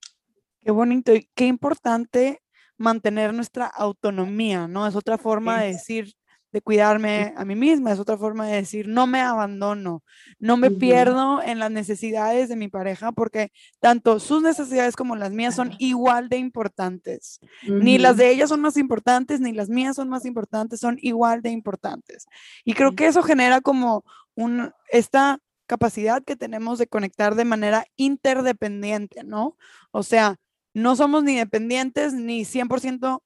Qué 0.61 0.71
bonito 0.71 1.13
y 1.13 1.29
qué 1.35 1.45
importante 1.45 2.41
mantener 2.77 3.33
nuestra 3.33 3.67
autonomía, 3.67 4.67
¿no? 4.67 4.87
Es 4.87 4.95
otra 4.95 5.17
forma 5.17 5.61
de 5.61 5.73
decir, 5.73 6.13
de 6.53 6.61
cuidarme 6.61 7.33
a 7.35 7.45
mí 7.45 7.55
misma, 7.55 7.91
es 7.91 7.99
otra 7.99 8.15
forma 8.15 8.45
de 8.45 8.57
decir, 8.57 8.87
no 8.87 9.07
me 9.07 9.19
abandono, 9.19 10.03
no 10.37 10.55
me 10.55 10.69
pierdo 10.69 11.41
en 11.41 11.57
las 11.57 11.71
necesidades 11.71 12.47
de 12.47 12.55
mi 12.55 12.67
pareja, 12.67 13.11
porque 13.11 13.51
tanto 13.79 14.19
sus 14.19 14.43
necesidades 14.43 14.95
como 14.95 15.15
las 15.15 15.31
mías 15.31 15.55
son 15.55 15.71
igual 15.79 16.29
de 16.29 16.37
importantes. 16.37 17.39
Ni 17.63 17.97
las 17.97 18.17
de 18.17 18.29
ellas 18.29 18.49
son 18.49 18.61
más 18.61 18.77
importantes, 18.77 19.41
ni 19.41 19.51
las 19.51 19.67
mías 19.67 19.95
son 19.95 20.09
más 20.09 20.25
importantes, 20.25 20.79
son 20.79 20.99
igual 21.01 21.41
de 21.41 21.49
importantes. 21.49 22.27
Y 22.63 22.75
creo 22.75 22.95
que 22.95 23.07
eso 23.07 23.23
genera 23.23 23.59
como 23.61 24.05
un, 24.35 24.71
esta 24.91 25.39
capacidad 25.65 26.23
que 26.23 26.35
tenemos 26.35 26.77
de 26.77 26.85
conectar 26.85 27.33
de 27.33 27.45
manera 27.45 27.87
interdependiente, 27.95 29.23
¿no? 29.23 29.57
O 29.89 30.03
sea, 30.03 30.35
no 30.75 30.95
somos 30.95 31.23
ni 31.23 31.35
dependientes 31.35 32.13
ni 32.13 32.45
100% 32.45 33.21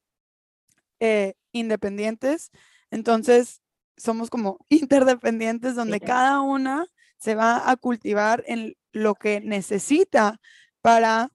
eh, 1.00 1.34
independientes, 1.52 2.52
entonces, 2.90 3.62
somos 3.96 4.30
como 4.30 4.58
interdependientes 4.68 5.74
donde 5.74 6.00
cada 6.00 6.40
una 6.40 6.86
se 7.18 7.34
va 7.34 7.68
a 7.68 7.76
cultivar 7.76 8.44
en 8.46 8.76
lo 8.92 9.14
que 9.14 9.40
necesita 9.40 10.40
para 10.80 11.30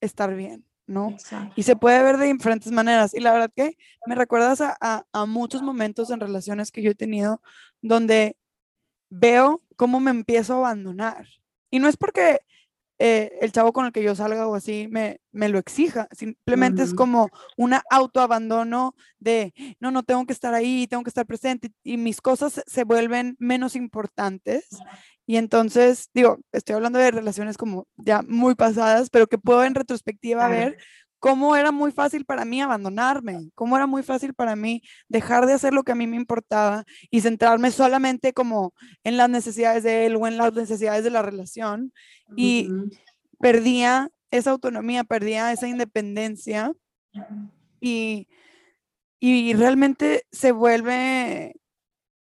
estar 0.00 0.34
bien, 0.34 0.66
¿no? 0.86 1.16
Y 1.56 1.62
se 1.62 1.76
puede 1.76 2.02
ver 2.02 2.18
de 2.18 2.32
diferentes 2.32 2.72
maneras. 2.72 3.14
Y 3.14 3.20
la 3.20 3.32
verdad 3.32 3.50
que 3.54 3.76
me 4.06 4.14
recuerdas 4.14 4.60
a, 4.60 5.06
a, 5.12 5.26
muchos 5.26 5.62
momentos 5.62 6.10
en 6.10 6.20
relaciones 6.20 6.70
que 6.70 6.82
yo 6.82 6.90
he 6.90 6.94
tenido 6.94 7.40
donde 7.80 8.36
veo 9.08 9.62
cómo 9.76 10.00
me 10.00 10.10
empiezo 10.10 10.54
a 10.54 10.58
abandonar. 10.58 11.26
Y 11.70 11.78
no 11.78 11.88
es 11.88 11.96
porque 11.96 12.40
eh, 12.98 13.32
el 13.40 13.50
chavo 13.52 13.72
con 13.72 13.86
el 13.86 13.92
que 13.92 14.02
yo 14.02 14.14
salga 14.14 14.46
o 14.46 14.54
así 14.54 14.86
me, 14.90 15.20
me 15.32 15.48
lo 15.48 15.58
exija. 15.58 16.08
Simplemente 16.12 16.82
es 16.82 16.94
como 16.94 17.28
un 17.56 17.74
autoabandono 17.90 18.94
de, 19.18 19.52
no, 19.80 19.90
no 19.90 20.02
tengo 20.02 20.24
que 20.26 20.32
estar 20.32 20.54
ahí, 20.54 20.86
tengo 20.86 21.02
que 21.02 21.10
estar 21.10 21.26
presente 21.26 21.72
y 21.82 21.96
mis 21.96 22.20
cosas 22.20 22.62
se 22.66 22.84
vuelven 22.84 23.36
menos 23.38 23.76
importantes. 23.76 24.68
Y 25.26 25.36
entonces, 25.36 26.10
digo, 26.12 26.38
estoy 26.52 26.76
hablando 26.76 26.98
de 26.98 27.10
relaciones 27.10 27.56
como 27.56 27.88
ya 27.96 28.22
muy 28.22 28.54
pasadas, 28.54 29.08
pero 29.10 29.26
que 29.26 29.38
puedo 29.38 29.64
en 29.64 29.74
retrospectiva 29.74 30.48
ver 30.48 30.76
cómo 31.24 31.56
era 31.56 31.72
muy 31.72 31.90
fácil 31.90 32.26
para 32.26 32.44
mí 32.44 32.60
abandonarme, 32.60 33.50
cómo 33.54 33.76
era 33.76 33.86
muy 33.86 34.02
fácil 34.02 34.34
para 34.34 34.56
mí 34.56 34.82
dejar 35.08 35.46
de 35.46 35.54
hacer 35.54 35.72
lo 35.72 35.82
que 35.82 35.92
a 35.92 35.94
mí 35.94 36.06
me 36.06 36.18
importaba 36.18 36.84
y 37.10 37.22
centrarme 37.22 37.70
solamente 37.70 38.34
como 38.34 38.74
en 39.04 39.16
las 39.16 39.30
necesidades 39.30 39.84
de 39.84 40.04
él 40.04 40.16
o 40.16 40.26
en 40.26 40.36
las 40.36 40.52
necesidades 40.52 41.02
de 41.02 41.08
la 41.08 41.22
relación. 41.22 41.94
Y 42.36 42.68
perdía 43.38 44.10
esa 44.30 44.50
autonomía, 44.50 45.02
perdía 45.02 45.50
esa 45.50 45.66
independencia 45.66 46.74
y, 47.80 48.28
y 49.18 49.54
realmente 49.54 50.26
se 50.30 50.52
vuelve 50.52 51.54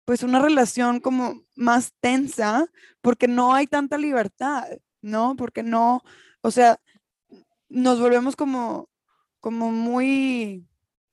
pues 0.06 0.24
una 0.24 0.39
relación 0.39 1.01
como 1.01 1.43
más 1.58 1.91
tensa 1.99 2.68
porque 3.01 3.28
no 3.28 3.54
hay 3.54 3.68
tanta 3.68 3.97
libertad, 3.97 4.64
¿no? 5.01 5.36
Porque 5.36 5.62
no, 5.62 6.04
o 6.39 6.51
sea, 6.51 6.80
nos 7.68 7.99
volvemos 7.99 8.38
como 8.38 8.93
como 9.44 9.74
muy 9.74 10.66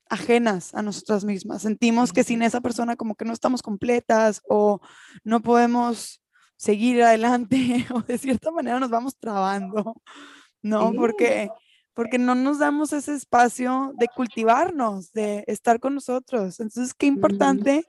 ajenas 0.09 0.73
a 0.73 0.83
nosotras 0.83 1.25
mismas. 1.25 1.63
Sentimos 1.63 2.13
que 2.13 2.23
sin 2.23 2.43
esa 2.43 2.61
persona 2.61 2.95
como 2.95 3.17
que 3.17 3.25
no 3.25 3.33
estamos 3.33 3.61
completas 3.61 4.41
o 4.49 4.81
no 5.25 5.41
podemos 5.41 6.23
seguir 6.57 7.03
adelante 7.03 7.57
o 7.93 8.03
de 8.03 8.19
cierta 8.19 8.53
manera 8.53 8.79
nos 8.79 8.89
vamos 8.89 9.17
trabando, 9.19 9.97
¿no? 10.63 10.93
Porque 10.93 11.51
porque 11.93 12.19
no 12.19 12.37
nos 12.37 12.61
damos 12.61 12.93
ese 12.93 13.15
espacio 13.15 13.93
de 13.99 14.07
cultivarnos, 14.07 15.13
de 15.13 15.43
estar 15.49 15.81
con 15.81 15.97
nosotros. 15.97 16.61
Entonces, 16.61 16.95
qué 16.95 17.07
importante 17.07 17.85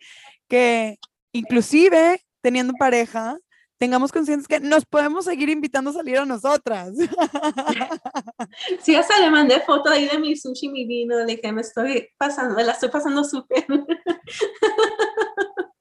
que 0.50 0.98
inclusive 1.34 2.20
teniendo 2.42 2.74
pareja, 2.80 3.38
tengamos 3.82 4.11
conciencia 4.11 4.47
que 4.47 4.63
nos 4.63 4.86
podemos 4.86 5.25
seguir 5.25 5.49
invitando 5.49 5.89
a 5.89 5.93
salir 5.93 6.19
a 6.19 6.25
nosotras. 6.25 6.93
Sí, 8.84 8.95
hasta 8.95 9.19
le 9.19 9.32
mandé 9.32 9.59
foto 9.61 9.89
ahí 9.89 10.07
de 10.07 10.19
mi 10.19 10.36
sushi 10.36 10.69
mi 10.69 10.86
vino, 10.86 11.17
le 11.17 11.25
dije, 11.25 11.51
me 11.51 11.61
estoy 11.61 12.09
pasando, 12.17 12.55
me 12.55 12.63
la 12.63 12.73
estoy 12.73 12.89
pasando 12.89 13.23
súper. 13.23 13.65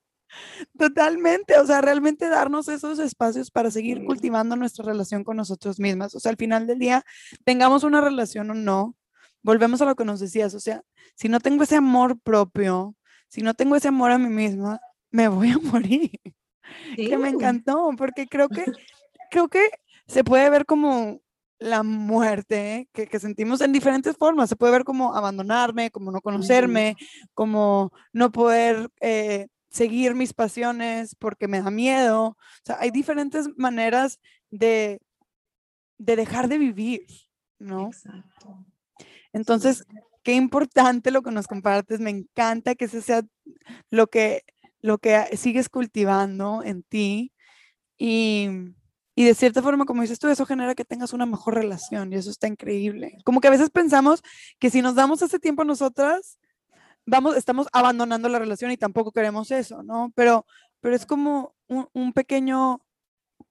Totalmente, 0.78 1.58
o 1.58 1.66
sea, 1.66 1.82
realmente 1.82 2.28
darnos 2.28 2.68
esos 2.68 2.98
espacios 2.98 3.50
para 3.50 3.70
seguir 3.70 4.02
cultivando 4.04 4.56
nuestra 4.56 4.84
relación 4.84 5.24
con 5.24 5.36
nosotros 5.36 5.78
mismas. 5.78 6.14
O 6.14 6.20
sea, 6.20 6.30
al 6.30 6.36
final 6.36 6.66
del 6.66 6.78
día, 6.78 7.04
tengamos 7.44 7.84
una 7.84 8.00
relación 8.00 8.50
o 8.50 8.54
no, 8.54 8.96
volvemos 9.42 9.82
a 9.82 9.84
lo 9.84 9.94
que 9.94 10.06
nos 10.06 10.20
decías, 10.20 10.54
o 10.54 10.60
sea, 10.60 10.82
si 11.16 11.28
no 11.28 11.40
tengo 11.40 11.64
ese 11.64 11.76
amor 11.76 12.18
propio, 12.18 12.94
si 13.28 13.42
no 13.42 13.52
tengo 13.52 13.76
ese 13.76 13.88
amor 13.88 14.10
a 14.10 14.18
mí 14.18 14.28
misma, 14.28 14.80
me 15.10 15.28
voy 15.28 15.50
a 15.50 15.58
morir 15.58 16.12
que 16.96 17.18
me 17.18 17.28
encantó, 17.28 17.90
porque 17.96 18.26
creo 18.26 18.48
que, 18.48 18.64
creo 19.30 19.48
que 19.48 19.68
se 20.06 20.24
puede 20.24 20.50
ver 20.50 20.66
como 20.66 21.20
la 21.58 21.82
muerte 21.82 22.88
que, 22.92 23.06
que, 23.06 23.20
sentimos 23.20 23.60
en 23.60 23.72
diferentes 23.72 24.16
formas. 24.16 24.48
Se 24.48 24.56
puede 24.56 24.72
ver 24.72 24.84
como 24.84 25.14
abandonarme, 25.14 25.90
como 25.90 26.10
no 26.10 26.20
conocerme, 26.20 26.96
como 27.34 27.92
no 28.12 28.32
poder 28.32 28.88
eh, 29.00 29.46
seguir 29.70 30.14
mis 30.14 30.32
pasiones 30.32 31.14
porque 31.14 31.48
me 31.48 31.62
da 31.62 31.70
miedo. 31.70 32.28
O 32.28 32.36
sea, 32.64 32.78
hay 32.80 32.90
diferentes 32.90 33.48
maneras 33.56 34.18
de, 34.50 35.00
de 35.98 36.16
dejar 36.16 36.48
de 36.48 36.58
vivir, 36.58 37.06
¿no? 37.58 37.88
Exacto. 37.88 38.64
Entonces, 39.32 39.84
qué 40.22 40.32
importante 40.32 41.10
lo 41.10 41.22
que 41.22 41.30
nos 41.30 41.46
compartes. 41.46 42.00
Me 42.00 42.10
encanta 42.10 42.74
que 42.74 42.86
ese 42.86 43.02
sea 43.02 43.22
lo 43.90 44.08
que 44.08 44.42
lo 44.80 44.98
que 44.98 45.36
sigues 45.36 45.68
cultivando 45.68 46.62
en 46.64 46.82
ti 46.82 47.32
y, 47.98 48.48
y, 49.14 49.24
de 49.24 49.34
cierta 49.34 49.62
forma, 49.62 49.84
como 49.84 50.02
dices 50.02 50.18
tú, 50.18 50.28
eso 50.28 50.46
genera 50.46 50.74
que 50.74 50.84
tengas 50.84 51.12
una 51.12 51.26
mejor 51.26 51.54
relación 51.54 52.12
y 52.12 52.16
eso 52.16 52.30
está 52.30 52.46
increíble. 52.48 53.18
Como 53.24 53.40
que 53.40 53.48
a 53.48 53.52
veces 53.52 53.70
pensamos 53.70 54.22
que 54.58 54.70
si 54.70 54.80
nos 54.80 54.94
damos 54.94 55.20
ese 55.22 55.38
tiempo 55.38 55.62
a 55.62 55.66
nosotras, 55.66 56.38
vamos, 57.04 57.36
estamos 57.36 57.66
abandonando 57.72 58.28
la 58.28 58.38
relación 58.38 58.70
y 58.70 58.76
tampoco 58.76 59.12
queremos 59.12 59.50
eso, 59.50 59.82
¿no? 59.82 60.12
Pero, 60.14 60.46
pero 60.80 60.94
es 60.94 61.04
como 61.04 61.54
un, 61.68 61.88
un 61.92 62.12
pequeño 62.12 62.80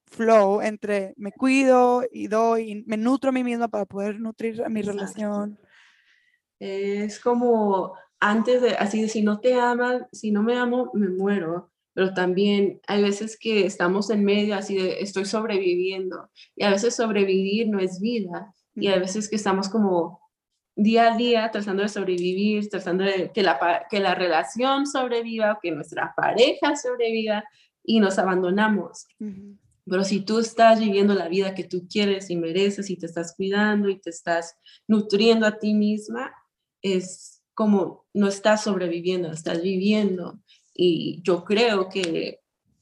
flow 0.10 0.62
entre 0.62 1.14
me 1.18 1.32
cuido 1.32 2.04
y 2.12 2.28
doy, 2.28 2.72
y 2.72 2.84
me 2.86 2.98
nutro 2.98 3.30
a 3.30 3.34
mí 3.34 3.44
misma 3.44 3.68
para 3.68 3.86
poder 3.86 4.20
nutrir 4.20 4.64
a 4.64 4.70
mi 4.70 4.80
Exacto. 4.80 5.00
relación. 5.00 5.60
Es 6.60 7.20
como 7.20 7.94
antes 8.20 8.62
de, 8.62 8.72
así 8.72 9.02
de 9.02 9.10
si 9.10 9.22
no 9.22 9.40
te 9.40 9.56
amas, 9.56 10.04
si 10.12 10.32
no 10.32 10.44
me 10.44 10.58
amo, 10.58 10.92
me 10.94 11.10
muero. 11.10 11.72
Pero 11.94 12.14
también 12.14 12.82
hay 12.88 13.02
veces 13.02 13.38
que 13.38 13.66
estamos 13.66 14.10
en 14.10 14.24
medio 14.24 14.56
así 14.56 14.76
de 14.76 15.02
estoy 15.02 15.26
sobreviviendo. 15.26 16.30
Y 16.56 16.64
a 16.64 16.70
veces 16.70 16.96
sobrevivir 16.96 17.68
no 17.70 17.80
es 17.80 18.00
vida. 18.00 18.54
Y 18.76 18.88
hay 18.88 19.00
veces 19.00 19.30
que 19.30 19.36
estamos 19.36 19.70
como 19.70 20.22
día 20.76 21.14
a 21.14 21.18
día 21.18 21.50
tratando 21.52 21.84
de 21.84 21.90
sobrevivir, 21.90 22.70
tratando 22.70 23.04
de 23.04 23.32
que 23.34 23.44
la, 23.44 23.86
que 23.90 24.00
la 24.00 24.16
relación 24.16 24.86
sobreviva, 24.86 25.54
o 25.54 25.60
que 25.62 25.72
nuestra 25.72 26.14
pareja 26.16 26.76
sobreviva 26.76 27.44
y 27.84 28.00
nos 28.00 28.18
abandonamos. 28.18 29.08
Ujú. 29.20 29.58
Pero 29.86 30.04
si 30.04 30.22
tú 30.22 30.40
estás 30.40 30.80
viviendo 30.80 31.16
la 31.16 31.28
vida 31.28 31.56
que 31.56 31.64
tú 31.64 31.88
quieres 31.90 32.30
y 32.30 32.36
mereces 32.36 32.90
y 32.90 32.98
te 32.98 33.08
estás 33.08 33.36
cuidando 33.36 33.90
y 33.90 34.00
te 34.00 34.12
estás 34.12 34.56
nutriendo 34.88 35.48
a 35.48 35.58
ti 35.58 35.74
misma, 35.74 36.32
es 36.82 37.39
como 37.60 38.06
no 38.14 38.30
estás 38.30 38.64
sobreviviendo, 38.64 39.34
estás 39.34 39.62
viviendo. 39.62 40.40
Y 40.74 41.22
yo 41.24 41.44
creo 41.44 41.90
que 41.90 42.40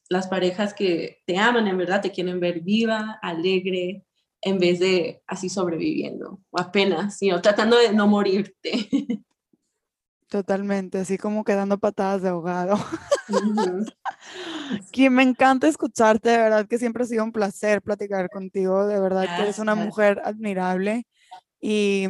las 0.08 0.28
parejas 0.28 0.76
que 0.76 1.24
te 1.26 1.40
aman 1.40 1.68
en 1.68 1.80
verdad 1.80 2.00
te 2.00 2.12
quieren 2.12 2.40
ver 2.40 2.62
viva, 2.62 3.18
alegre, 3.24 4.06
en 4.40 4.60
vez 4.60 4.78
de 4.78 5.24
así 5.26 5.50
sobreviviendo 5.50 6.42
o 6.52 6.60
apenas, 6.60 7.18
sino 7.18 7.42
tratando 7.42 7.76
de 7.76 7.92
no 7.92 8.06
morirte. 8.06 8.72
Totalmente, 10.30 11.00
así 11.00 11.18
como 11.18 11.44
quedando 11.44 11.80
patadas 11.80 12.22
de 12.22 12.30
ahogado. 12.30 12.76
Ujú. 13.30 13.84
Que 14.92 15.10
me 15.10 15.24
encanta 15.24 15.68
escucharte, 15.68 16.30
de 16.30 16.38
verdad 16.38 16.68
que 16.68 16.78
siempre 16.78 17.04
ha 17.04 17.08
sido 17.08 17.24
un 17.24 17.32
placer 17.32 17.82
platicar 17.82 18.30
contigo, 18.30 18.86
de 18.86 19.00
verdad 19.00 19.26
que 19.36 19.44
eres 19.44 19.60
una 19.60 19.76
mujer 19.76 20.22
admirable 20.24 21.08
y, 21.62 22.06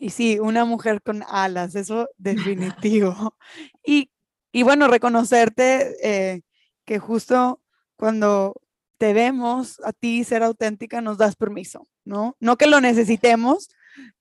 y 0.00 0.10
sí, 0.10 0.38
una 0.38 0.64
mujer 0.64 1.02
con 1.02 1.22
alas, 1.28 1.76
eso 1.76 2.08
definitivo. 2.18 3.36
Y, 3.84 4.10
y 4.50 4.62
bueno, 4.62 4.88
reconocerte 4.88 5.94
eh, 6.02 6.42
que 6.84 6.98
justo 6.98 7.60
cuando 7.96 8.60
te 8.98 9.12
vemos 9.12 9.80
a 9.84 9.92
ti 9.92 10.24
ser 10.24 10.42
auténtica 10.42 11.00
nos 11.02 11.18
das 11.18 11.36
permiso, 11.36 11.86
¿no? 12.04 12.34
No 12.40 12.56
que 12.56 12.66
lo 12.66 12.80
necesitemos, 12.80 13.68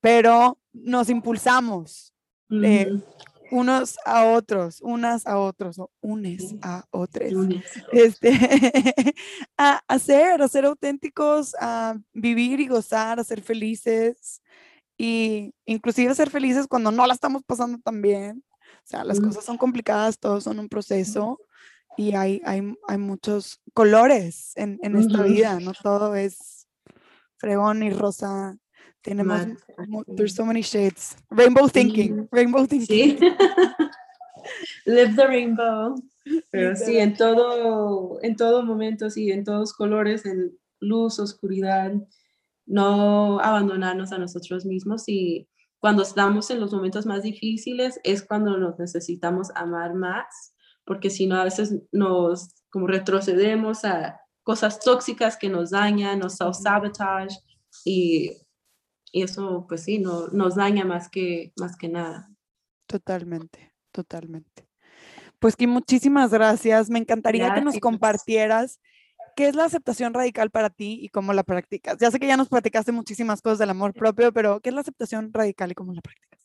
pero 0.02 0.60
nos 0.74 1.10
impulsamos 1.10 2.14
eh, 2.50 2.92
unos 3.52 3.98
a 4.06 4.26
otros, 4.26 4.82
unas 4.82 5.26
a 5.26 5.38
otros, 5.38 5.80
o 5.80 5.92
unes 6.02 6.56
a 6.62 6.86
otros 6.92 7.34
este, 7.92 8.32
a, 9.58 9.82
a 9.88 10.00
ser, 10.00 10.42
a 10.42 10.48
ser 10.48 10.66
auténticos, 10.66 11.56
a 11.60 11.98
vivir 12.14 12.60
y 12.60 12.68
gozar, 12.68 13.20
a 13.20 13.24
ser 13.24 13.42
felices 13.42 14.42
y 15.02 15.54
inclusive 15.66 16.14
ser 16.14 16.30
felices 16.30 16.68
cuando 16.68 16.92
no 16.92 17.08
la 17.08 17.14
estamos 17.14 17.42
pasando 17.44 17.80
tan 17.80 18.02
bien. 18.02 18.44
O 18.52 18.88
sea, 18.90 19.04
las 19.06 19.20
Mm. 19.22 19.28
cosas 19.28 19.46
son 19.46 19.58
complicadas, 19.58 20.20
todos 20.20 20.44
son 20.44 20.60
un 20.60 20.68
proceso 20.68 21.40
y 21.98 22.14
hay, 22.16 22.42
hay, 22.46 22.76
hay 22.88 22.98
muchos 22.98 23.62
colores 23.74 24.52
en, 24.58 24.78
en 24.84 24.98
esta 24.98 25.24
vida, 25.24 25.60
no 25.62 25.72
todo 25.74 26.16
es 26.16 26.68
fregón 27.38 27.82
y 27.82 27.92
rosa. 27.92 28.58
Tenemos, 29.02 29.48
there's 30.18 30.36
so 30.36 30.44
many 30.46 30.62
shades. 30.62 31.16
Rainbow 31.30 31.70
thinking, 31.70 32.16
Sí. 32.24 32.28
rainbow 32.32 32.68
thinking. 32.68 33.18
Sí. 33.20 33.30
Live 34.86 35.16
the 35.16 35.28
rainbow. 35.28 35.96
Pero 36.52 36.76
sí, 36.76 36.98
en 36.98 37.16
todo, 37.16 38.20
en 38.22 38.36
todo 38.36 38.64
momento, 38.64 39.10
sí, 39.10 39.32
en 39.32 39.44
todos 39.46 39.74
colores, 39.74 40.26
en 40.26 40.58
luz, 40.82 41.20
oscuridad, 41.20 41.94
no 42.70 43.40
abandonarnos 43.40 44.12
a 44.12 44.20
nosotros 44.20 44.64
mismos 44.64 45.04
y 45.08 45.50
cuando 45.80 46.04
estamos 46.04 46.52
en 46.52 46.60
los 46.60 46.72
momentos 46.72 47.06
más 47.06 47.24
difíciles 47.24 48.00
es 48.04 48.24
cuando 48.26 48.58
nos 48.58 48.78
necesitamos 48.78 49.50
amar 49.56 49.96
más, 49.96 50.54
porque 50.86 51.10
si 51.10 51.26
no 51.26 51.36
a 51.36 51.44
veces 51.46 51.76
nos 51.92 52.56
como 52.70 52.86
retrocedemos 52.86 53.86
a 53.86 54.20
cosas 54.44 54.80
tóxicas 54.80 55.36
que 55.36 55.50
nos 55.50 55.72
dañan, 55.72 56.20
nos 56.20 56.40
self-sabotage 56.40 57.36
y, 57.84 58.38
y 59.12 59.24
eso 59.24 59.66
pues 59.68 59.84
sí, 59.84 59.98
no, 59.98 60.28
nos 60.28 60.56
daña 60.56 60.86
más 60.86 61.10
que, 61.10 61.52
más 61.58 61.76
que 61.76 61.90
nada. 61.90 62.30
Totalmente, 62.86 63.74
totalmente. 63.92 64.70
Pues 65.40 65.56
que 65.56 65.66
muchísimas 65.66 66.32
gracias. 66.32 66.90
Me 66.90 67.00
encantaría 67.00 67.54
que 67.54 67.62
nos 67.62 67.80
compartieras 67.80 68.80
qué 69.40 69.48
es 69.48 69.56
la 69.56 69.64
aceptación 69.64 70.14
radical 70.14 70.52
para 70.52 70.70
ti 70.70 71.00
y 71.02 71.08
cómo 71.08 71.32
la 71.32 71.44
practicas. 71.44 71.98
Ya 71.98 72.12
sé 72.12 72.20
que 72.20 72.28
ya 72.28 72.36
nos 72.36 72.50
platicaste 72.50 72.92
muchísimas 72.92 73.42
cosas 73.42 73.60
del 73.60 73.70
amor 73.70 73.94
propio, 73.94 74.34
pero 74.34 74.60
¿qué 74.60 74.68
es 74.68 74.76
la 74.76 74.82
aceptación 74.82 75.32
radical 75.32 75.72
y 75.72 75.76
cómo 75.76 75.94
la 75.94 76.02
practicas? 76.02 76.42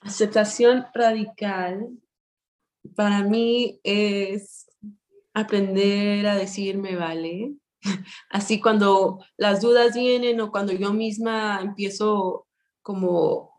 Aceptación 0.00 0.84
radical 0.92 1.90
para 2.96 3.22
mí 3.22 3.78
es 3.84 4.68
aprender 5.32 6.26
a 6.26 6.34
decir 6.34 6.76
me 6.76 6.96
vale. 6.96 7.54
Así 8.30 8.60
cuando 8.60 9.20
las 9.36 9.60
dudas 9.60 9.94
vienen 9.94 10.40
o 10.40 10.50
cuando 10.50 10.72
yo 10.72 10.92
misma 10.92 11.60
empiezo 11.62 12.48
como 12.82 13.52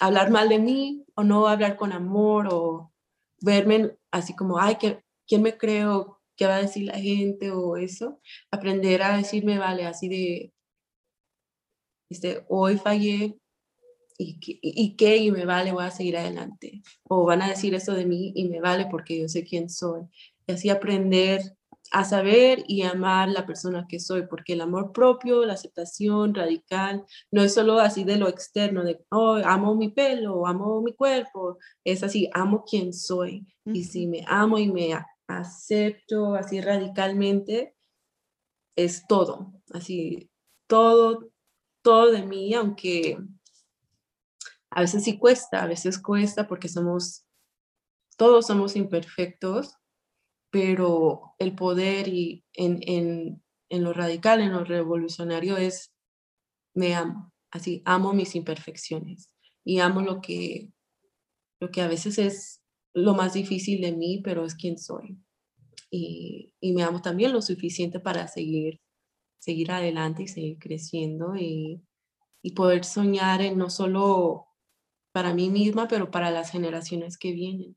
a 0.00 0.06
hablar 0.06 0.32
mal 0.32 0.48
de 0.48 0.58
mí 0.58 1.04
o 1.14 1.22
no 1.22 1.46
hablar 1.46 1.76
con 1.76 1.92
amor 1.92 2.48
o 2.50 2.92
verme 3.40 3.96
así 4.10 4.34
como, 4.34 4.58
ay, 4.58 4.76
¿quién 5.28 5.42
me 5.42 5.56
creo? 5.56 6.17
¿Qué 6.38 6.46
va 6.46 6.56
a 6.56 6.62
decir 6.62 6.84
la 6.86 6.98
gente? 6.98 7.50
O 7.50 7.76
eso. 7.76 8.20
Aprender 8.50 9.02
a 9.02 9.16
decirme 9.16 9.58
vale, 9.58 9.84
así 9.86 10.08
de, 10.08 10.52
este, 12.10 12.44
hoy 12.48 12.78
fallé, 12.78 13.38
¿y 14.18 14.40
qué, 14.40 14.58
y 14.62 14.96
qué? 14.96 15.16
Y 15.18 15.30
me 15.32 15.44
vale, 15.44 15.72
voy 15.72 15.84
a 15.84 15.90
seguir 15.90 16.16
adelante. 16.16 16.82
O 17.08 17.24
van 17.26 17.42
a 17.42 17.48
decir 17.48 17.74
eso 17.74 17.92
de 17.92 18.06
mí 18.06 18.32
y 18.36 18.48
me 18.48 18.60
vale 18.60 18.86
porque 18.90 19.20
yo 19.20 19.28
sé 19.28 19.44
quién 19.44 19.68
soy. 19.68 20.02
Y 20.46 20.52
así 20.52 20.70
aprender 20.70 21.42
a 21.90 22.04
saber 22.04 22.64
y 22.68 22.82
amar 22.82 23.28
la 23.30 23.46
persona 23.46 23.86
que 23.88 23.98
soy, 23.98 24.26
porque 24.28 24.52
el 24.52 24.60
amor 24.60 24.92
propio, 24.92 25.44
la 25.44 25.54
aceptación 25.54 26.34
radical, 26.34 27.04
no 27.30 27.42
es 27.42 27.54
solo 27.54 27.80
así 27.80 28.04
de 28.04 28.16
lo 28.16 28.28
externo, 28.28 28.84
de, 28.84 29.04
oh, 29.10 29.40
amo 29.44 29.74
mi 29.74 29.88
pelo, 29.90 30.46
amo 30.46 30.82
mi 30.82 30.92
cuerpo, 30.94 31.58
es 31.84 32.02
así, 32.02 32.28
amo 32.32 32.64
quien 32.64 32.92
soy. 32.92 33.46
Y 33.64 33.84
si 33.84 34.06
me 34.06 34.24
amo 34.28 34.58
y 34.58 34.70
me 34.70 34.94
acepto 35.28 36.34
así 36.34 36.60
radicalmente, 36.60 37.76
es 38.76 39.06
todo, 39.06 39.52
así, 39.72 40.30
todo, 40.66 41.30
todo 41.82 42.10
de 42.10 42.22
mí, 42.22 42.54
aunque 42.54 43.18
a 44.70 44.80
veces 44.80 45.04
sí 45.04 45.18
cuesta, 45.18 45.62
a 45.62 45.66
veces 45.66 46.00
cuesta 46.00 46.46
porque 46.48 46.68
somos, 46.68 47.26
todos 48.16 48.46
somos 48.46 48.76
imperfectos, 48.76 49.76
pero 50.50 51.34
el 51.38 51.54
poder 51.54 52.08
y 52.08 52.44
en, 52.54 52.80
en, 52.82 53.42
en 53.68 53.84
lo 53.84 53.92
radical, 53.92 54.40
en 54.40 54.52
lo 54.52 54.64
revolucionario 54.64 55.56
es, 55.56 55.92
me 56.74 56.94
amo, 56.94 57.32
así, 57.50 57.82
amo 57.84 58.12
mis 58.12 58.34
imperfecciones 58.34 59.30
y 59.64 59.80
amo 59.80 60.00
lo 60.00 60.20
que, 60.20 60.72
lo 61.60 61.70
que 61.70 61.82
a 61.82 61.88
veces 61.88 62.18
es 62.18 62.57
lo 62.98 63.14
más 63.14 63.32
difícil 63.34 63.80
de 63.80 63.92
mí, 63.92 64.20
pero 64.22 64.44
es 64.44 64.54
quien 64.54 64.78
soy. 64.78 65.18
Y, 65.90 66.54
y 66.60 66.72
me 66.72 66.82
amo 66.82 67.00
también 67.00 67.32
lo 67.32 67.42
suficiente 67.42 68.00
para 68.00 68.28
seguir, 68.28 68.80
seguir 69.38 69.70
adelante 69.72 70.24
y 70.24 70.28
seguir 70.28 70.58
creciendo 70.58 71.34
y, 71.36 71.82
y 72.42 72.52
poder 72.52 72.84
soñar 72.84 73.40
no 73.56 73.70
solo 73.70 74.46
para 75.12 75.34
mí 75.34 75.50
misma, 75.50 75.88
pero 75.88 76.10
para 76.10 76.30
las 76.30 76.50
generaciones 76.50 77.18
que 77.18 77.32
vienen. 77.32 77.76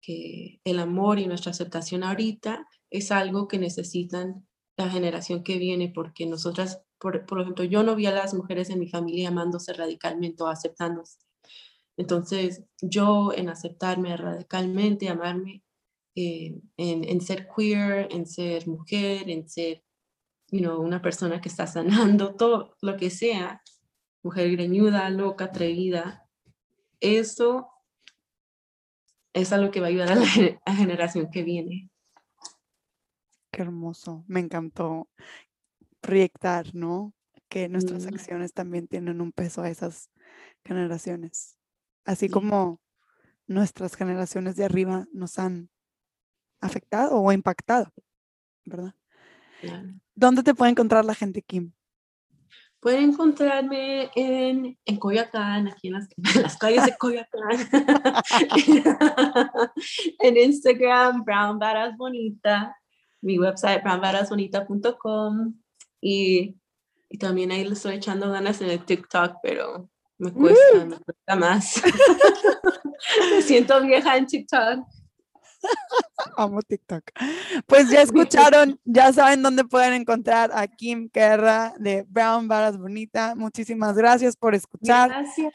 Que 0.00 0.60
el 0.64 0.78
amor 0.78 1.18
y 1.18 1.26
nuestra 1.26 1.50
aceptación 1.50 2.02
ahorita 2.02 2.66
es 2.90 3.12
algo 3.12 3.48
que 3.48 3.58
necesitan 3.58 4.46
la 4.76 4.88
generación 4.90 5.42
que 5.42 5.58
viene, 5.58 5.90
porque 5.94 6.26
nosotras, 6.26 6.82
por, 6.98 7.26
por 7.26 7.40
ejemplo, 7.40 7.64
yo 7.64 7.82
no 7.82 7.96
vi 7.96 8.06
a 8.06 8.12
las 8.12 8.34
mujeres 8.34 8.70
en 8.70 8.78
mi 8.78 8.88
familia 8.88 9.28
amándose 9.28 9.72
radicalmente 9.72 10.42
o 10.42 10.46
aceptándose. 10.46 11.18
Entonces, 11.98 12.64
yo 12.80 13.32
en 13.34 13.50
aceptarme 13.50 14.16
radicalmente, 14.16 15.08
amarme, 15.08 15.62
eh, 16.14 16.58
en, 16.76 17.04
en 17.04 17.20
ser 17.20 17.48
queer, 17.54 18.08
en 18.10 18.24
ser 18.26 18.66
mujer, 18.66 19.28
en 19.28 19.48
ser 19.48 19.84
you 20.50 20.60
know, 20.60 20.80
una 20.80 21.02
persona 21.02 21.40
que 21.40 21.48
está 21.48 21.66
sanando, 21.66 22.34
todo 22.36 22.76
lo 22.80 22.96
que 22.96 23.10
sea, 23.10 23.62
mujer 24.22 24.50
greñuda, 24.52 25.10
loca, 25.10 25.46
atrevida, 25.46 26.26
eso 27.00 27.68
es 29.32 29.52
algo 29.52 29.70
que 29.70 29.80
va 29.80 29.86
a 29.86 29.90
ayudar 29.90 30.12
a 30.12 30.14
la 30.14 30.22
a 30.64 30.74
generación 30.74 31.30
que 31.30 31.42
viene. 31.42 31.90
Qué 33.52 33.62
hermoso, 33.62 34.24
me 34.28 34.40
encantó 34.40 35.08
proyectar, 36.00 36.74
¿no? 36.74 37.12
Que 37.48 37.68
nuestras 37.68 38.04
Mm. 38.04 38.14
acciones 38.14 38.52
también 38.52 38.86
tienen 38.88 39.20
un 39.20 39.32
peso 39.32 39.62
a 39.62 39.70
esas 39.70 40.10
generaciones. 40.64 41.57
Así 42.08 42.26
Sí. 42.26 42.32
como 42.32 42.80
nuestras 43.46 43.94
generaciones 43.94 44.56
de 44.56 44.64
arriba 44.64 45.06
nos 45.12 45.38
han 45.38 45.68
afectado 46.58 47.20
o 47.20 47.30
impactado, 47.32 47.92
¿verdad? 48.64 48.94
¿Dónde 50.14 50.42
te 50.42 50.54
puede 50.54 50.70
encontrar 50.70 51.04
la 51.04 51.14
gente, 51.14 51.42
Kim? 51.42 51.72
Pueden 52.80 53.10
encontrarme 53.10 54.10
en, 54.14 54.78
en 54.86 54.96
Coyoacán, 54.96 55.68
aquí 55.68 55.88
en 55.88 55.94
las, 55.94 56.08
las 56.42 56.56
calles 56.56 56.86
de 56.86 56.96
Coyoacán. 56.96 57.68
en 60.20 60.36
Instagram, 60.38 61.24
Brown 61.24 61.58
Badass 61.58 61.94
Bonita. 61.98 62.74
Mi 63.20 63.38
website, 63.38 63.82
brownbadassbonita.com. 63.82 65.60
Y, 66.00 66.56
y 67.10 67.18
también 67.18 67.50
ahí 67.50 67.64
le 67.64 67.74
estoy 67.74 67.96
echando 67.96 68.30
ganas 68.30 68.62
en 68.62 68.70
el 68.70 68.82
TikTok, 68.82 69.38
pero 69.42 69.90
me 70.18 70.32
cuesta, 70.32 70.84
me 70.84 70.96
cuesta 70.96 71.36
más. 71.36 71.82
me 73.30 73.42
siento 73.42 73.80
vieja 73.82 74.16
en 74.16 74.26
TikTok. 74.26 74.86
Amo 76.36 76.62
TikTok. 76.62 77.02
Pues 77.66 77.90
ya 77.90 78.02
escucharon, 78.02 78.80
ya 78.84 79.12
saben 79.12 79.42
dónde 79.42 79.64
pueden 79.64 79.94
encontrar 79.94 80.50
a 80.52 80.66
Kim 80.66 81.10
Guerra 81.12 81.74
de 81.78 82.04
Brown 82.08 82.48
Varas 82.48 82.78
Bonita. 82.78 83.34
Muchísimas 83.34 83.96
gracias 83.96 84.36
por 84.36 84.54
escuchar. 84.54 85.10
Gracias. 85.10 85.52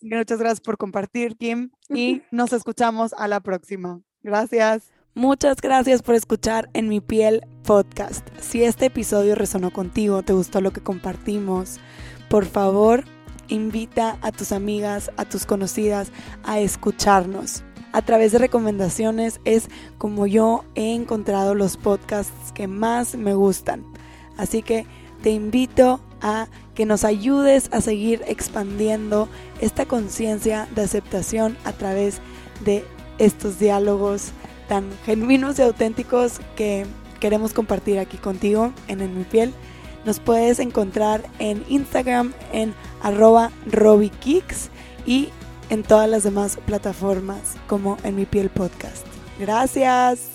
Muchas 0.00 0.38
gracias 0.38 0.60
por 0.60 0.76
compartir, 0.76 1.36
Kim. 1.36 1.70
Y 1.88 2.22
nos 2.30 2.52
escuchamos 2.52 3.12
a 3.14 3.28
la 3.28 3.40
próxima. 3.40 4.00
Gracias. 4.22 4.90
Muchas 5.16 5.60
gracias 5.60 6.02
por 6.02 6.16
escuchar 6.16 6.68
En 6.72 6.88
mi 6.88 7.00
piel 7.00 7.46
podcast. 7.62 8.26
Si 8.40 8.64
este 8.64 8.86
episodio 8.86 9.36
resonó 9.36 9.72
contigo, 9.72 10.22
te 10.22 10.32
gustó 10.32 10.60
lo 10.60 10.72
que 10.72 10.82
compartimos, 10.82 11.78
por 12.28 12.46
favor, 12.46 13.04
invita 13.48 14.18
a 14.22 14.32
tus 14.32 14.52
amigas, 14.52 15.10
a 15.16 15.24
tus 15.24 15.46
conocidas 15.46 16.10
a 16.44 16.60
escucharnos 16.60 17.64
a 17.94 18.02
través 18.02 18.32
de 18.32 18.38
recomendaciones 18.38 19.40
es 19.44 19.68
como 19.98 20.26
yo 20.26 20.64
he 20.74 20.94
encontrado 20.94 21.54
los 21.54 21.76
podcasts 21.76 22.50
que 22.52 22.66
más 22.66 23.14
me 23.14 23.34
gustan. 23.34 23.84
Así 24.36 24.62
que 24.62 24.84
te 25.22 25.30
invito 25.30 26.00
a 26.20 26.48
que 26.74 26.86
nos 26.86 27.04
ayudes 27.04 27.68
a 27.72 27.80
seguir 27.80 28.24
expandiendo 28.26 29.28
esta 29.60 29.86
conciencia 29.86 30.66
de 30.74 30.82
aceptación 30.82 31.56
a 31.64 31.70
través 31.70 32.20
de 32.64 32.84
estos 33.18 33.60
diálogos 33.60 34.32
tan 34.68 34.90
genuinos 35.06 35.60
y 35.60 35.62
auténticos 35.62 36.40
que 36.56 36.86
queremos 37.20 37.52
compartir 37.52 38.00
aquí 38.00 38.16
contigo 38.16 38.72
en 38.88 39.02
En 39.02 39.16
Mi 39.16 39.22
Piel. 39.22 39.54
Nos 40.04 40.20
puedes 40.20 40.58
encontrar 40.58 41.22
en 41.38 41.64
Instagram 41.68 42.32
en 42.52 42.74
arroba 43.02 43.50
robikicks 43.66 44.70
y 45.06 45.28
en 45.70 45.82
todas 45.82 46.08
las 46.08 46.22
demás 46.24 46.58
plataformas 46.66 47.56
como 47.66 47.96
en 48.04 48.16
mi 48.16 48.26
piel 48.26 48.50
podcast. 48.50 49.06
Gracias. 49.38 50.33